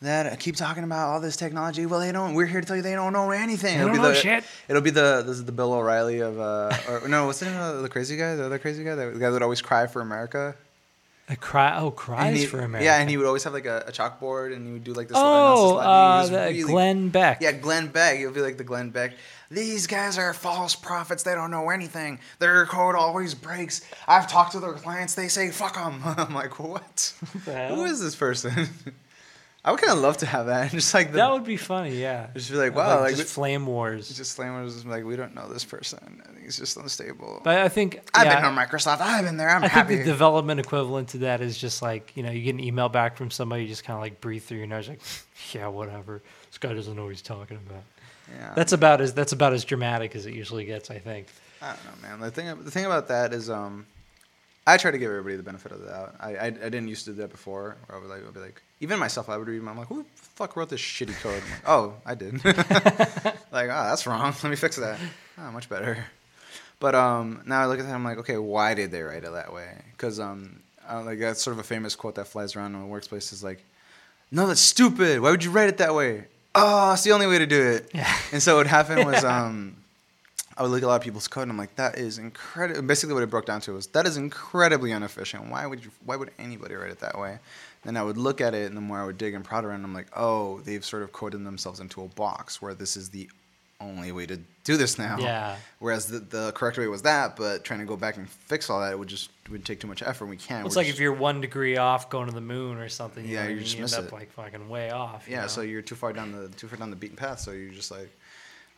[0.02, 1.86] that keep talking about all this technology.
[1.86, 2.34] Well, they don't.
[2.34, 3.78] We're here to tell you they don't know anything.
[3.78, 4.44] They it'll don't be know the, shit.
[4.68, 7.59] It'll be the this is the Bill O'Reilly of uh or no what's the name
[7.59, 10.02] of the crazy guy the other crazy guy the guy that would always cry for
[10.02, 10.56] America.
[11.26, 12.84] A cry, oh, cries he- for America.
[12.84, 15.09] Yeah, and he would always have like a, a chalkboard, and he would do like
[15.09, 15.16] this.
[15.18, 16.52] oh, uh, the- slide.
[16.52, 17.40] He was really- Glenn Beck.
[17.40, 18.18] Yeah, Glenn Beck.
[18.18, 19.12] He'll be like the Glenn Beck.
[19.51, 21.22] These guys are false prophets.
[21.22, 22.18] They don't know anything.
[22.40, 23.80] Their code always breaks.
[24.06, 25.14] I've talked to their clients.
[25.14, 26.02] They say fuck them.
[26.05, 27.12] I'm like, what?
[27.46, 27.76] the hell?
[27.76, 28.68] Who is this person?
[29.66, 30.70] I would kind of love to have that.
[30.73, 31.97] Just like the, that would be funny.
[31.97, 32.28] Yeah.
[32.35, 34.15] just be like, wow, like, just flame wars.
[34.15, 34.74] just, flame wars.
[34.74, 34.86] just.
[34.86, 36.23] Like we don't know this person.
[36.23, 37.41] I think he's just unstable.
[37.43, 39.01] But I think I've yeah, been on Microsoft.
[39.01, 39.49] I've been there.
[39.49, 39.95] I'm I happy.
[39.95, 42.91] think the development equivalent to that is just like you know you get an email
[42.91, 45.01] back from somebody, you just kind of like breathe through your nose, like
[45.53, 46.23] yeah, whatever.
[46.51, 47.82] This guy doesn't know what he's talking about.
[48.36, 48.53] yeah.
[48.55, 51.28] That's about as that's about as dramatic as it usually gets, I think.
[51.62, 52.20] I don't know, man.
[52.20, 53.86] The thing, the thing about that is, um,
[54.66, 56.15] I try to give everybody the benefit of the doubt.
[56.19, 57.77] I, I, I didn't used to do that before.
[57.86, 59.59] Where I would like, I'd be like, even myself, I would read.
[59.59, 61.43] them, I'm like, who the fuck wrote this shitty code?
[61.43, 62.45] I'm like, oh, I did.
[62.45, 64.35] like, oh, that's wrong.
[64.43, 64.99] Let me fix that.
[65.39, 66.07] Oh, much better.
[66.81, 69.32] But um, now I look at that, I'm like, okay, why did they write it
[69.32, 69.70] that way?
[69.93, 70.61] Because um,
[70.91, 73.45] uh, like that's sort of a famous quote that flies around in the workplace is
[73.45, 73.65] like,
[74.31, 75.20] no, that's stupid.
[75.20, 76.24] Why would you write it that way?
[76.55, 77.91] Oh, it's the only way to do it.
[77.95, 78.15] Yeah.
[78.32, 79.77] And so what happened was um,
[80.56, 82.82] I would look at a lot of people's code and I'm like, that is incredible.
[82.82, 85.51] Basically, what it broke down to was that is incredibly inefficient.
[85.51, 85.90] Why would you?
[86.05, 87.39] Why would anybody write it that way?
[87.85, 89.85] Then I would look at it, and the more I would dig and prod around,
[89.85, 93.28] I'm like, oh, they've sort of coded themselves into a box where this is the
[93.81, 95.18] only way to do this now.
[95.18, 95.56] Yeah.
[95.81, 98.81] Whereas the, the correct way was that, but trying to go back and fix all
[98.81, 100.26] that it would just would take too much effort.
[100.26, 100.64] We can't.
[100.64, 103.24] It's We're like just- if you're one degree off going to the moon or something.
[103.26, 103.98] You Yeah, know, you just you end it.
[103.98, 105.26] up like fucking way off.
[105.26, 105.47] you Yeah, know?
[105.48, 107.40] so you're too far down the too far down the beaten path.
[107.40, 108.10] So you're just like,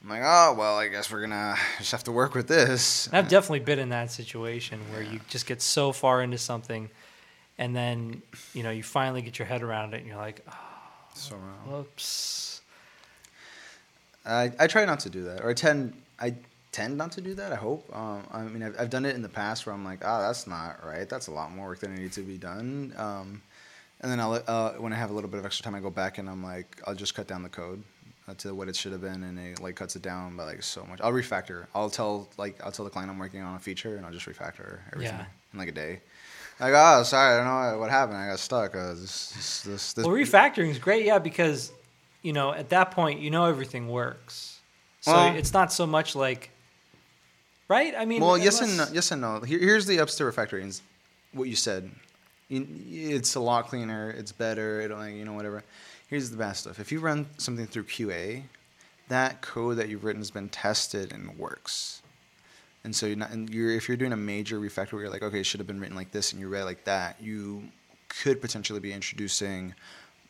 [0.07, 3.13] I'm like, oh well, I guess we're gonna just have to work with this.
[3.13, 6.89] I've definitely been in that situation where you just get so far into something,
[7.59, 8.23] and then
[8.55, 10.55] you know you finally get your head around it, and you're like, oh,
[11.15, 11.79] So wrong.
[11.79, 12.61] whoops.
[14.25, 16.35] I, I try not to do that, or I tend I
[16.71, 17.51] tend not to do that.
[17.53, 17.91] I hope.
[17.93, 20.47] Um, I mean, I've, I've done it in the past where I'm like, oh, that's
[20.47, 21.09] not right.
[21.09, 22.95] That's a lot more work than needs to be done.
[22.97, 23.43] Um,
[24.03, 25.91] and then I'll uh, when I have a little bit of extra time, I go
[25.91, 27.96] back and I'm like, I'll just cut down the code uh,
[28.39, 30.85] to what it should have been, and it like cuts it down by like so
[30.85, 31.01] much.
[31.01, 31.67] I'll refactor.
[31.75, 34.27] I'll tell like I'll tell the client I'm working on a feature, and I'll just
[34.27, 35.25] refactor everything Yeah.
[35.53, 36.01] in like a day.
[36.59, 38.17] Like, oh, sorry, I don't know what happened.
[38.17, 38.75] I got stuck.
[38.75, 41.71] Uh, this, this, this, this, Well, refactoring is great, yeah, because
[42.23, 44.59] you know, at that point, you know everything works.
[45.03, 46.51] So Well- it's not so much like,
[47.69, 47.95] right?
[47.97, 49.41] I mean, well, yes and no, yes and no.
[49.41, 50.81] Here, here's the ups to refactoring.
[51.33, 51.91] What you said,
[52.49, 54.11] it's a lot cleaner.
[54.11, 54.81] It's better.
[54.81, 55.63] It like you know whatever.
[56.09, 56.79] Here's the bad stuff.
[56.79, 58.43] If you run something through QA,
[59.09, 62.03] that code that you've written has been tested and works.
[62.85, 65.23] And so you're not, and you're, if you're doing a major refactor where you're like,
[65.23, 67.65] okay, it should have been written like this, and you read like that, you
[68.09, 69.75] could potentially be introducing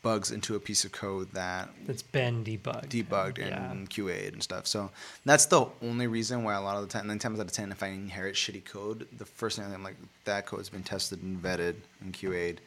[0.02, 2.88] bugs into a piece of code that That's been debugged.
[2.88, 3.70] debugged Yeah.
[3.70, 4.66] and QA'd and stuff.
[4.66, 4.90] So
[5.26, 7.72] that's the only reason why a lot of the time, nine times out of ten,
[7.72, 11.42] if I inherit shitty code, the first thing I'm like, that code's been tested and
[11.42, 12.60] vetted and QA'd.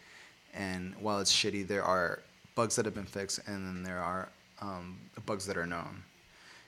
[0.54, 2.20] And while it's shitty, there are
[2.60, 4.28] bugs that have been fixed, and then there are
[4.62, 4.86] um,
[5.26, 6.04] bugs that are known.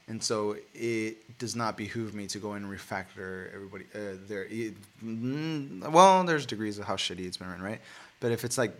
[0.07, 3.85] And so it does not behoove me to go and refactor everybody.
[3.93, 4.73] Uh, there, it,
[5.03, 7.81] mm, well, there's degrees of how shitty it's been written, right?
[8.21, 8.73] But if it's like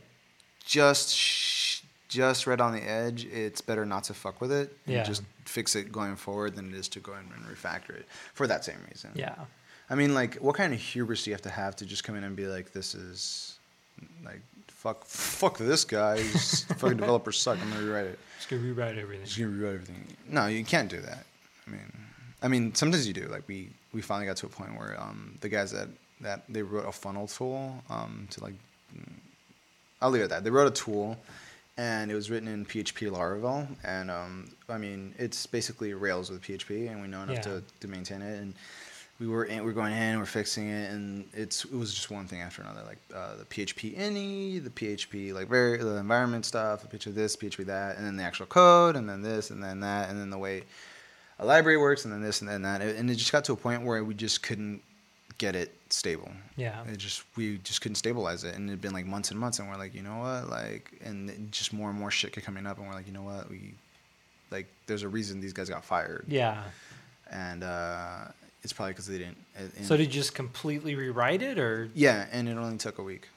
[0.65, 4.95] just sh- just right on the edge, it's better not to fuck with it and
[4.95, 5.03] Yeah.
[5.03, 8.47] just fix it going forward than it is to go in and refactor it for
[8.47, 9.11] that same reason.
[9.15, 9.35] Yeah.
[9.89, 12.15] I mean, like, what kind of hubris do you have to have to just come
[12.17, 13.57] in and be like, "This is
[14.25, 14.41] like
[14.81, 16.17] fuck, fuck this guy.
[16.17, 17.59] These fucking developers suck.
[17.61, 18.19] I'm gonna rewrite it.
[18.37, 19.25] Just gonna rewrite everything.
[19.25, 21.25] Just gonna rewrite everything." No, you can't do that.
[21.67, 21.91] I mean,
[22.41, 23.27] I mean, sometimes you do.
[23.27, 25.87] Like we we finally got to a point where um, the guys that
[26.21, 28.53] that they wrote a funnel tool um, to like
[30.01, 30.43] I'll leave it at that.
[30.43, 31.17] They wrote a tool,
[31.77, 36.41] and it was written in PHP Laravel, and um, I mean it's basically Rails with
[36.41, 37.41] PHP, and we know enough Yeah.
[37.59, 38.39] to, to maintain it.
[38.41, 38.55] And
[39.21, 42.09] we were in, we we're going in, we're fixing it, and it's it was just
[42.09, 46.43] one thing after another, like uh, the PHP ini, the PHP like very the environment
[46.43, 49.63] stuff, the PHP this, PHP that, and then the actual code, and then this, and
[49.63, 50.63] then that, and then the way
[51.39, 53.55] a library works, and then this, and then that, and it just got to a
[53.55, 54.81] point where we just couldn't
[55.37, 56.31] get it stable.
[56.57, 56.83] Yeah.
[56.91, 59.69] It just we just couldn't stabilize it, and it'd been like months and months, and
[59.69, 62.79] we're like, you know what, like, and just more and more shit kept coming up,
[62.79, 63.75] and we're like, you know what, we,
[64.49, 66.63] like, there's a reason these guys got fired, Yeah.
[67.31, 68.25] and uh,
[68.63, 69.37] it's probably because they didn't.
[69.57, 72.97] Uh, and- So did you just completely rewrite it, or yeah, and it only took
[72.97, 73.27] a week.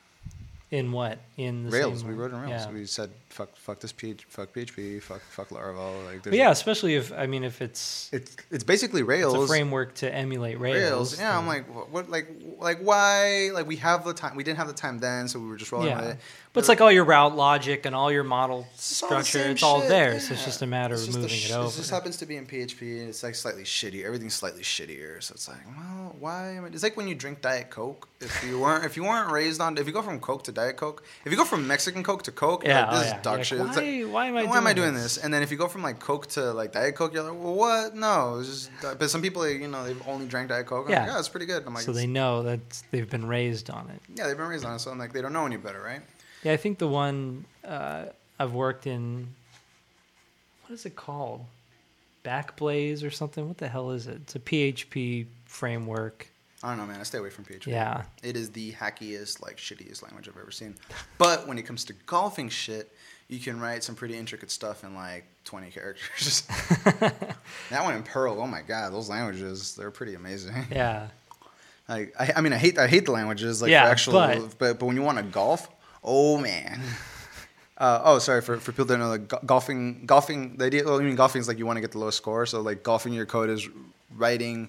[0.71, 1.19] in what?
[1.37, 2.67] In Rails, we wrote in Rails.
[2.67, 2.73] Yeah.
[2.73, 6.05] We said fuck, fuck this PH, fuck PHP, fuck, fuck Laravel.
[6.05, 9.35] Like, yeah, especially if I mean if it's it's it's basically it's Rails.
[9.35, 11.19] a framework to emulate Rails.
[11.19, 12.29] Yeah, I'm like, what, what, like,
[12.59, 13.51] like, why?
[13.53, 14.37] Like, we have the time.
[14.37, 16.01] We didn't have the time then, so we were just rolling yeah.
[16.01, 16.17] with it.
[16.55, 19.51] But it's like all your route logic and all your model It's all the structure.
[19.51, 20.21] It's all there.
[20.21, 21.67] So it's just a matter It's of moving sh- it over.
[21.69, 24.05] It just happens to be in PHP, and it's like slightly shitty.
[24.05, 25.21] Everything's slightly shittier.
[25.21, 26.53] So it's like, well, why?
[26.53, 28.09] Am I, it's like when you drink Diet Coke.
[28.21, 30.77] If you weren't, if you weren't raised on, if you go from Coke to Diet
[30.77, 33.17] Coke, if you go from Mexican Coke to Coke, Yeah, like, oh, this yeah.
[33.17, 33.59] is dog You're shit.
[33.59, 35.17] like, It's like, why- why am I why am I doing doing this?
[35.17, 35.25] this?
[35.25, 37.55] And then if you go from like Coke to like Diet Coke, you're like, well,
[37.55, 37.97] what?
[37.97, 38.71] No, just.
[38.81, 40.87] But some people, you know, they've only drank Diet Coke.
[40.87, 41.01] I'm Yeah.
[41.01, 41.65] like, yeah, it's pretty good.
[41.67, 42.61] I'm like, so they know that
[42.93, 44.01] they've been raised on it.
[44.15, 46.01] yeah, they've been raised on it, so I'm like, they don't know any better, right?
[46.45, 48.05] Yeah, I think the one uh,
[48.39, 49.29] I've worked in.
[50.63, 51.45] What is it called?
[52.25, 53.47] Backblaze or something?
[53.49, 54.17] What the hell is it?
[54.23, 56.29] It's a PHP framework.
[56.63, 57.01] I don't know, man.
[57.01, 57.67] I stay away from PHP.
[57.67, 58.05] Yeah.
[58.23, 60.75] It is the hackiest, like shittiest language I've ever seen.
[61.19, 62.91] But when it comes to golfing shit,
[63.29, 66.43] you can write some pretty intricate stuff in like 20 characters.
[67.71, 70.55] that one in Perl, oh my god, those languages, they're pretty amazing.
[70.71, 71.09] Yeah.
[71.87, 74.59] Like, I, I mean, I hate I hate the languages, like Yeah, for actual, but-
[74.59, 75.69] but, but when you want to golf,
[76.05, 76.81] oh man.
[77.77, 80.07] Uh, oh, sorry for, for people that know like go- golfing.
[80.07, 80.85] Golfing, the idea.
[80.85, 82.47] Well, I mean, golfing is like you want to get the lowest score.
[82.47, 83.69] So like golfing, your code is
[84.17, 84.69] writing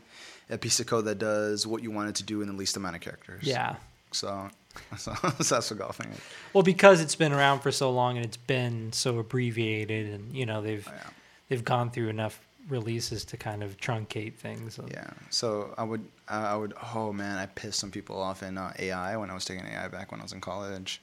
[0.50, 2.76] a piece of code that does what you want it to do in the least
[2.78, 3.44] amount of characters.
[3.44, 3.76] Yeah.
[4.12, 4.50] So,
[4.98, 6.20] so, so that's what golfing is.
[6.54, 10.48] Well, because it's been around for so long and it's been so abbreviated, and you
[10.48, 11.10] know they've Oh, Yeah.
[11.50, 12.40] they've gone through enough
[12.70, 14.80] releases to kind of truncate things.
[14.90, 15.12] Yeah.
[15.30, 16.74] So I would, uh, I would.
[16.96, 19.88] Oh man, I pissed some people off in uh, AI when I was taking AI
[19.90, 21.02] back when I was in college.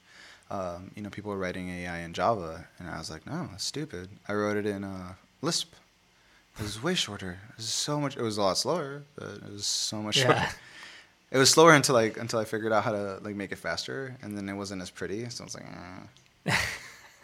[0.53, 3.65] Um, you know, people were writing AI in Java, and I was like, no, that's
[3.65, 4.09] stupid.
[4.29, 5.73] I wrote it in uh, Lisp.
[6.59, 7.39] It was way shorter.
[7.53, 8.17] It was so much.
[8.19, 10.25] It was a lot slower, but it was so much Yeah.
[10.25, 10.57] shorter.
[11.31, 14.15] It was slower until like until I figured out how to like make it faster,
[14.21, 15.27] and then it wasn't as pretty.
[15.31, 15.65] So I was like,
[16.47, 16.57] eh.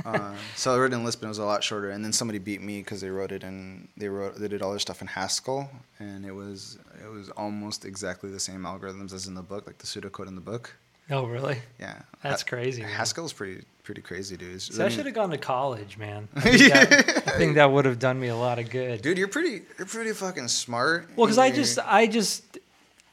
[0.07, 1.91] uh, so I wrote it in Lisp, and it was a lot shorter.
[1.91, 4.71] And then somebody beat me because they wrote it in they wrote they did all
[4.71, 5.69] their stuff in Haskell,
[5.99, 9.77] and it was it was almost exactly the same algorithms as in the book, like
[9.77, 10.75] the pseudocode in the book.
[11.11, 11.59] Oh, really?
[11.81, 12.91] Yeah, That's crazy, man.
[12.91, 14.61] Haskell's pretty pretty crazy, dude.
[14.61, 16.29] So I, mean- should have gone to college, man.
[16.37, 16.93] I think, that,
[17.29, 19.01] I think that would have done me a lot of good.
[19.01, 21.09] dude, you're pretty you're pretty fucking smart.
[21.17, 22.59] Well, because I just, I just,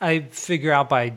[0.01, 1.13] I figure out by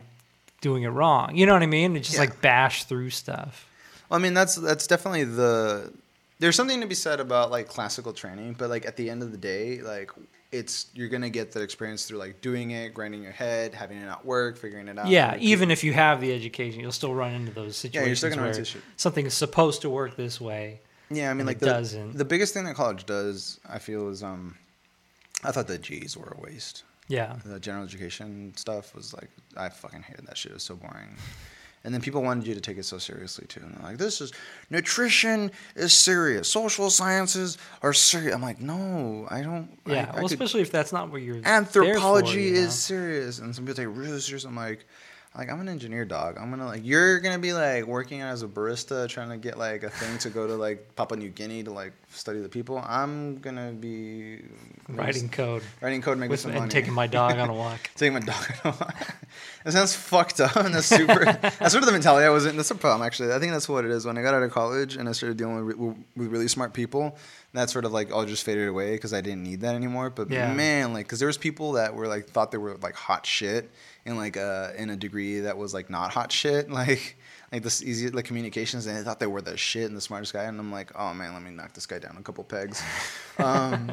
[0.61, 1.37] doing it wrong.
[1.37, 1.97] You know what I mean?
[1.97, 2.27] It's just Yeah.
[2.27, 3.67] like bash through stuff.
[4.09, 5.93] Well, I mean, that's that's definitely the.
[6.41, 9.33] There's something to be said about like classical training, but like at the end of
[9.33, 10.13] the day, like
[10.51, 14.07] it's you're gonna get that experience through like doing it, grinding your head, having it
[14.07, 15.09] not work, figuring it out.
[15.09, 18.19] yeah, even if you have the education, you'll still run into those Yeah, you're situations
[18.19, 18.83] still gonna run where into shit.
[18.97, 20.81] something is supposed to work this way,
[21.11, 22.17] Yeah, I mean, like the, doesn't.
[22.17, 24.57] the biggest thing that college does, I feel, is um,
[25.45, 26.85] I thought the G's were a waste.
[27.09, 27.37] yeah.
[27.45, 30.53] The general education stuff was like, I fucking hated that shit.
[30.53, 31.15] It was so boring.
[31.85, 33.61] And then people wanted you to take it so seriously too.
[33.61, 34.33] And they're like, this is
[34.71, 36.51] nutrition is serious.
[36.51, 38.35] Social sciences are serious.
[38.35, 39.79] I'm like, no, I don't.
[39.87, 40.11] Yeah.
[40.11, 41.41] I well, could- especially if that's not what you're.
[41.45, 42.59] anthropology for, you know?
[42.61, 44.85] is serious and some people take it really serious i'm like
[45.37, 46.37] like i'm an engineer dog.
[46.39, 49.83] I'm gonna like you're gonna be like working as a barista trying to get like
[49.83, 52.83] a thing to go to like papua new guinea to like study the people.
[52.85, 54.43] I'm gonna be
[54.89, 55.63] writing code.
[55.81, 56.71] writing code making with, some and money.
[56.71, 57.91] taking my dog on a walk.
[57.95, 59.17] taking my dog on a walk.
[59.65, 62.57] that sounds fucked up and that's super that's sort of the mentality i was in.
[62.57, 63.33] That's a problem actually.
[63.33, 64.07] I think that's what it is.
[64.07, 67.17] When i got out of college and i started dealing with, with really smart people
[67.55, 70.11] that sort of like all just faded away because I didn't need that anymore.
[70.11, 70.53] But Yeah.
[70.53, 73.71] man, like, because there was people that were like thought they were like hot shit
[74.05, 77.17] in like uh in a degree that was like not hot shit, like
[77.51, 80.33] like this easy like communications, and they thought they were the shit and the smartest
[80.35, 82.83] guy, and I'm like, oh man, let me knock this guy down a couple pegs.
[83.39, 83.93] Um,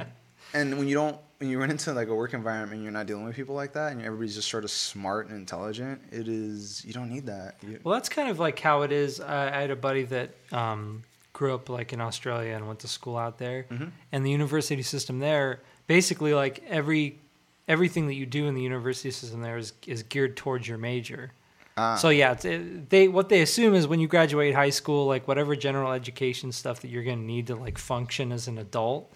[0.55, 3.05] and when you don't when you run into like a work environment and you're not
[3.05, 6.83] dealing with people like that, and everybody's just sort of smart and intelligent, it is
[6.83, 7.57] you don't need that.
[7.61, 9.19] You, Well, that's kind of like how it is.
[9.21, 11.03] I, I had a buddy that um,
[11.39, 13.91] grew up like in Australia and went to school out there, Mhm.
[14.11, 17.19] and the university system there, basically like every
[17.67, 21.31] everything that you do in the university system there is is geared towards your major.
[21.77, 25.07] ah, So yeah, it's, it, they what they assume is when you graduate high school,
[25.13, 28.57] like whatever general education stuff that you're going to need to like function as an
[28.57, 29.11] adult,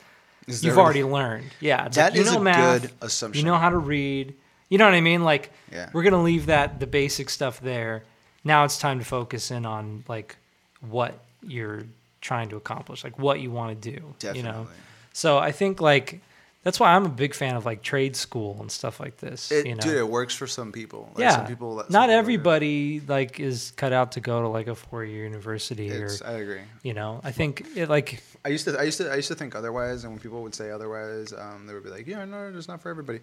[0.47, 1.49] you've already learned.
[1.61, 3.39] Yeah, it's That like, you is know a math, good assumption.
[3.45, 4.33] you know how to read.
[4.67, 5.23] You know what I mean?
[5.23, 5.89] Like Yeah.
[5.93, 8.03] we're gonna leave that the basic stuff there.
[8.43, 10.35] Now it's time to focus in on like
[10.81, 11.83] what you're
[12.21, 14.15] trying to accomplish, like what you want to do.
[14.19, 14.39] Definitely.
[14.39, 14.67] You know.
[15.13, 16.21] So I think like
[16.69, 19.51] that's why I'm a big fan of like trade school and stuff like this.
[19.51, 19.81] It, you know?
[19.81, 21.09] Dude, it works for some people.
[21.15, 21.37] Like, yeah.
[21.37, 21.79] some people.
[21.79, 25.23] some Not people everybody like is cut out to go to like a four year
[25.23, 26.61] university or I agree.
[26.83, 27.21] you know.
[27.23, 30.03] I think it like I used to, I used to, I used to think otherwise,
[30.03, 32.81] and when people would say otherwise, um, they would be like, "Yeah, no, it's not
[32.81, 33.19] for everybody."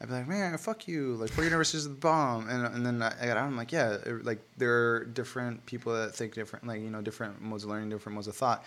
[0.00, 1.14] I'd be like, "Man, fuck you!
[1.14, 3.46] Like, four universities is the bomb." And and then I got out.
[3.46, 7.00] I'm like, "Yeah, it- like there are different people that think different, like you know,
[7.02, 8.64] different modes of learning, different modes of thought."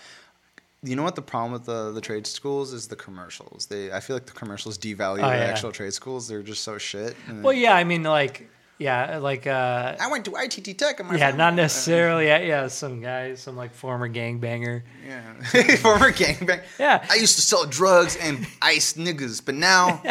[0.83, 3.67] You know what the problem with the the trade schools is the commercials.
[3.67, 5.51] They, I feel like the commercials devalue Oh, the yeah.
[5.51, 6.27] actual trade schools.
[6.27, 7.15] They're just so shit.
[7.41, 8.49] Well yeah, I mean like
[8.79, 10.99] yeah, like uh I went to ITT Tech.
[11.05, 14.81] My yeah, friend- not necessarily yeah, yeah, some guy, some like former gangbanger.
[15.07, 16.61] Yeah, former gangbang.
[16.77, 17.05] Yeah.
[17.09, 20.01] I used to sell drugs and ice niggas, but now,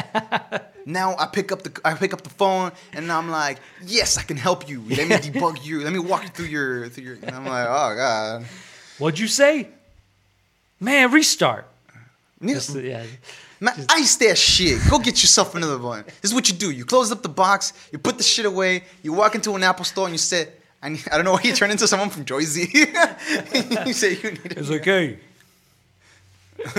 [0.87, 4.23] now I pick up the I pick up the phone and I'm like, yes, I
[4.23, 4.81] can help you.
[4.89, 5.83] Let me debug you.
[5.83, 7.15] Let me walk you through your through your.
[7.23, 8.47] And I'm like, oh god.
[8.99, 9.69] What'd you say?
[10.83, 11.67] Man, restart.
[12.45, 13.05] Just, yeah.
[13.61, 14.81] Man, ice that shit.
[14.91, 16.03] Go get yourself another one.
[16.21, 16.73] This is what you do.
[16.73, 19.85] You close up the box, you put the shit away, you walk into an Apple
[19.85, 20.49] store and you say,
[20.83, 22.67] I, need, I don't know why you turn into someone from Joyzy.
[23.87, 24.59] you say you need it.
[24.59, 25.19] It's okay.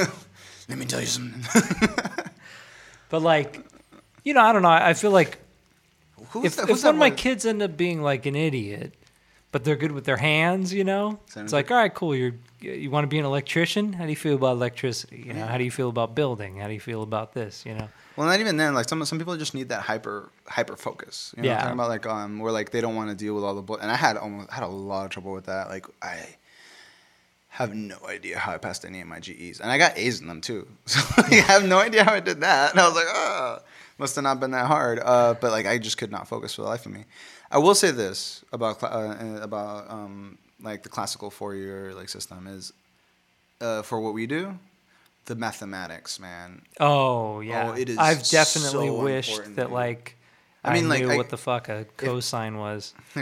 [0.68, 1.44] Let me tell you something.
[3.10, 3.64] But like,
[4.24, 4.70] you know, I don't know.
[4.70, 5.38] I feel like
[6.32, 8.92] Who's if, that- if one of my kids end up being like an idiot,
[9.54, 12.14] but they're good with their hands, you know, Sounds it's like, all right, cool.
[12.14, 13.94] You're you want to be an electrician?
[13.94, 15.24] How do you feel about electricity?
[15.28, 16.58] You know, how do you feel about building?
[16.58, 17.66] How do you feel about this?
[17.66, 18.74] You know, Well, not even then.
[18.74, 21.34] Like some some people just need that hyper hyper focus.
[21.38, 21.62] You know, I'm Yeah.
[21.62, 23.78] talking about like um, where like they don't want to deal with all the bull.
[23.78, 25.68] And I had almost had a lot of trouble with that.
[25.70, 26.18] Like I
[27.50, 30.28] have no idea how I passed any of my GEs, and I got A's in
[30.28, 30.68] them too.
[30.86, 32.72] So like, I have no idea how I did that.
[32.72, 33.60] And I was like, oh,
[34.00, 35.00] must have not been that hard.
[35.00, 37.04] Uh, but like I just could not focus for the life of me.
[37.54, 42.48] I will say this about uh, about um, like the classical four year like system
[42.48, 42.74] is
[43.62, 44.58] uh, for what we do.
[45.26, 50.18] The mathematics, man, oh yeah, it is I've definitely so wished that like.
[50.66, 52.94] I I, mean, like, knew I- what the fuck a cosine was.
[53.18, 53.22] uh,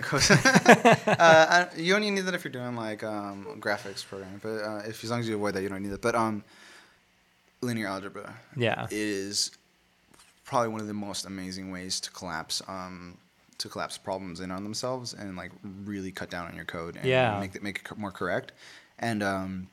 [1.18, 5.04] I- you only need that if you're doing like um, graphics programming, but uh, if
[5.04, 6.02] as long as you avoid that, you don't need it.
[6.04, 6.44] But um,
[7.62, 8.86] linear algebra, Yeah.
[8.86, 9.52] it is
[10.46, 13.18] probably one of the most amazing ways to collapse um,
[13.62, 15.52] to collapse problems in on themselves and like
[15.86, 17.40] really cut down on your code and Yeah.
[17.40, 18.52] make it make it more correct.
[19.00, 19.68] And um,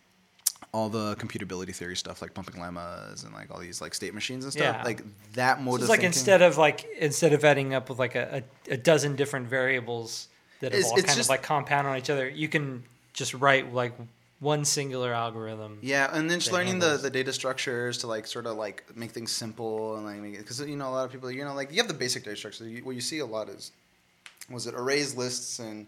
[0.73, 4.45] all the computability theory stuff like pumping lemmas and like all these like state machines
[4.45, 4.83] and stuff Yeah.
[4.85, 5.03] like
[5.35, 8.15] that mode So it's like thinking- instead of like instead of adding up with like
[8.15, 10.29] a, a, a dozen different variables
[10.61, 12.85] that have It's- all it's kind just- of like compound on each other, you can
[13.15, 13.95] just write like
[14.41, 15.79] one singular algorithm.
[15.83, 18.85] Yeah, and then just learning the, handles- the data structures to like sort of like
[18.97, 21.71] make things simple and like because you know a lot of people you know like
[21.71, 22.69] you have the basic data structure.
[22.69, 23.73] You, what you see a lot is
[24.51, 25.87] was it arrays, lists, and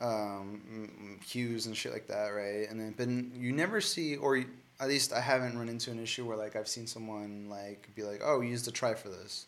[0.00, 2.68] um, queues and shit like that, right?
[2.70, 4.44] And then but you never see or
[4.80, 8.02] at least I haven't run into an issue where like I've seen someone like be
[8.02, 9.46] like, oh, we used a trie for this,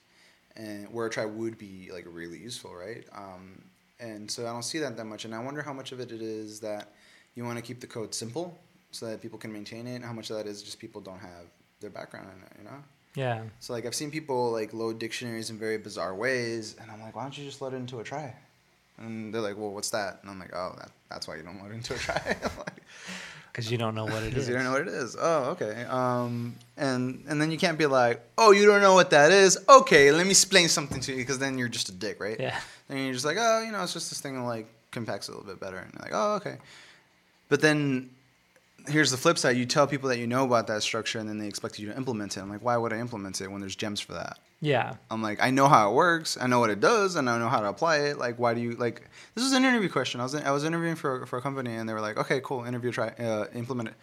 [0.57, 3.05] and where a trie would be like really useful, right?
[3.15, 3.61] Um,
[4.01, 6.13] and so I don't see that that much, and I wonder how much of it
[6.13, 6.93] it is that
[7.37, 8.59] you want to keep the code simple
[8.91, 11.21] so that people can maintain it, and how much of that is just people don't
[11.21, 11.47] have
[11.81, 12.83] their background in it, you know.
[13.15, 13.43] Yeah.
[13.61, 17.15] So like I've seen people like load dictionaries in very bizarre ways, and I'm like,
[17.15, 18.35] why don't you just load it into a trie?
[18.99, 20.21] And they're like, well, what's that?
[20.23, 22.37] And I'm like, oh, that, that's why you don't load it into a trie.
[23.57, 24.29] Because you don't know what it is.
[24.29, 25.17] Because you don't know what it is.
[25.19, 25.85] Oh, okay.
[25.85, 29.59] Um, and and then you can't be like, oh, you don't know what that is.
[29.67, 31.17] Okay, let me explain something to you.
[31.17, 32.39] Because then you're just a dick, right?
[32.39, 32.61] Yeah.
[32.91, 35.31] And you're just like, oh, you know, it's just this thing that like compacts a
[35.31, 35.79] little bit better.
[35.79, 36.59] And you're like, oh, okay.
[37.49, 38.11] But then
[38.89, 39.57] here's the flip side.
[39.57, 41.97] You tell people that you know about that structure, and then they expect you to
[41.97, 42.41] implement it.
[42.41, 44.39] I'm like, why would I implement it when there's gems for that?
[44.61, 44.95] Yeah.
[45.11, 46.39] I'm like, I know how it works.
[46.41, 48.19] I know what it does, and I know how to apply it.
[48.19, 49.03] Like, why do you like?
[49.35, 50.21] This was an interview question.
[50.21, 52.65] I was I was interviewing for for a company, and they were like, okay, cool,
[52.65, 53.95] interview, trie, uh, implement it.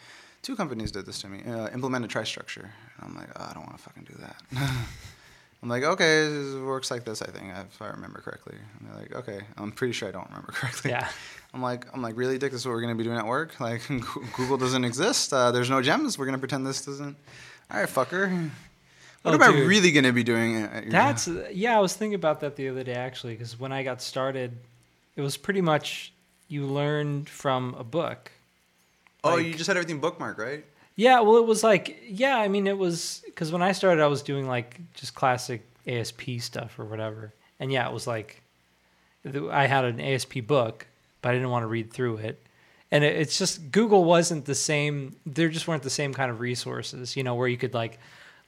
[0.42, 1.42] Two companies did this to me.
[1.50, 2.70] Uh, implement a trie structure.
[3.02, 4.36] I'm like, oh, I don't want to fucking do that.
[5.64, 7.22] I'm like, okay, it works like this.
[7.22, 8.56] I think if I remember correctly.
[8.80, 10.92] And they're like, okay, I'm pretty sure I don't remember correctly.
[10.92, 11.08] Yeah.
[11.54, 12.52] I'm like, I'm like, really, Dick?
[12.52, 13.58] This is what we're gonna be doing at work?
[13.62, 13.82] Like,
[14.36, 15.32] Google doesn't exist.
[15.34, 16.18] Uh, there's no gems.
[16.20, 17.16] We're gonna pretend this doesn't.
[17.72, 18.50] All right, fucker.
[19.22, 19.70] What Oh, am I dude.
[19.70, 20.58] really gonna be doing?
[20.64, 21.78] At your That's yeah.
[21.78, 24.52] I was thinking about that the other day actually, because when I got started,
[25.16, 26.12] it was pretty much
[26.50, 28.32] you learned from a book.
[29.24, 30.66] Oh, Like- you just had everything bookmarked, right?
[30.96, 32.38] Yeah, well, it was like yeah.
[32.38, 36.40] I mean, it was because when I started, I was doing like just classic ASP
[36.40, 38.42] stuff or whatever, and yeah, it was like
[39.52, 40.88] I had an ASP book,
[41.22, 42.46] but I didn't want to read through it.
[42.92, 45.16] And it, it's just Google wasn't the same.
[45.26, 48.00] There just weren't the same kind of resources, you know, where you could like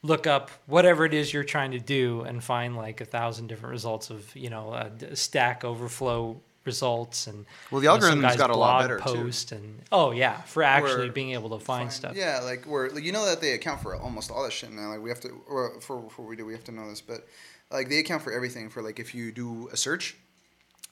[0.03, 3.71] look up whatever it is you're trying to do and find like a thousand different
[3.71, 8.37] results of you know a Stack Overflow results and Well, the you know, algorithm's guy's
[8.37, 9.23] got a lot blog better, too.
[9.23, 12.89] post and oh yeah for actually Where- being able to find stuff Yeah, like we're
[12.89, 14.89] like, you know that they account for almost all that shit now.
[14.89, 17.01] Like we have to or for for what we do, we have to know this,
[17.01, 17.27] but
[17.71, 18.69] like they account for everything.
[18.69, 20.15] For like if you do a search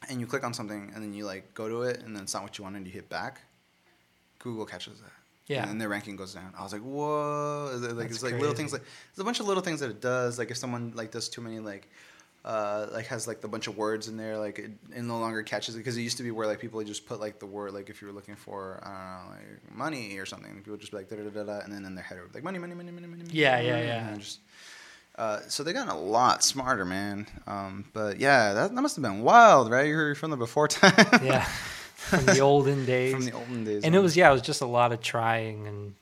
[0.09, 2.33] and you click on something and then you like go to it and then it's
[2.33, 3.41] not what you want and you hit back,
[4.39, 5.11] Google catches that.
[5.47, 5.61] Yeah.
[5.63, 6.53] And then their ranking goes down.
[6.57, 7.71] I was like, whoa!
[7.73, 9.79] Is it, Like That's it's like little things like there's a bunch of little things
[9.81, 10.37] that it does.
[10.39, 11.89] Like if someone like does too many like.
[12.45, 15.41] Uh, like has like the bunch of words in there, like it, it no longer
[15.43, 17.45] catches it because it used to be where like people would just put like the
[17.45, 20.71] word like if you were looking for I don't know like money or something, people
[20.71, 22.33] would just be like da da da da, and then in their head it would
[22.33, 23.23] be like money money money money money.
[23.23, 24.15] money, Yeah, yeah, money, yeah.
[24.17, 24.39] just,
[25.17, 27.27] uh, so they gotten a lot smarter, man.
[27.47, 29.87] Um, but yeah, that, that must have been wild, right?
[29.87, 30.93] You're from the before time.
[31.23, 31.45] yeah
[31.95, 33.85] from the olden days from the olden days.
[33.85, 35.93] and it was yeah it was just a lot of trying and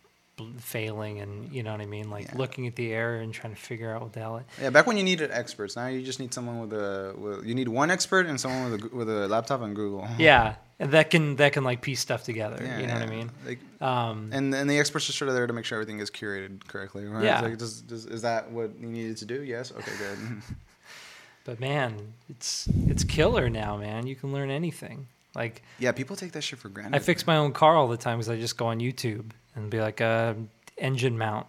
[0.58, 2.38] failing and you know what i mean like Yeah.
[2.38, 4.86] looking at the error and trying to figure out what the hell it, Yeah, back
[4.88, 5.76] when you needed experts.
[5.76, 7.14] Now you just need someone with a.
[7.18, 10.08] With, you need one expert and someone with a with a laptop and Google.
[10.18, 13.08] yeah and that can that can like piece stuff together Yeah, you know what i
[13.18, 16.00] mean Like, um and and the experts are sort of there to make sure everything
[16.00, 17.06] is curated correctly.
[17.06, 17.24] Right?
[17.24, 17.42] Yeah.
[17.42, 19.42] Like, does, does, is that what you needed to do?
[19.44, 19.72] Yes.
[19.72, 19.92] Okay.
[20.00, 20.18] Good.
[21.44, 26.34] but man it's it's killer now man you can learn anything like yeah, people take
[26.34, 26.96] that shit for granted.
[26.96, 29.70] i fix my own car all the time because i just go on youtube and
[29.70, 30.36] be like a
[30.78, 31.46] engine mount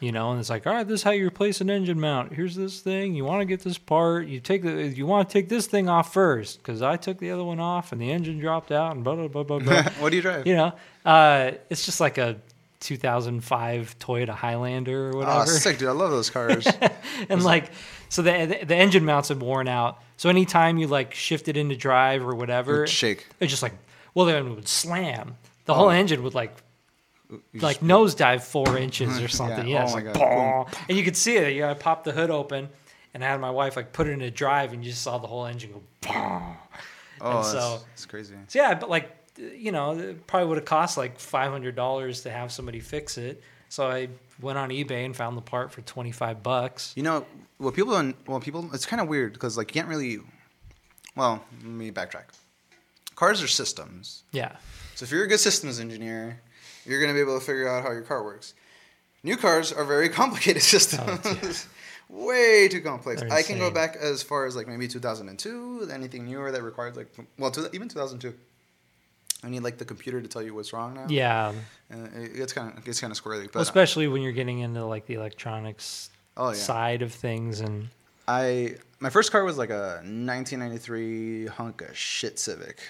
[0.00, 2.32] you know and it's like all right this is how you replace an engine mount
[2.32, 5.32] here's this thing you want to get this part you take the you want to
[5.32, 8.38] take this thing off first because i took the other one off and the engine
[8.38, 10.46] dropped out and blah blah blah blah blah what do you drive?
[10.46, 10.72] you know
[11.06, 12.36] uh it's just like a
[12.80, 15.88] 2005 toyota highlander or whatever Oh, sick, dude!
[15.88, 16.66] I love those cars.
[17.28, 17.70] and like
[18.08, 21.76] so the, the engine mounts had worn out so anytime you like shift it into
[21.76, 23.26] drive or whatever Would shake.
[23.40, 23.72] it just like
[24.14, 25.90] well then it would slam the whole Oh.
[25.90, 26.52] engine would like
[27.54, 29.66] like nosedive four inches or something.
[29.66, 29.84] Yeah.
[29.84, 30.74] Yeah, Oh like God.
[30.88, 31.54] And you could see it.
[31.54, 32.68] You know, I popped the hood open,
[33.12, 35.18] and I had my wife like put it in a drive, and you just saw
[35.18, 35.82] the whole engine go.
[36.02, 36.56] "Bah."
[37.20, 38.34] Oh, and that's, so- that's crazy.
[38.48, 42.22] So yeah, but like you know, it probably would have cost like five hundred dollars
[42.22, 43.42] to have somebody fix it.
[43.68, 44.08] So I
[44.40, 46.92] went on eBay and found the part for twenty five bucks.
[46.96, 47.26] You know,
[47.58, 48.14] well, people don't.
[48.28, 48.68] Well, people.
[48.74, 50.18] It's kind of weird because like you can't really.
[51.16, 52.24] Well, let me backtrack.
[53.14, 54.24] Cars are systems.
[54.32, 54.56] Yeah,
[54.96, 56.40] So if you're a good systems engineer,
[56.86, 58.54] you're going to be able to figure out how your car works.
[59.22, 61.20] New cars are very complicated systems.
[61.24, 61.52] Oh, yeah.
[62.10, 63.22] Way too complex.
[63.22, 65.88] I can go back as far as like maybe 2002.
[65.92, 67.08] Anything newer that requires like
[67.38, 68.32] well, to, even 2002.
[69.42, 71.06] I need like the computer to tell you what's wrong now.
[71.08, 71.52] yeah.
[71.90, 73.44] and it gets kind of gets kind of squirrely.
[73.44, 77.60] But Well, especially when you're getting into like the electronics oh yeah, side of things,
[77.60, 77.88] and
[78.28, 82.80] I my first car was like a 1993 hunk of shit Civic,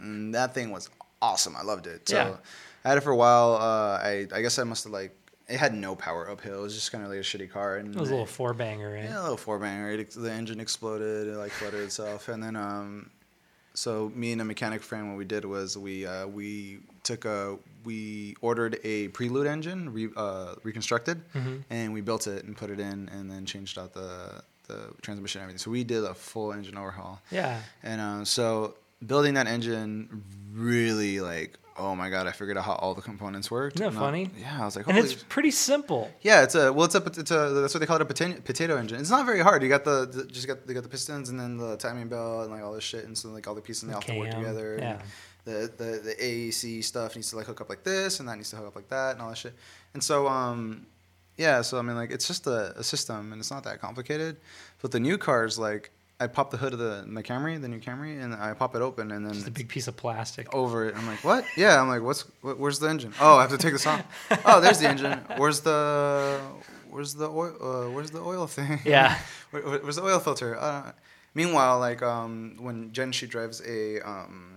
[0.00, 0.90] and that thing was
[1.22, 1.56] awesome.
[1.56, 2.08] I loved it.
[2.08, 2.36] So Yeah.
[2.84, 3.54] I had it for a while.
[3.54, 5.12] Uh, I I guess I must have like
[5.48, 6.60] it had no power uphill.
[6.60, 7.76] It was just kind of like a shitty car.
[7.76, 9.04] And it was a little four banger, right?
[9.04, 9.90] yeah, a little four banger.
[9.92, 11.28] It, the engine exploded.
[11.28, 13.10] It like flooded itself, and then um,
[13.74, 17.58] so me and a mechanic friend, what we did was we uh, we took a
[17.84, 21.64] we ordered a prelude engine, re, uh, reconstructed, Mhm.
[21.70, 25.40] and we built it and put it in, and then changed out the the transmission
[25.40, 25.58] and everything.
[25.58, 27.60] So we did a full engine overhaul, Yeah.
[27.82, 28.74] and uh, so
[29.06, 30.22] building that engine
[30.52, 33.76] really like oh my god, I figured out how all the components worked.
[33.76, 34.30] Isn't that And I- funny?
[34.38, 36.10] yeah, I was like, and it's pretty simple.
[36.20, 38.38] Yeah, it's a well, it's a it's a that's what they call it a potato,
[38.42, 39.00] potato engine.
[39.00, 39.62] It's not very hard.
[39.62, 42.42] You got the, the just got they got the pistons and then the timing belt
[42.44, 44.10] and like all this shit, and so like all the pieces and they all have
[44.10, 44.76] to work together.
[44.78, 45.00] yeah.
[45.44, 48.50] The, the the AAC stuff needs to like hook up like this, and that needs
[48.50, 49.54] to hook up like that, and all that shit.
[49.94, 50.86] And so um,
[51.36, 51.62] yeah.
[51.62, 54.36] So I mean, like it's just a, a system, and it's not that complicated.
[54.82, 55.90] But the new cars, like
[56.22, 58.82] I pop the hood of the my Camry, the new Camry, and I pop it
[58.82, 60.52] open, and then Just a big piece of plastic.
[60.54, 60.96] over it.
[60.96, 61.44] I'm like, what?
[61.56, 61.80] Yeah.
[61.80, 63.12] I'm like, what's what, where's the engine?
[63.20, 64.02] Oh, I have to take this off.
[64.44, 65.18] Oh, there's the engine.
[65.36, 66.40] Where's the
[66.90, 67.54] where's the oil?
[67.60, 68.80] Uh, where's the oil thing?
[68.84, 69.18] Yeah.
[69.52, 70.56] Where, where- where's the oil filter?
[70.58, 70.92] Uh,
[71.34, 74.56] meanwhile, like um, when Jen she drives a um,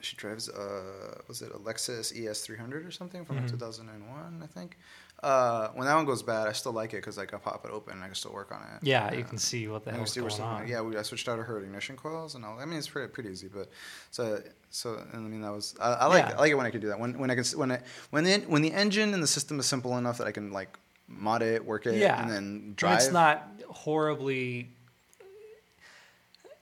[0.00, 3.50] she drives a was it a Lexus ES300 or something from Mhm.
[3.50, 4.78] 2001, I think.
[5.22, 7.70] Uh, when that one goes bad, I still like it because like I pop it
[7.70, 8.86] open and I can still work on it.
[8.86, 10.66] Yeah, you can see what the hell's going on.
[10.66, 12.58] Yeah, we, I switched out her ignition coils and all.
[12.58, 13.68] I mean, it's pretty pretty easy, but
[14.10, 16.36] so so and I mean that was I, I like Yeah.
[16.36, 18.24] I like it when I can do that when when I can when I when
[18.24, 21.42] the when the engine and the system is simple enough that I can like mod
[21.42, 22.22] it, work it, Yeah.
[22.22, 22.98] and then And drive.
[23.00, 24.70] it's not horribly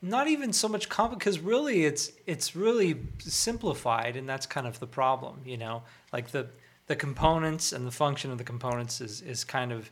[0.01, 4.79] not even so much complicated because really it's it's really simplified and that's kind of
[4.81, 5.83] the problem you know
[6.13, 6.47] like the
[6.89, 9.91] the components and the function of the components is is kind of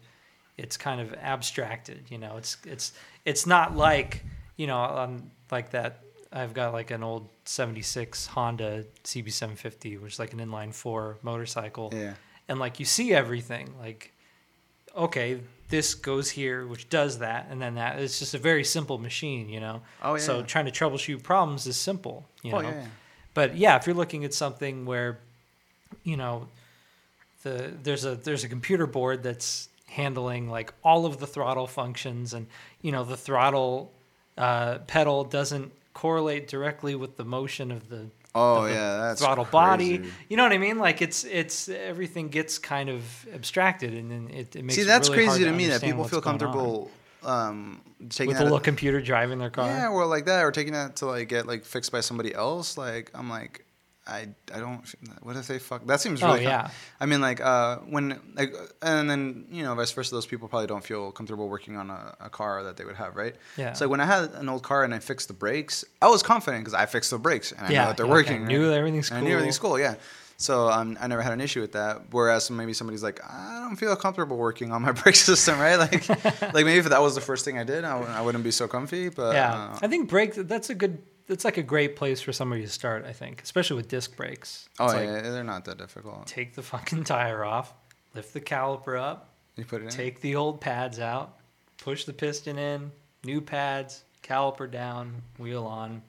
[0.59, 2.93] it's kind of abstracted you know it's it's
[3.25, 4.25] it's not like
[4.57, 6.01] you know um, like that
[6.33, 11.93] i've got like an old 76 honda cb750 which is like an inline four motorcycle
[11.95, 12.15] yeah.
[12.49, 14.13] and like you see everything like
[14.97, 18.99] okay this goes here which does that and then that it's just a very simple
[18.99, 20.47] machine you know Oh, yeah, so yeah.
[20.47, 22.87] trying to troubleshoot problems is simple you know Oh yeah, yeah.
[23.35, 25.19] but yeah if you're looking at something where
[26.03, 26.49] you know
[27.43, 32.35] the there's a there's a computer board that's handling like all of the throttle functions
[32.35, 32.47] and
[32.83, 33.93] you know the throttle
[34.37, 38.07] uh, pedal doesn't correlate directly with the motion of the
[38.39, 40.03] Oh of the yeah, that's throttle body.
[40.29, 40.79] You know what I mean?
[40.79, 45.09] Like it's it's everything gets kind of abstracted, and then it, it makes See, that's
[45.09, 46.91] really crazy to me that people feel comfortable
[47.25, 49.67] um, taking with a little computer driving their car.
[49.67, 52.77] Yeah, or like that, or taking that to like get like fixed by somebody else.
[52.77, 53.65] Like I'm like,
[54.07, 54.83] I I don't.
[55.23, 55.85] What if they fuck?
[55.87, 56.47] That seems really Oh, really.
[56.47, 56.71] yeah.
[57.01, 60.15] I mean, like uh, when like, and then you know, vice versa.
[60.15, 63.17] Those people probably don't feel comfortable working on a, a car that they would have,
[63.17, 63.35] right?
[63.57, 63.73] Yeah.
[63.73, 66.65] So when I had an old car and I fixed the brakes, I was confident
[66.65, 68.47] because I fixed the brakes and I Yeah, know that they're you're like, I working.
[68.47, 68.69] knew right?
[68.71, 69.19] that everything's cool.
[69.19, 69.79] I knew everything's cool.
[69.79, 69.95] Yeah.
[70.39, 72.03] So um, I never had an issue with that.
[72.11, 75.77] Whereas maybe somebody's like, I don't feel comfortable working on my brake system, right?
[75.77, 76.07] Like,
[76.55, 78.69] like maybe if that was the first thing I did, I, wouldn't- wouldn't be so
[78.69, 79.09] comfy.
[79.09, 79.71] But yeah.
[79.73, 80.35] uh, I think brake.
[80.35, 80.99] That's a good.
[81.29, 83.05] That's like a great place for somebody to start.
[83.05, 84.69] I think, especially with disc brakes.
[84.79, 86.27] Oh It's yeah, like, they're not that difficult.
[86.27, 87.75] Take the fucking tire off,
[88.15, 89.91] lift the caliper up, You put it in.
[89.91, 91.37] take the old pads out,
[91.79, 92.93] push the piston in,
[93.25, 96.03] new pads, caliper down, wheel on.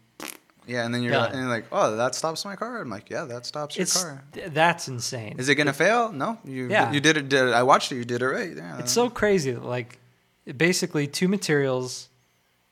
[0.67, 2.81] yeah, and then you're, like, and you're like, oh, that stops my car.
[2.81, 4.23] I'm like, yeah, that stops your It's car.
[4.33, 5.35] th- that's insane.
[5.39, 6.11] Is it gonna fail?
[6.11, 6.91] No, you Yeah.
[6.91, 7.27] you did it.
[7.29, 7.53] Did it.
[7.53, 7.95] I watched it.
[7.95, 8.55] You did it right.
[8.55, 8.77] Yeah.
[8.79, 9.55] It's so crazy.
[9.55, 9.97] Like,
[10.57, 12.09] basically, two materials,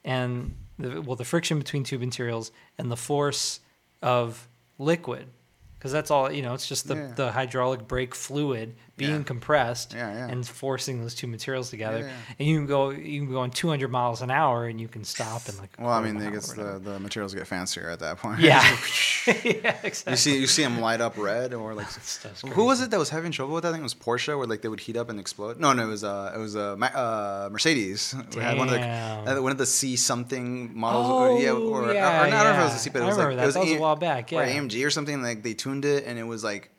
[0.03, 3.60] and the, well, the friction between two materials and the force
[4.02, 4.47] of
[4.77, 5.27] liquid,
[5.85, 6.31] because that's all.
[6.31, 7.11] You know, it's just the, Yeah.
[7.15, 9.23] the hydraulic brake fluid being Yeah.
[9.23, 12.09] compressed Yeah, and forcing those two materials together.
[12.39, 15.03] And you can go, you can go on 200 miles an hour, and you can
[15.03, 15.75] stop and like.
[15.77, 18.39] Well, I mean, mile they or the, the materials get fancier at that point.
[18.39, 18.63] Yeah.
[19.27, 20.13] yeah, exactly.
[20.13, 21.87] You see, you see them light up red, or like,
[22.53, 23.69] who was it that was having trouble with that?
[23.69, 25.59] I think it was Porsche, where like they would heat up and explode.
[25.59, 28.15] No, no, it was uh, it was uh, uh Mercedes.
[28.35, 31.07] We had one of the uh, one of the C something models.
[31.09, 33.01] Oh, or, yeah, or, yeah, or, I don't know if it was a C, but
[33.01, 33.43] it I was like that.
[33.43, 34.39] it was, That was a A- while back, Yeah.
[34.39, 34.45] or.
[34.45, 35.21] AMG or something.
[35.21, 36.72] Like they tuned it, and it was like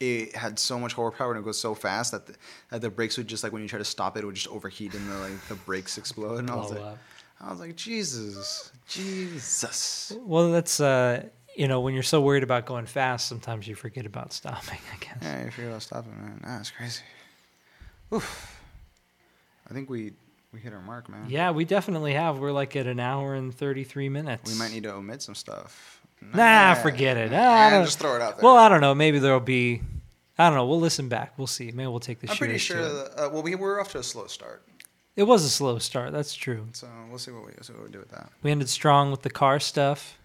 [0.00, 2.34] it had so much horsepower and it goes so fast that the,
[2.70, 4.48] that the brakes would just like when you try to stop it, it would just
[4.48, 6.40] overheat and the like the brakes explode.
[6.40, 6.98] And I was like.
[7.40, 10.16] I was like, Jesus, Jesus.
[10.20, 11.24] Well, that's uh,
[11.56, 14.78] you know, when you're so worried about going fast, sometimes you forget about stopping.
[14.92, 15.18] I guess.
[15.20, 16.40] Yeah, you forget about stopping, man.
[16.42, 17.02] Nah, it's crazy.
[18.12, 18.60] Oof.
[19.68, 20.12] I think we
[20.52, 21.26] we hit our mark, man.
[21.28, 22.38] Yeah, we definitely have.
[22.38, 24.50] We're like at an hour and 33 minutes.
[24.50, 25.93] We might need to omit some stuff.
[26.20, 27.32] Nah, forget it.
[27.32, 28.44] Ah, I don't- just throw it out there.
[28.44, 28.94] Well, I don't know.
[28.94, 29.82] Maybe there'll be.
[30.38, 30.66] I don't know.
[30.66, 31.34] We'll listen back.
[31.36, 31.66] We'll see.
[31.70, 32.78] Maybe we'll take the I'm pretty sure.
[32.80, 33.12] it.
[33.16, 34.64] Uh, well, we were off to a slow start,
[35.14, 36.12] It was a slow start.
[36.12, 36.66] That's true.
[36.72, 38.30] so we'll see what we see what we do with that.
[38.42, 40.18] We ended strong with the car stuff.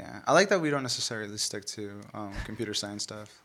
[0.00, 3.40] Yeah, I like that we don't necessarily stick to um, computer science stuff.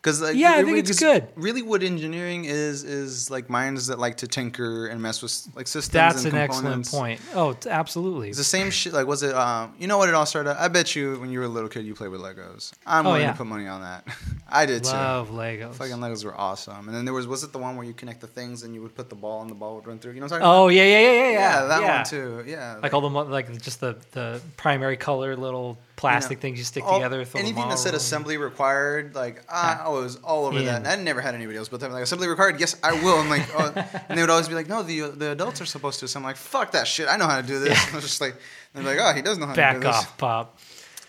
[0.00, 1.26] Because like, Yeah, I really- think it's good.
[1.34, 5.66] Really, what engineering is is like minds that like to tinker and mess with like
[5.66, 5.92] systems.
[5.92, 7.20] That's and an excellent point.
[7.34, 8.28] Oh, it's absolutely.
[8.28, 8.92] It's the same shit.
[8.92, 9.34] Like, was it?
[9.34, 10.60] Um, you know what it all started?
[10.62, 12.72] I bet you when you were a little kid, you played with Legos.
[12.86, 13.32] I'm Oh, willing yeah.
[13.32, 14.06] to put money on that.
[14.48, 14.90] I did too.
[14.92, 15.74] Love Legos.
[15.74, 16.86] Fucking Legos were awesome.
[16.86, 18.82] And then there was was it the one where you connect the things and you
[18.82, 20.12] would put the ball and the ball would run through?
[20.12, 21.30] You know what I'm talking Oh yeah, yeah, yeah, yeah, yeah.
[21.32, 21.96] Yeah, that yeah.
[21.96, 22.44] one too.
[22.46, 22.76] Yeah.
[22.80, 26.64] Like all the like just the the primary color little plastic you know, things you
[26.64, 27.24] stick all- together.
[27.34, 30.66] anything that said assembly required, like ah, I, I was all over Yeah.
[30.66, 30.76] that.
[30.78, 32.58] And I never had anybody else, but they're like assembly required.
[32.60, 33.18] Yes, I will.
[33.18, 33.72] I'm like, oh,
[34.08, 36.08] and they would always be like, no, the the adults are supposed to.
[36.08, 37.08] So I'm like, fuck that shit.
[37.08, 37.92] I know how to do this.
[37.92, 38.36] I was just like,
[38.74, 39.88] they're like, oh, he does know how to Back do this.
[39.90, 40.58] Back off, Pop.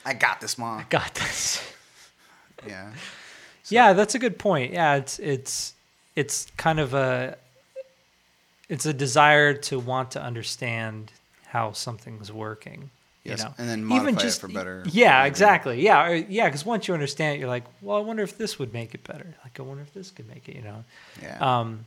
[0.06, 0.86] I got this, mom.
[0.90, 1.64] Got this.
[2.68, 2.92] Yeah.
[3.70, 4.74] Yeah, that's a good point.
[4.74, 5.74] Yeah, it's it's
[6.16, 7.38] it's kind of a
[8.68, 11.12] it's a desire to want to understand
[11.48, 12.90] how something's working.
[13.24, 15.82] Yes, you know, and then modify it for better Yeah, exactly.
[15.84, 16.46] Yeah, or, yeah.
[16.46, 19.04] Because once you understand it, you're like, well, I wonder if this would make it
[19.04, 19.36] better.
[19.44, 20.56] Like, I wonder if this could make it.
[20.56, 20.84] You know.
[21.22, 21.38] Yeah.
[21.60, 21.86] Um,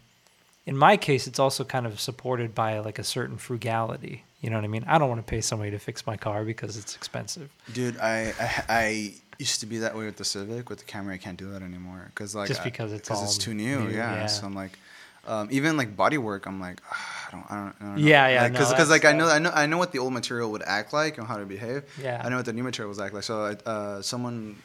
[0.66, 4.24] in my case, it's also kind of supported by like a certain frugality.
[4.42, 4.84] You know what I mean?
[4.86, 7.50] I don't want to pay somebody to fix my car because it's expensive.
[7.72, 10.68] Dude, I, I I used to be that way with the Civic.
[10.68, 13.18] With the Camry, I can't do that anymore because like Just I- because it's 'cause
[13.18, 13.84] all it's too new.
[13.84, 14.14] new, yeah.
[14.16, 14.26] yeah.
[14.26, 14.78] So I'm like,
[15.26, 18.08] um, even like body work, I'm like, ah, I don't, I don't, I don't know.
[18.08, 20.12] Yeah, yeah, no, Because that's, like I know I know I know what the old
[20.12, 21.84] material would act like and how to behave.
[22.00, 22.22] Yeah.
[22.24, 23.24] I know what the new material was act like.
[23.24, 24.56] So I, uh, someone.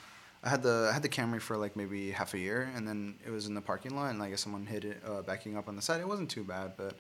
[0.44, 3.16] I had the I had the Camry for like maybe half a year, and then
[3.26, 5.76] it was in the parking lot, and like someone hit it uh, backing up on
[5.76, 6.00] the side.
[6.00, 6.94] It wasn't too bad, but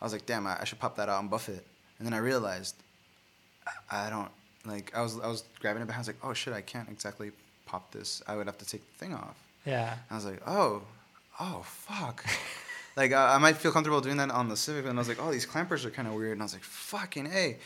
[0.00, 1.64] I was like, damn, I, I should pop that out and buff it.
[1.98, 2.76] And then I realized
[3.90, 4.30] I don't
[4.66, 4.92] like.
[4.94, 5.96] I was I was grabbing it back.
[5.96, 7.32] I was like, oh shit, I can't exactly
[7.66, 8.22] pop this.
[8.26, 9.36] I would have to take the thing off.
[9.64, 9.94] Yeah.
[10.10, 10.82] I was like, oh,
[11.40, 12.24] oh fuck.
[12.96, 15.18] like I, I might feel comfortable doing that on the Civic, and I was like,
[15.22, 16.32] oh, these clampers are kind of weird.
[16.32, 17.56] And I was like, fucking a.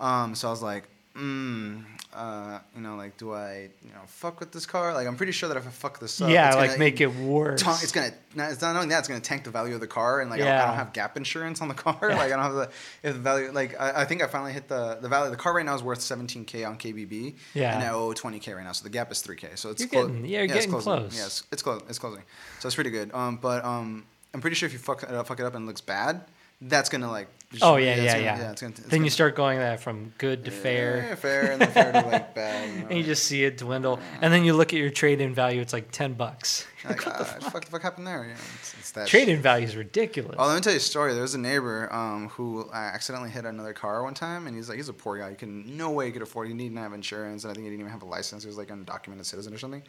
[0.00, 0.84] Um, so I was like,
[1.16, 4.92] mm, uh, you know, like, do I, you know, fuck with this car?
[4.94, 7.00] Like, I'm pretty sure that if I fuck this up, yeah, it's like gonna- make
[7.00, 7.62] it worse.
[7.82, 10.20] it's gonna not, it's not only that it's gonna tank the value of the car
[10.20, 12.16] and like I, don't, I don't have gap insurance on the car Yeah.
[12.16, 12.70] like I don't have the
[13.04, 15.54] if the value like I, I think I finally hit the the value the car
[15.54, 17.74] right now is worth 17k on KBB Yeah.
[17.76, 20.06] and I owe 20k right now so the gap is 3k so it's You're clo-
[20.08, 20.92] getting- yeah, you're it's getting closing.
[20.96, 21.16] close.
[21.16, 22.22] yes it's close it's closing
[22.58, 24.04] so it's pretty good um but um
[24.34, 26.24] I'm pretty sure if you fuck it up, fuck it up and it looks bad
[26.60, 27.28] that's gonna like
[27.62, 28.50] Oh yeah, it's yeah, gonna- yeah.
[28.50, 31.52] it's gonna, it's then gonna, you start going that from good to yeah, fair, fair
[31.52, 34.00] and then fair to like bad you know, and you just see it dwindle.
[34.20, 36.66] And then you look at your trade-in value; it's like ten bucks.
[36.84, 40.34] like, ah, fuck the fuck happened there yeah, it's, it's that Trade-in value is ridiculous.
[40.36, 41.12] Oh, let me tell you a story.
[41.12, 44.68] There was a neighbor um, who uh, accidentally hit another car one time, and he's
[44.68, 45.30] like, he's a poor guy.
[45.30, 46.48] He can no way he could afford.
[46.48, 48.42] He didn't have insurance, and I think he didn't even have a license.
[48.42, 49.82] He was like an undocumented citizen or something.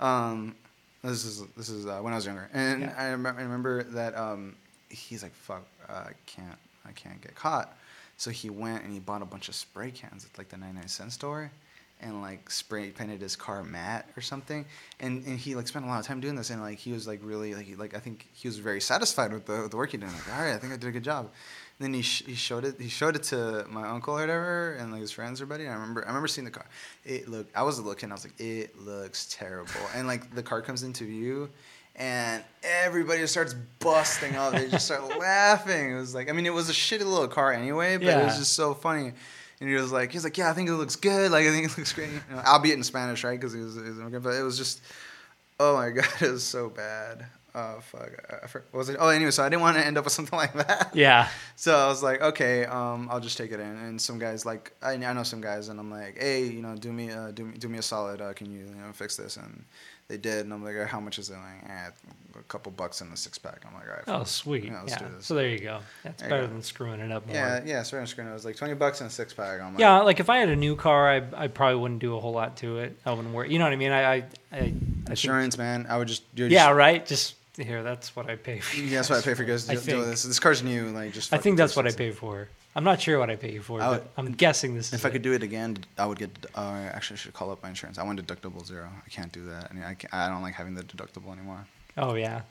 [0.00, 0.54] Um,
[1.08, 2.94] this is this is uh, when I was younger, and Yeah.
[2.96, 4.56] I, rem- I remember that um,
[4.88, 7.76] he's like, fuck, uh, I can't, I can't get caught.
[8.18, 10.88] So he went and he bought a bunch of spray cans at like the 99
[10.88, 11.50] cent store
[12.00, 14.64] and like spray painted his car matte or something.
[15.00, 17.06] And, and he like spent a lot of time doing this and like he was
[17.06, 19.76] like really like he, like I think he was very satisfied with the, with the
[19.76, 20.08] work he did.
[20.08, 21.30] Like, all right, I think I did a good job.
[21.78, 24.74] And then he, sh- he showed it he showed it to my uncle or whatever
[24.74, 25.64] and like his friends or buddy.
[25.64, 26.66] And I remember I remember seeing the car.
[27.04, 28.10] It looked I was looking.
[28.10, 29.70] I was like, it looks terrible.
[29.94, 31.50] And like the car comes into view
[31.98, 34.52] and everybody just starts busting up.
[34.52, 35.92] They just start laughing.
[35.92, 38.38] It was like, I mean, it was a shitty little car anyway, but it was
[38.38, 39.12] just so funny.
[39.60, 41.30] And he was like, he's like, yeah, I think it looks good.
[41.32, 42.10] Like, I think it looks great.
[42.10, 43.38] You know, albeit in Spanish, right?
[43.38, 44.22] Because he was, he was immigrant.
[44.24, 44.82] But it was just,
[45.58, 47.26] oh my god, it was so bad.
[47.58, 48.98] Oh fuck, I, I, for- what was it?
[49.00, 50.90] Oh, anyway, so I didn't want to end up with something like that.
[50.94, 53.66] yeah, So I was like, okay, um, I'll just take it in.
[53.78, 56.76] And some guys like, I, I know some guys, and I'm like, hey, you know,
[56.76, 58.20] do me, uh, do me, do me a solid.
[58.20, 59.38] Uh, can you, you know, fix this?
[59.38, 59.64] And
[60.08, 60.44] they did.
[60.44, 61.34] And I'm like, how much is it?
[61.34, 61.90] Like, eh,
[62.38, 63.62] a couple bucks in the six pack.
[63.66, 64.02] I'm like, all right.
[64.08, 64.26] Oh, fuck.
[64.28, 64.64] sweet.
[64.64, 64.98] Yeah, let's Yeah.
[65.08, 65.26] do this.
[65.26, 65.80] So there you go.
[66.04, 67.34] That's There better than screwing it up more.
[67.34, 67.82] Yeah, yeah.
[67.82, 69.60] So on screen, it was like twenty bucks in a six pack.
[69.60, 72.14] I'm like, Yeah, like if I had a new car, I I probably wouldn't do
[72.16, 72.98] a whole lot to it.
[73.06, 73.50] I wouldn't worry.
[73.52, 73.92] You know what I mean?
[73.92, 75.86] I I, I, I think- insurance, man.
[75.88, 77.06] I would just, dude, yeah, just- right.
[77.06, 78.76] Just here, that's what I pay for.
[78.76, 80.24] Yeah, that's what I pay for guys to I do, do this.
[80.24, 81.32] This car's new, like just.
[81.32, 82.48] I think that's what I pay for.
[82.76, 84.92] I'm not sure what I pay you for, I but would- I'm guessing this is.
[84.94, 85.12] If I it.
[85.12, 86.30] could do it again, I would get.
[86.54, 86.60] Uh,
[86.92, 87.96] actually, I should call up my insurance.
[87.98, 88.88] I want deductible zero.
[89.04, 89.68] I can't do that.
[89.70, 91.66] I mean, I, can't, I don't like having the deductible anymore.
[91.96, 92.42] Oh yeah,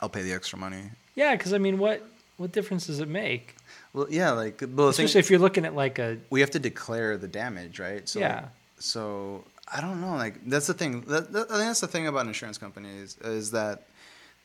[0.00, 0.82] I'll pay the extra money.
[1.14, 1.34] yeah.
[1.34, 2.06] Because I mean, what
[2.36, 3.56] what difference does it make?
[3.94, 6.50] Well, yeah, like, well, the thing, Especially if you're looking at like a we have
[6.50, 8.06] to declare the damage, right?
[8.08, 8.44] So, like, Yeah.
[8.78, 9.44] so
[9.74, 10.14] I don't know.
[10.16, 11.00] Like, that's the thing.
[11.02, 13.84] That, that, I think that's the thing about insurance companies is that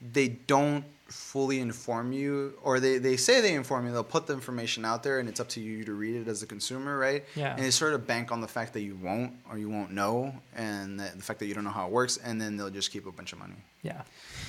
[0.02, 3.94] they don't fully inform you, or they, they say they inform you.
[3.94, 6.44] They'll put the information out there, and it's up to you to read it as
[6.44, 7.24] a consumer, right?
[7.36, 7.56] Yeah.
[7.56, 10.34] And they sort of bank on the fact that you won't or you won't know,
[10.56, 12.92] and that, the fact that you don't know how it works, and then they'll just
[12.92, 13.56] keep a bunch of money.
[13.84, 14.02] yeah.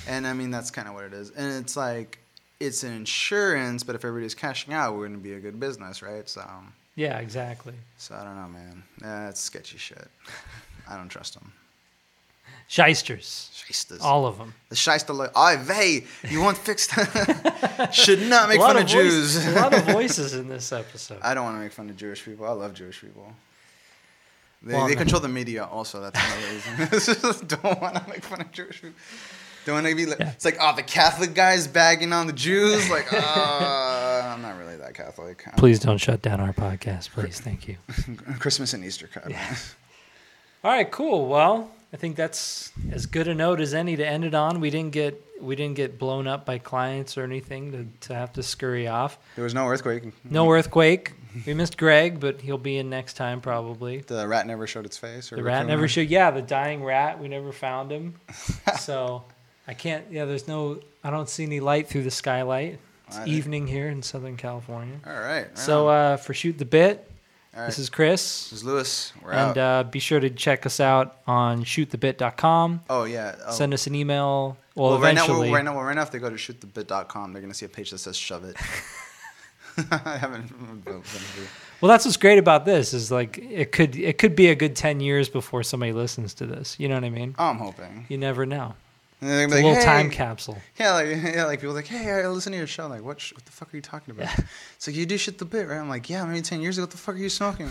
[0.07, 1.29] And I mean, that's kind of what it is.
[1.31, 2.19] And it's like,
[2.59, 6.01] it's an insurance, but if everybody's cashing out, we're going to be a good business,
[6.01, 6.27] right?
[6.27, 6.45] So.
[6.95, 7.75] Yeah, exactly.
[7.97, 8.83] so I don't know, man.
[8.99, 10.09] That's sketchy shit.
[10.89, 11.53] I don't trust them.
[12.69, 13.49] Shysters.
[13.65, 13.99] Shysters.
[14.01, 14.53] All of them.
[14.69, 16.91] The shyster like, oh, hey, you want fixed?
[17.91, 19.43] Should not make fun of, of Jews.
[19.47, 21.17] a lot of voices in this episode.
[21.23, 22.45] I don't want to make fun of Jewish people.
[22.45, 23.33] I love Jewish people.
[24.61, 24.99] They, Well, they no.
[24.99, 25.99] control the media also.
[25.99, 26.89] That's another
[27.27, 27.47] reason.
[27.47, 28.95] don't want to make fun of Jewish people.
[29.65, 30.29] Don't want to be like, Yeah.
[30.31, 32.87] it's like, oh, the Catholic guys bagging on the Jews.
[32.89, 35.43] Like, uh, I'm not really that Catholic.
[35.47, 37.39] I'm- Please don't shut down our podcast, please.
[37.39, 37.77] Thank you.
[38.37, 39.25] Christmas and Easter cut.
[40.63, 41.27] All right, cool.
[41.27, 44.59] Well, I think that's as good a note as any to end it on.
[44.59, 48.33] We didn't get we didn't get blown up by clients or anything to, to have
[48.33, 49.17] to scurry off.
[49.35, 50.03] There was no earthquake.
[50.29, 51.13] No earthquake.
[51.45, 53.99] We missed Greg, but he'll be in next time probably.
[54.01, 55.31] The rat never showed its face.
[55.31, 56.09] Or The rat never showed.
[56.09, 57.19] Yeah, the dying rat.
[57.19, 58.15] We never found him.
[58.79, 59.23] so
[59.67, 60.05] I can't.
[60.11, 60.79] Yeah, there's no.
[61.03, 62.79] I don't see any light through the skylight.
[63.07, 64.99] It's evening here in Southern California.
[65.07, 65.47] All right.
[65.47, 67.08] right So uh, for shoot the bit, All
[67.59, 67.65] right.
[67.67, 68.49] this is Chris.
[68.49, 69.13] This is Lewis.
[69.23, 69.85] We're And out.
[69.85, 72.81] uh, be sure to check us out on shootthebit.com.
[72.89, 73.35] oh yeah.
[73.45, 73.51] Oh.
[73.51, 74.57] Send us an email.
[74.75, 75.47] Well, well, right now, eventually.
[75.49, 77.69] well, right now, well, right now, if they go to shootthebit.com, they're gonna see a
[77.69, 78.55] page that says "shove it."
[79.91, 80.51] I haven't.
[81.79, 84.75] well, that's what's great about this is like it could it could be a good
[84.75, 86.75] ten years before somebody listens to this.
[86.79, 87.35] You know what I mean?
[87.39, 88.05] Oh, I'm hoping.
[88.09, 88.73] You never know.
[89.21, 90.57] And they're It's gonna a little like, time capsule.
[90.79, 92.85] Yeah, like yeah, like people are like, hey, I listen to your show.
[92.85, 93.19] I'm like, what?
[93.19, 94.29] sh- What the fuck are you talking about?
[94.77, 95.77] It's like you do shit the bit, right?
[95.77, 96.83] I'm like, yeah, maybe ten years ago.
[96.83, 97.69] What the fuck are you smoking?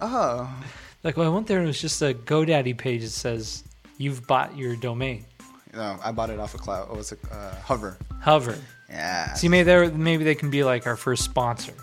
[0.00, 0.48] Oh,
[1.02, 3.62] Like well, I went there and it was just a GoDaddy page that says
[3.96, 5.24] you've bought your domain.
[5.72, 6.88] no, I bought it off of Cloud.
[6.90, 7.20] Oh, what's it?
[7.30, 7.96] Uh, Hover.
[8.20, 8.58] Hover.
[8.88, 9.32] Yeah.
[9.34, 11.74] See, maybe they maybe they can be like our first sponsor.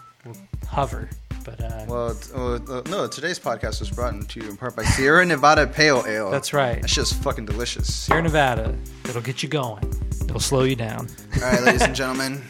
[0.68, 1.10] Hover.
[1.44, 3.08] But uh, Well, uh, uh, no.
[3.08, 6.32] Today's podcast was brought to you in part by Sierra Nevada Pale Ale.
[6.32, 6.82] that's right.
[6.82, 7.94] That shit's fucking delicious.
[7.94, 8.76] Sierra Nevada.
[9.06, 9.84] It'll get you going.
[10.24, 11.08] It'll slow you down.
[11.36, 12.42] All right, ladies and gentlemen.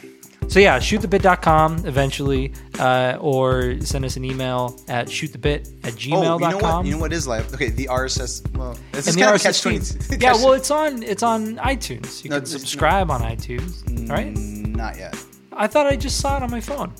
[0.50, 6.44] So yeah, shootthebit.com eventually, uh, or send us an email at shootthebit at gmail.com.
[6.44, 6.86] Oh, you know what?
[6.86, 7.52] You know what is live?
[7.54, 8.46] Okay, the RSS.
[8.56, 9.80] Well, this is and the kind of catch twenty.
[10.20, 12.24] Yeah, well, it's on it's on iTunes.
[12.24, 14.36] You No, can subscribe on iTunes, right?
[14.36, 15.16] Not yet.
[15.54, 16.94] I thought I just saw it on my phone.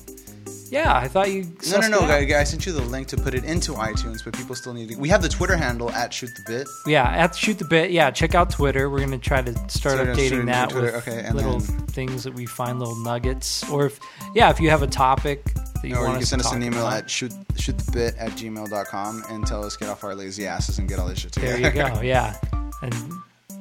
[0.74, 1.44] Yeah, I thought you.
[1.70, 2.08] No, no, no, it out.
[2.08, 4.74] guy, guy, I sent you the link to put it into iTunes, but people still
[4.74, 4.96] need to.
[4.96, 6.68] We have the Twitter handle at Shoot the Bit.
[6.86, 7.92] Yeah, at shoot the bit.
[7.92, 8.90] Yeah, check out Twitter.
[8.90, 12.24] We're gonna try to start So updating that Twitter, with okay, and little then- things
[12.24, 13.68] that we find, little nuggets.
[13.70, 14.00] Or if
[14.34, 16.62] yeah, if you have a topic that you or you want can send us an
[16.62, 20.78] email about, at shoot shootthebit at gmail.com and tell us get off our lazy asses
[20.80, 21.58] and get all this shit together.
[21.60, 22.00] there you go.
[22.02, 22.34] Yeah,
[22.82, 22.94] and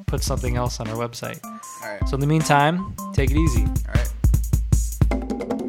[0.08, 1.40] put something else on our website.
[1.46, 2.10] all right.
[2.10, 3.64] So in the meantime, take it easy.
[3.66, 5.60] All right.